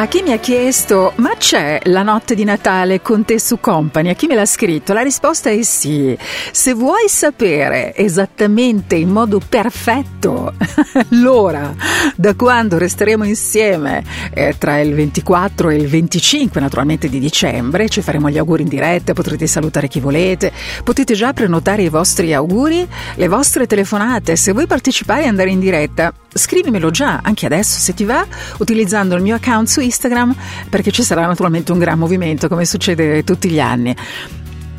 a 0.00 0.06
chi 0.06 0.22
mi 0.22 0.30
ha 0.30 0.38
chiesto 0.38 1.12
ma 1.16 1.34
c'è 1.36 1.80
la 1.84 2.04
notte 2.04 2.36
di 2.36 2.44
Natale 2.44 3.02
con 3.02 3.24
te 3.24 3.40
su 3.40 3.58
Company? 3.58 4.10
A 4.10 4.14
chi 4.14 4.28
me 4.28 4.36
l'ha 4.36 4.46
scritto? 4.46 4.92
La 4.92 5.02
risposta 5.02 5.50
è 5.50 5.60
sì. 5.62 6.16
Se 6.52 6.72
vuoi 6.72 7.08
sapere 7.08 7.92
esattamente 7.96 8.94
in 8.94 9.08
modo 9.08 9.40
perfetto 9.46 10.54
l'ora 11.10 11.74
da 12.16 12.34
quando 12.34 12.78
resteremo 12.78 13.24
insieme? 13.24 14.04
Eh, 14.32 14.56
tra 14.58 14.78
il 14.80 14.94
24 14.94 15.70
e 15.70 15.76
il 15.76 15.88
25 15.88 16.60
naturalmente 16.60 17.08
di 17.08 17.18
dicembre, 17.18 17.88
ci 17.88 18.02
faremo 18.02 18.30
gli 18.30 18.38
auguri 18.38 18.62
in 18.62 18.68
diretta, 18.68 19.12
potrete 19.12 19.46
salutare 19.46 19.88
chi 19.88 20.00
volete, 20.00 20.52
potete 20.84 21.14
già 21.14 21.32
prenotare 21.32 21.82
i 21.82 21.88
vostri 21.88 22.32
auguri, 22.34 22.86
le 23.14 23.28
vostre 23.28 23.66
telefonate, 23.66 24.36
se 24.36 24.52
vuoi 24.52 24.66
partecipare 24.66 25.24
e 25.24 25.26
andare 25.26 25.50
in 25.50 25.60
diretta 25.60 26.12
scrivimelo 26.32 26.90
già, 26.90 27.20
anche 27.22 27.46
adesso 27.46 27.78
se 27.78 27.94
ti 27.94 28.04
va, 28.04 28.24
utilizzando 28.58 29.16
il 29.16 29.22
mio 29.22 29.34
account 29.34 29.66
su 29.66 29.80
Instagram, 29.80 30.34
perché 30.70 30.90
ci 30.90 31.02
sarà 31.02 31.26
naturalmente 31.26 31.72
un 31.72 31.78
gran 31.78 31.98
movimento, 31.98 32.48
come 32.48 32.64
succede 32.64 33.24
tutti 33.24 33.48
gli 33.50 33.60
anni. 33.60 33.94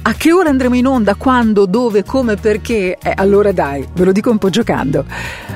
A 0.01 0.13
che 0.13 0.31
ora 0.31 0.49
andremo 0.49 0.75
in 0.75 0.87
onda? 0.87 1.15
Quando? 1.15 1.65
Dove? 1.65 2.03
Come? 2.03 2.35
Perché? 2.35 2.97
Eh, 2.97 3.13
allora 3.15 3.51
dai, 3.51 3.85
ve 3.93 4.05
lo 4.05 4.11
dico 4.11 4.31
un 4.31 4.37
po' 4.37 4.49
giocando. 4.49 5.05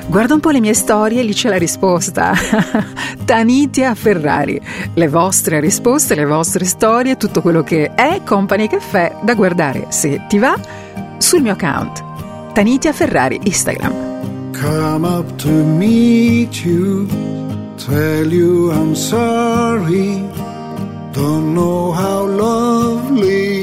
Guarda 0.06 0.34
un 0.34 0.40
po' 0.40 0.50
le 0.50 0.60
mie 0.60 0.74
storie, 0.74 1.22
lì 1.22 1.32
c'è 1.32 1.48
la 1.48 1.56
risposta. 1.56 2.34
Tanitia 3.24 3.94
Ferrari. 3.94 4.60
Le 4.92 5.08
vostre 5.08 5.60
risposte, 5.60 6.14
le 6.14 6.26
vostre 6.26 6.66
storie, 6.66 7.16
tutto 7.16 7.40
quello 7.40 7.62
che 7.62 7.94
è 7.94 8.20
Company 8.22 8.68
Caffè 8.68 9.16
da 9.22 9.34
guardare, 9.34 9.86
se 9.88 10.24
ti 10.28 10.38
va, 10.38 10.58
sul 11.18 11.40
mio 11.40 11.52
account. 11.52 12.04
Tanitia 12.52 12.92
Ferrari, 12.92 13.40
Instagram. 13.44 14.52
Come 14.52 15.06
up 15.06 15.34
to 15.36 15.48
meet 15.48 16.64
you, 16.64 17.06
tell 17.76 18.30
you 18.30 18.70
I'm 18.70 18.94
sorry. 18.94 20.22
Don't 21.12 21.54
know 21.54 21.92
how 21.92 22.26
lovely 22.26 23.53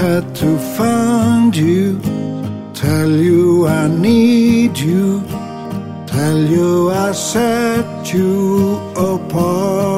had 0.00 0.34
to 0.34 0.58
find 0.78 1.54
you, 1.54 2.00
tell 2.72 3.10
you 3.10 3.66
I 3.66 3.86
need 3.86 4.78
you, 4.78 5.22
tell 6.06 6.38
you 6.38 6.90
I 6.90 7.12
set 7.12 8.10
you 8.14 8.78
apart. 8.96 9.90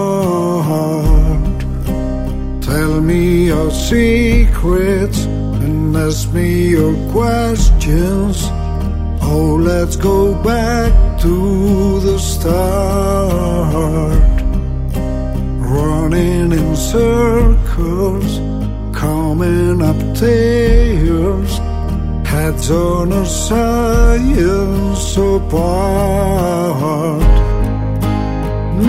Tell 2.63 3.01
me 3.01 3.47
your 3.47 3.71
secrets 3.71 5.21
and 5.65 5.97
ask 5.97 6.33
me 6.33 6.71
your 6.79 6.95
questions. 7.13 8.37
Oh, 9.31 9.55
let's 9.71 9.95
go 9.95 10.35
back 10.43 10.91
to 11.21 12.01
the 12.01 12.19
start. 12.19 13.33
Running 15.77 16.51
in 16.61 16.75
circles, 16.75 18.33
coming 19.03 19.83
up 19.83 19.99
tears, 20.15 21.53
heads 22.25 22.71
on 22.71 23.13
a 23.13 23.27
science 23.27 25.17
apart. 25.17 27.21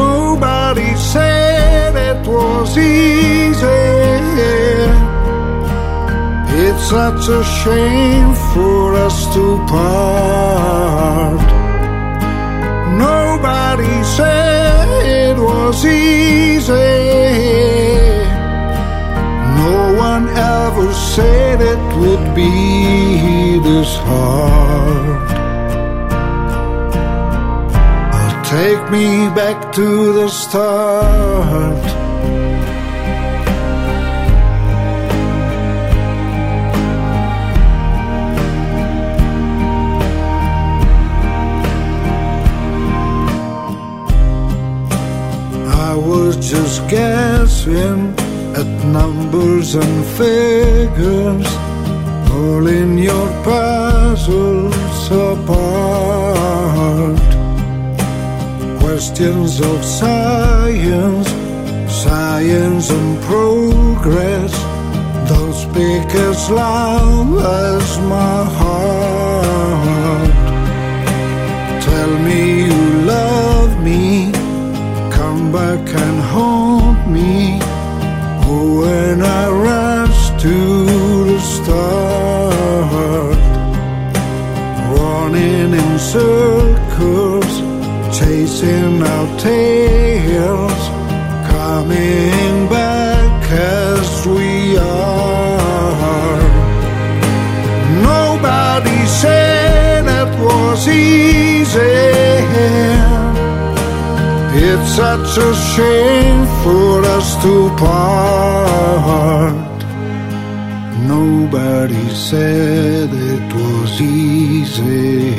Nobody 0.06 0.92
said 1.12 1.92
it 2.10 2.28
was 2.28 2.78
easy. 2.78 3.86
It's 6.64 6.84
such 6.96 7.24
a 7.40 7.44
shame 7.62 8.32
for 8.54 8.94
us 9.08 9.18
to 9.34 9.46
part. 9.74 11.42
Nobody 13.08 13.96
said 14.18 14.88
it 15.22 15.38
was 15.40 15.84
easy. 15.84 17.23
Said 21.16 21.62
it 21.62 21.98
would 22.00 22.26
be 22.34 23.60
this 23.60 23.96
hard. 23.98 25.30
Take 28.46 28.84
me 28.90 29.30
back 29.40 29.72
to 29.74 30.14
the 30.14 30.28
start. 30.30 31.84
I 45.90 45.96
was 45.96 46.38
just 46.50 46.90
guessing 46.90 48.23
at 48.56 48.68
numbers 48.86 49.76
and 49.76 50.06
figures, 50.18 51.48
pulling 52.30 52.98
your 52.98 53.28
puzzles 53.44 55.12
apart. 55.12 57.20
Questions 58.80 59.60
of 59.60 59.84
science, 59.84 61.28
science 62.04 62.90
and 62.92 63.22
progress 63.24 64.54
don't 65.28 65.54
speak 65.54 66.08
as 66.30 66.50
loud 66.50 67.40
as 67.40 68.00
my 68.14 68.44
heart. 68.60 70.32
Tell 71.84 72.20
me 72.20 72.63
such 104.96 105.38
a 105.40 105.56
shame 105.74 106.46
for 106.64 107.04
us 107.18 107.42
to 107.42 107.70
part. 107.78 109.56
Nobody 111.08 112.08
said 112.10 113.10
it 113.12 113.54
was 113.56 114.00
easy. 114.00 115.34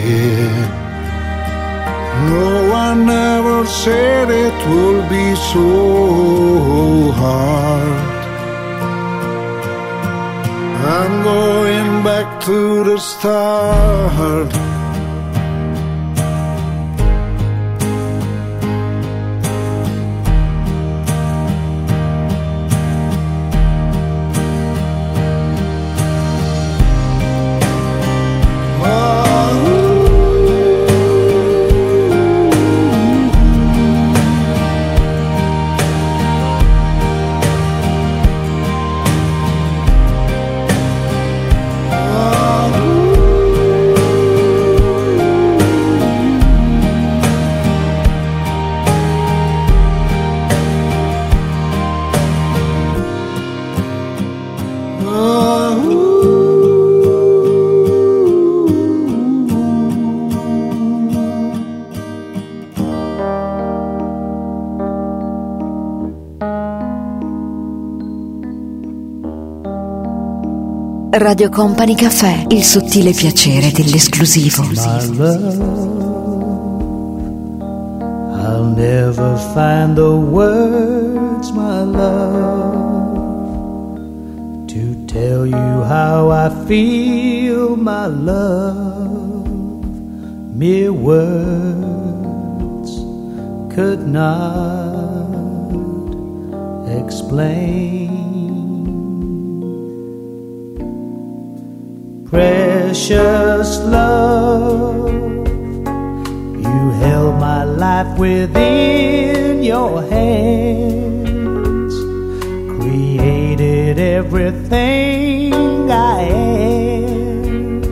No 2.32 2.68
one 2.82 3.08
ever 3.08 3.64
said 3.66 4.28
it 4.28 4.58
will 4.70 5.02
be 5.08 5.36
so 5.52 7.12
hard. 7.20 8.14
I'm 10.98 11.14
going 11.22 12.02
back 12.02 12.44
to 12.46 12.82
the 12.82 12.98
start. 12.98 14.73
Radio 71.16 71.48
Company 71.48 71.94
Caffè, 71.94 72.46
il 72.48 72.64
sottile 72.64 73.12
piacere 73.12 73.70
dell'esclusivo. 73.70 74.64
my 74.64 75.16
love. 75.16 75.62
I'll 78.34 78.74
never 78.74 79.36
find 79.54 79.94
the 79.94 80.10
words, 80.10 81.50
my 81.52 81.84
love, 81.84 83.14
to 84.66 85.04
tell 85.06 85.46
you 85.46 85.84
how 85.84 86.32
I 86.32 86.50
feel, 86.66 87.76
my 87.76 88.08
love. 88.08 89.46
Mere 90.52 90.90
words 90.90 92.24
could 93.72 94.04
not 94.08 95.28
explain. 96.88 98.03
Precious 102.34 103.78
love, 103.78 105.08
you 106.66 106.80
held 107.02 107.38
my 107.38 107.62
life 107.62 108.18
within 108.18 109.62
your 109.62 110.02
hands, 110.02 111.94
created 112.76 114.00
everything 114.00 115.54
I 115.92 116.22
am, 117.02 117.82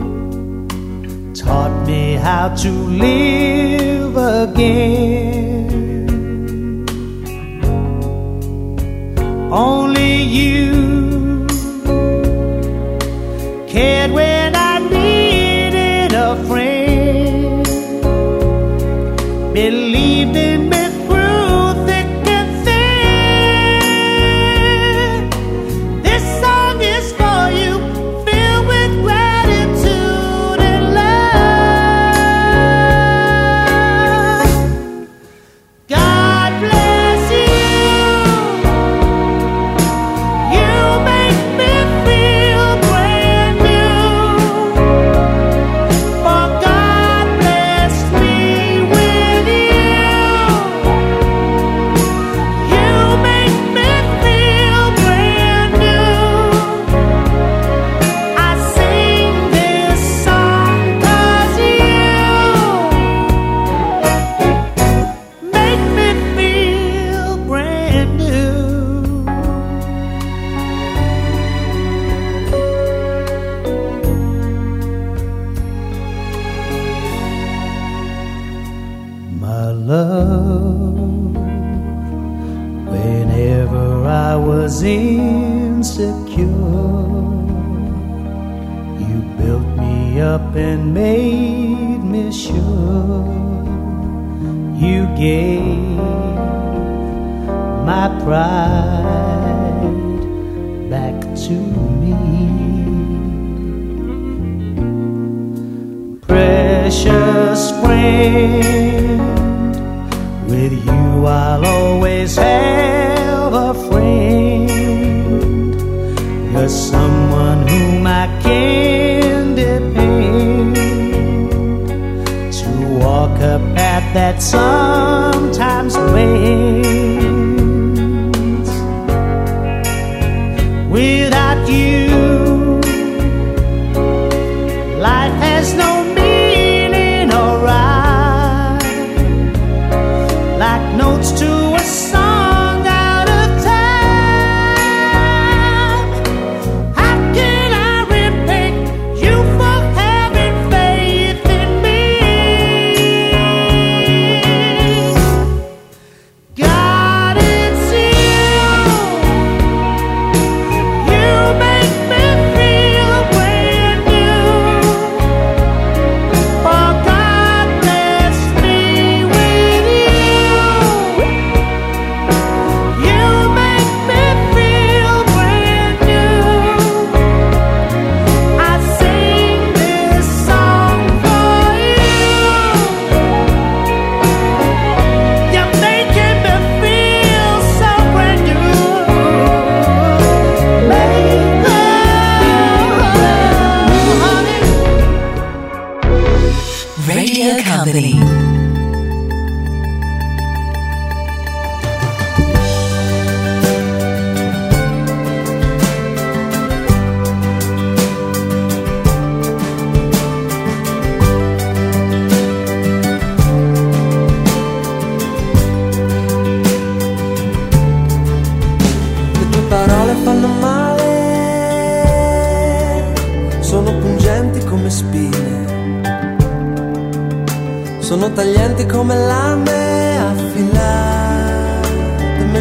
taught 1.33 1.87
me 1.87 2.15
how 2.15 2.49
to 2.63 2.69
live 2.69 4.17
again. 4.17 4.73
Only 9.53 9.92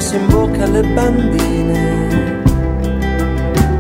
messo 0.03 0.17
in 0.17 0.27
bocca 0.27 0.65
alle 0.65 0.83
bambine 0.83 2.41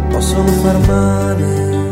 possono 0.08 0.46
far 0.62 0.78
male, 0.86 1.88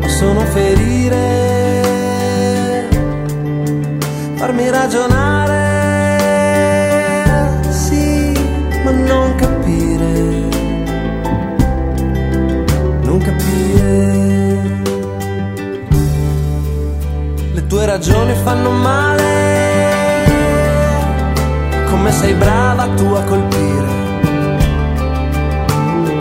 possono 0.00 0.40
ferire, 0.40 1.16
farmi 4.34 4.68
ragionare, 4.68 5.58
sì, 7.70 8.30
ma 8.84 8.90
non 8.90 9.34
capire, 9.36 10.48
non 13.04 13.18
capire. 13.18 13.88
Le 17.54 17.66
tue 17.66 17.86
ragioni 17.86 18.34
fanno 18.42 18.70
male 18.70 19.39
come 22.00 22.12
sei 22.12 22.32
brava 22.32 22.88
tu 22.96 23.12
a 23.12 23.22
colpire. 23.24 23.88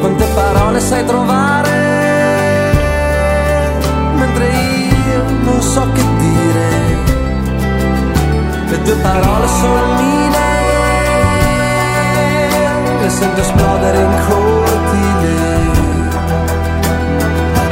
Quante 0.01 0.25
parole 0.35 0.79
sai 0.81 1.05
trovare, 1.05 1.77
mentre 4.15 4.45
io 4.49 5.23
non 5.41 5.61
so 5.61 5.89
che 5.93 6.03
dire. 6.17 6.67
Le 8.67 8.81
tue 8.81 8.95
parole 8.95 9.47
sono 9.47 9.93
mille, 9.93 10.49
le 12.99 13.09
sento 13.09 13.39
esplodere 13.39 13.99
in 13.99 14.17
cortile. 14.27 15.37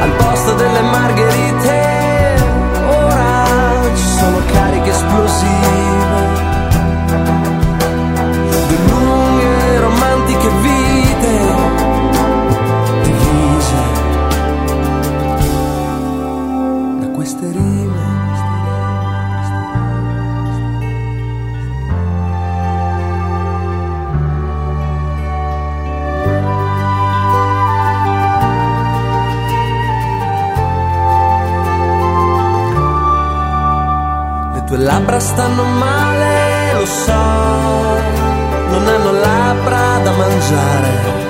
Al 0.00 0.10
posto 0.12 0.54
delle 0.54 0.80
margherite, 0.80 2.36
ora 2.86 3.44
ci 3.94 4.06
sono 4.18 4.38
cariche 4.50 4.90
esplosive. 4.90 5.77
ora 35.18 35.20
stanno 35.20 35.64
male, 35.64 36.72
lo 36.74 36.86
so, 36.86 37.12
non 38.70 38.86
hanno 38.86 39.12
labbra 39.12 39.98
da 40.04 40.12
mangiare. 40.12 41.27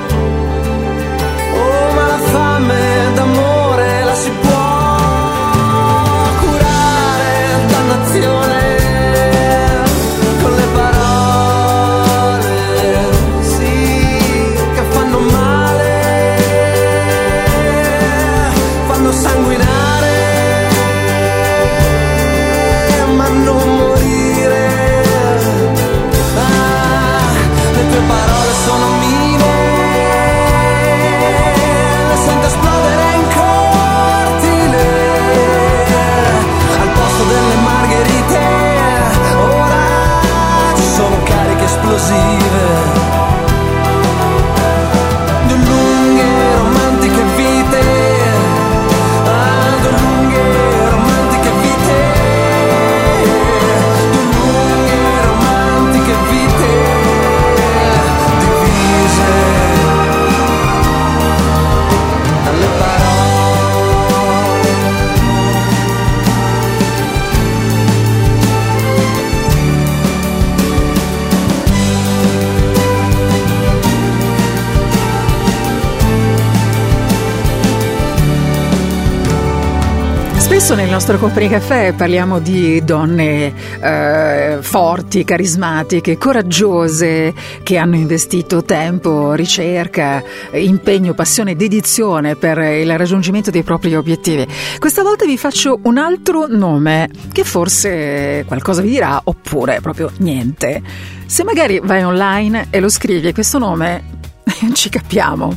Spesso 80.58 80.74
nel 80.74 80.90
nostro 80.90 81.18
Company 81.18 81.48
Caffè 81.48 81.92
parliamo 81.92 82.40
di 82.40 82.82
donne 82.84 83.54
eh, 83.80 84.58
forti, 84.60 85.22
carismatiche, 85.22 86.18
coraggiose, 86.18 87.32
che 87.62 87.76
hanno 87.76 87.94
investito 87.94 88.64
tempo, 88.64 89.34
ricerca, 89.34 90.20
impegno, 90.54 91.14
passione, 91.14 91.54
dedizione 91.54 92.34
per 92.34 92.58
il 92.58 92.98
raggiungimento 92.98 93.52
dei 93.52 93.62
propri 93.62 93.94
obiettivi. 93.94 94.48
Questa 94.80 95.04
volta 95.04 95.24
vi 95.24 95.38
faccio 95.38 95.78
un 95.84 95.96
altro 95.96 96.48
nome 96.48 97.08
che 97.30 97.44
forse 97.44 98.42
qualcosa 98.44 98.82
vi 98.82 98.90
dirà 98.90 99.20
oppure 99.22 99.80
proprio 99.80 100.10
niente. 100.18 100.82
Se 101.24 101.44
magari 101.44 101.80
vai 101.80 102.02
online 102.02 102.66
e 102.70 102.80
lo 102.80 102.88
scrivi 102.88 103.32
questo 103.32 103.58
nome 103.58 104.02
ci 104.74 104.88
capiamo. 104.88 105.56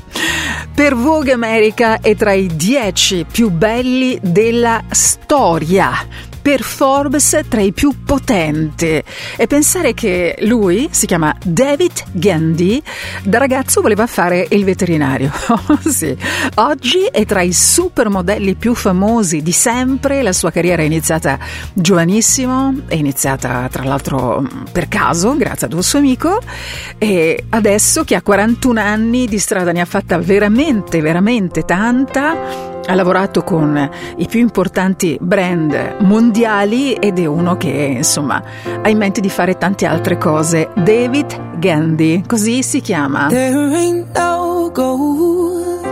Per 0.73 0.95
Vogue 0.95 1.33
America 1.33 1.99
è 1.99 2.15
tra 2.15 2.31
i 2.31 2.47
dieci 2.55 3.25
più 3.29 3.49
belli 3.49 4.17
della 4.21 4.81
storia. 4.89 5.91
Per 6.41 6.61
Forbes 6.61 7.41
tra 7.47 7.61
i 7.61 7.71
più 7.71 8.03
potenti. 8.03 9.03
E 9.37 9.47
pensare 9.47 9.93
che 9.93 10.37
lui 10.41 10.89
si 10.91 11.05
chiama 11.05 11.35
David 11.43 11.91
Gandy 12.11 12.81
da 13.23 13.37
ragazzo 13.37 13.81
voleva 13.81 14.07
fare 14.07 14.47
il 14.49 14.63
veterinario. 14.63 15.31
Sì. 15.91 16.15
oggi 16.55 17.05
è 17.11 17.25
tra 17.25 17.41
i 17.41 17.51
supermodelli 17.51 18.55
più 18.55 18.73
famosi 18.73 19.41
di 19.41 19.51
sempre. 19.51 20.21
La 20.21 20.33
sua 20.33 20.51
carriera 20.51 20.81
è 20.81 20.85
iniziata 20.85 21.37
giovanissimo 21.73 22.73
è 22.87 22.95
iniziata 22.95 23.67
tra 23.69 23.83
l'altro 23.83 24.45
per 24.71 24.87
caso 24.87 25.35
grazie 25.35 25.67
ad 25.67 25.73
un 25.73 25.83
suo 25.83 25.99
amico. 25.99 26.39
E 26.97 27.45
adesso 27.49 28.03
che 28.03 28.15
ha 28.15 28.21
41 28.21 28.79
anni 28.79 29.27
di 29.27 29.39
strada 29.39 29.71
ne 29.71 29.81
ha 29.81 29.85
fatta 29.85 30.17
veramente 30.17 31.01
veramente 31.01 31.63
tanta 31.63 32.70
ha 32.85 32.95
lavorato 32.95 33.43
con 33.43 33.89
i 34.17 34.27
più 34.27 34.39
importanti 34.39 35.17
brand 35.19 35.97
mondiali 35.99 36.93
ed 36.93 37.19
è 37.19 37.25
uno 37.25 37.57
che 37.57 37.69
insomma 37.69 38.41
ha 38.81 38.89
in 38.89 38.97
mente 38.97 39.21
di 39.21 39.29
fare 39.29 39.57
tante 39.57 39.85
altre 39.85 40.17
cose. 40.17 40.69
David 40.75 41.57
Gandy, 41.59 42.23
così 42.25 42.63
si 42.63 42.81
chiama. 42.81 43.27
There 43.27 43.75
ain't 43.75 44.17
no 44.17 44.71
gold 44.73 45.85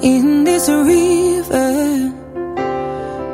in 0.00 0.44
this 0.44 0.68
river 0.68 2.12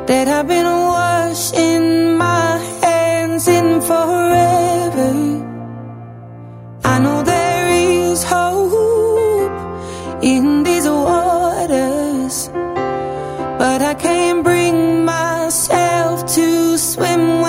that 0.05 0.27
I've 0.27 0.47
been 0.47 0.65
washing 0.65 2.17
my 2.17 2.59
hands 2.81 3.47
in 3.47 3.81
forever. 3.81 5.41
I 6.83 6.99
know 6.99 7.23
there 7.23 7.69
is 7.69 8.23
hope 8.23 9.51
in 10.21 10.62
myself 15.53 16.25
to 16.25 16.75
swim 16.79 17.42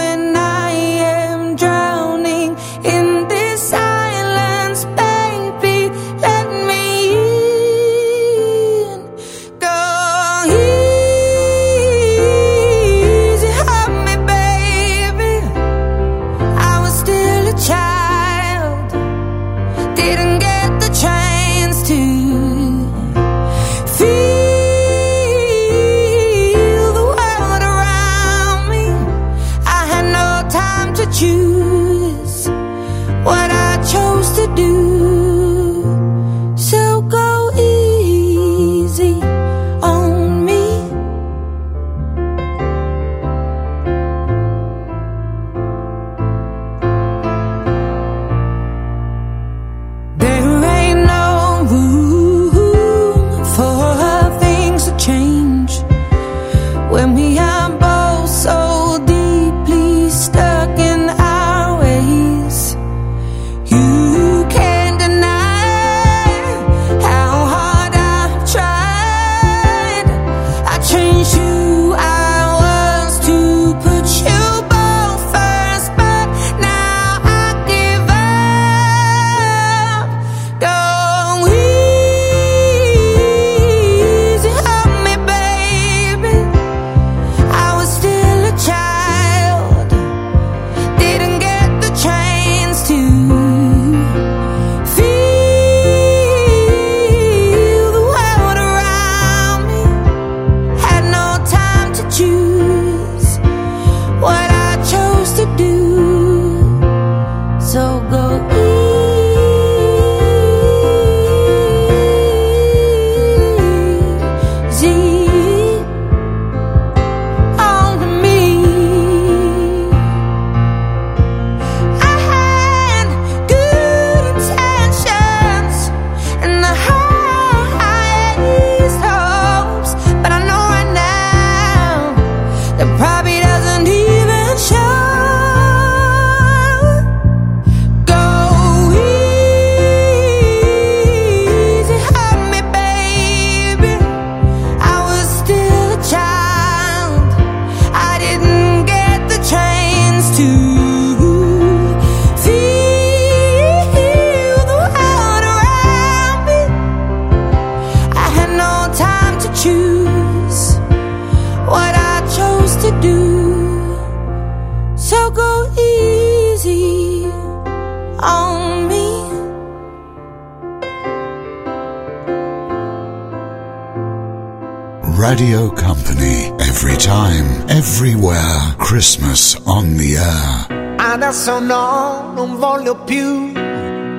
everywhere. 177.95 178.75
Christmas 178.79 179.55
on 179.66 179.97
the 179.97 180.16
air. 180.16 180.97
Adesso 180.99 181.61
no, 181.61 182.33
non 182.35 182.57
voglio 182.59 182.97
più 183.05 183.53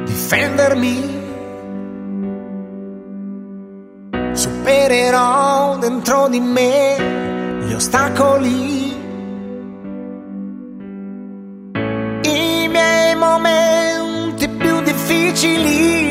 difendermi. 0.05 1.23
Supererò 4.31 5.77
dentro 5.77 6.29
di 6.29 6.39
me 6.39 7.63
gli 7.65 7.73
ostacoli. 7.73 8.93
I 12.23 12.67
miei 12.69 13.15
momenti 13.15 14.47
più 14.47 14.81
difficili 14.83 16.04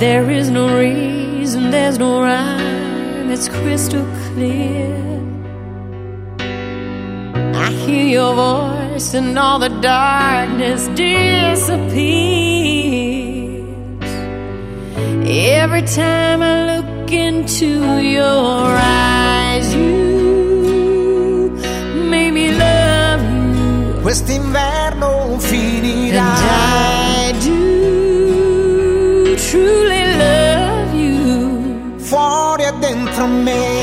There 0.00 0.30
is 0.30 0.48
no 0.48 0.78
reason, 0.78 1.70
there's 1.70 1.98
no 1.98 2.22
rhyme, 2.22 3.30
it's 3.30 3.50
crystal 3.50 4.06
clear. 4.32 4.96
I 7.54 7.70
hear 7.84 8.06
your 8.06 8.34
voice 8.34 9.12
and 9.12 9.38
all 9.38 9.58
the 9.58 9.68
darkness 9.68 10.88
disappears. 10.96 12.00
Every 15.28 15.82
time 15.82 16.40
I 16.40 16.78
look 16.78 17.12
into 17.12 18.00
your 18.00 18.74
eyes, 19.04 19.74
you 19.74 21.50
made 22.08 22.30
me 22.30 22.52
love 22.52 23.20
you. 23.20 24.02
E 33.20 33.26
dentro 33.26 33.26
me. 33.26 33.79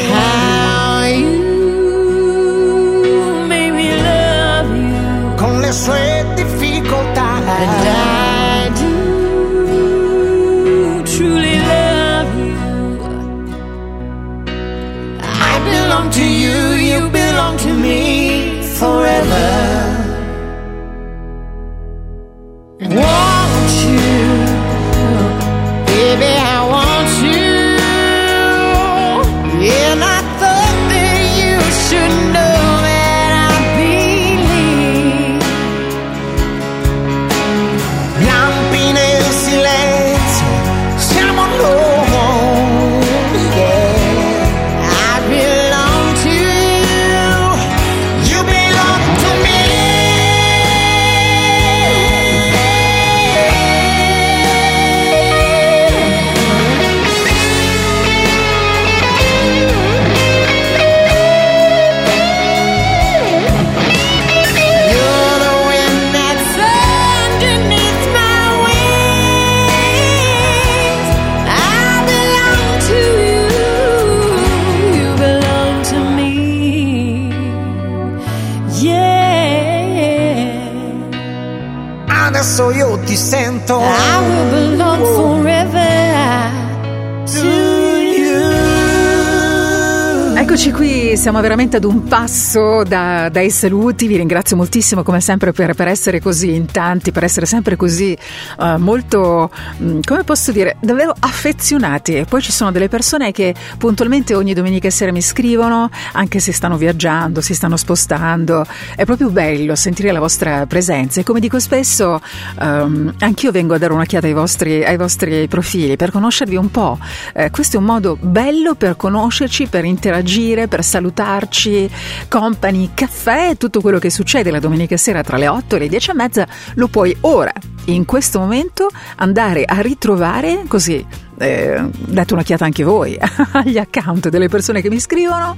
Siamo 91.15 91.41
veramente 91.41 91.77
ad 91.77 91.83
un 91.83 92.03
passo 92.03 92.83
da- 92.83 93.29
dai 93.29 93.49
saluti, 93.49 94.07
vi 94.07 94.17
ringrazio 94.17 94.55
moltissimo 94.55 95.03
come 95.03 95.19
sempre 95.19 95.51
per, 95.51 95.73
per 95.73 95.87
essere 95.87 96.21
così 96.21 96.53
in 96.53 96.65
tanti, 96.67 97.11
per 97.11 97.23
essere 97.23 97.45
sempre 97.45 97.75
così 97.75 98.15
eh, 98.59 98.77
molto, 98.77 99.49
mm, 99.81 99.99
come 100.05 100.23
posso 100.23 100.51
dire, 100.51 100.77
davvero 100.79 101.13
affezionati. 101.17 102.15
E 102.15 102.25
poi 102.25 102.41
ci 102.41 102.51
sono 102.51 102.71
delle 102.71 102.87
persone 102.87 103.31
che 103.31 103.55
puntualmente 103.77 104.35
ogni 104.35 104.53
domenica 104.53 104.89
sera 104.89 105.11
mi 105.11 105.21
scrivono, 105.21 105.89
anche 106.13 106.39
se 106.39 106.51
stanno 106.51 106.77
viaggiando, 106.77 107.41
si 107.41 107.53
stanno 107.53 107.77
spostando, 107.77 108.65
è 108.95 109.03
proprio 109.05 109.29
bello 109.29 109.75
sentire 109.75 110.11
la 110.11 110.19
vostra 110.19 110.65
presenza. 110.65 111.19
E 111.19 111.23
come 111.23 111.39
dico 111.39 111.59
spesso 111.59 112.21
ehm, 112.59 113.15
anch'io 113.19 113.51
vengo 113.51 113.73
a 113.73 113.77
dare 113.77 113.93
un'occhiata 113.93 114.27
ai 114.27 114.33
vostri, 114.33 114.85
ai 114.85 114.97
vostri 114.97 115.47
profili 115.47 115.95
per 115.95 116.11
conoscervi 116.11 116.55
un 116.55 116.69
po', 116.71 116.97
Eh, 117.33 117.49
questo 117.49 117.77
è 117.77 117.79
un 117.79 117.85
modo 117.85 118.17
bello 118.19 118.75
per 118.75 118.95
conoscerci, 118.95 119.67
per 119.67 119.85
interagire, 119.85 120.67
per 120.67 120.83
salutarci, 120.97 121.89
company, 122.27 122.91
caffè, 122.93 123.55
tutto 123.55 123.81
quello 123.81 123.99
che 123.99 124.09
succede 124.09 124.49
la 124.49 124.59
domenica 124.59 124.97
sera 124.97 125.21
tra 125.21 125.37
le 125.37 125.47
8 125.47 125.75
e 125.75 125.79
le 125.79 125.87
10 125.87 126.09
e 126.09 126.13
mezza 126.13 126.47
lo 126.75 126.87
puoi 126.87 127.15
ora, 127.21 127.53
in 127.85 128.05
questo 128.05 128.39
momento, 128.39 128.89
andare 129.17 129.63
a 129.63 129.79
ritrovare 129.81 130.63
così. 130.67 131.05
Eh, 131.37 131.81
date 131.91 132.33
un'occhiata 132.33 132.65
anche 132.65 132.83
voi 132.83 133.17
agli 133.53 133.77
account 133.77 134.29
delle 134.29 134.47
persone 134.47 134.81
che 134.81 134.89
mi 134.89 134.99
scrivono. 134.99 135.57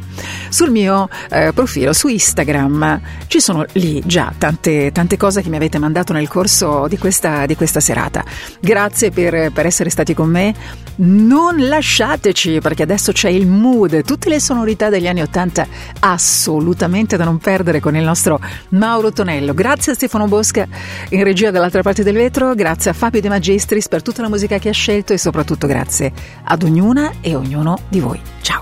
Sul 0.50 0.72
mio 0.72 1.08
eh, 1.30 1.52
profilo 1.54 1.94
su 1.94 2.08
Instagram 2.08 3.02
ci 3.28 3.40
sono 3.40 3.66
lì 3.74 4.02
già 4.06 4.34
tante, 4.38 4.92
tante 4.92 5.18
cose 5.18 5.42
che 5.42 5.50
mi 5.50 5.56
avete 5.56 5.78
mandato 5.78 6.14
nel 6.14 6.28
corso 6.28 6.88
di 6.88 6.98
questa, 6.98 7.46
di 7.46 7.56
questa 7.56 7.80
serata. 7.80 8.24
Grazie 8.60 9.12
per, 9.12 9.52
per 9.52 9.66
essere 9.66 9.90
stati 9.90 10.14
con 10.14 10.30
me. 10.30 10.54
Non 10.98 11.68
lasciateci 11.68 12.60
perché 12.60 12.84
adesso 12.84 13.12
c'è 13.12 13.30
il 13.30 13.48
mood. 13.48 14.04
Tutte 14.04 14.30
le 14.30 14.40
sonorità 14.40 14.90
degli 14.90 15.08
anni 15.08 15.22
80 15.22 15.68
assolutamente 16.02 17.16
da 17.16 17.24
non 17.24 17.38
perdere 17.38 17.80
con 17.80 17.96
il 17.96 18.04
nostro 18.04 18.40
Mauro 18.70 19.12
Tonello. 19.12 19.54
Grazie 19.54 19.94
a 19.94 19.96
Stefano 19.96 20.28
Bosca 20.28 20.68
in 21.10 21.24
regia 21.24 21.52
dall'altra 21.52 21.82
parte 21.82 22.04
del 22.04 22.16
vetro. 22.16 22.54
Grazie 22.54 22.92
a 22.92 22.94
Fabio 22.94 23.22
De 23.22 23.30
Magistris 23.30 23.88
per 23.88 24.02
tutta 24.02 24.22
la 24.22 24.30
musica 24.30 24.58
che 24.58 24.70
ha 24.70 24.74
scelto 24.74 25.14
e 25.14 25.18
soprattutto 25.18 25.68
grazie 25.70 26.12
ad 26.46 26.64
ognuna 26.64 27.12
e 27.22 27.36
ognuno 27.36 27.78
di 27.88 28.00
voi 28.00 28.20
ciao 28.42 28.62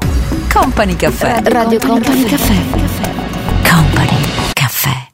Company 0.52 0.96
Caffè. 0.96 1.42
Radio 1.44 1.80
Company 1.80 2.24
Caffè. 2.24 2.56
Company 3.64 4.18
Caffè. 4.54 5.06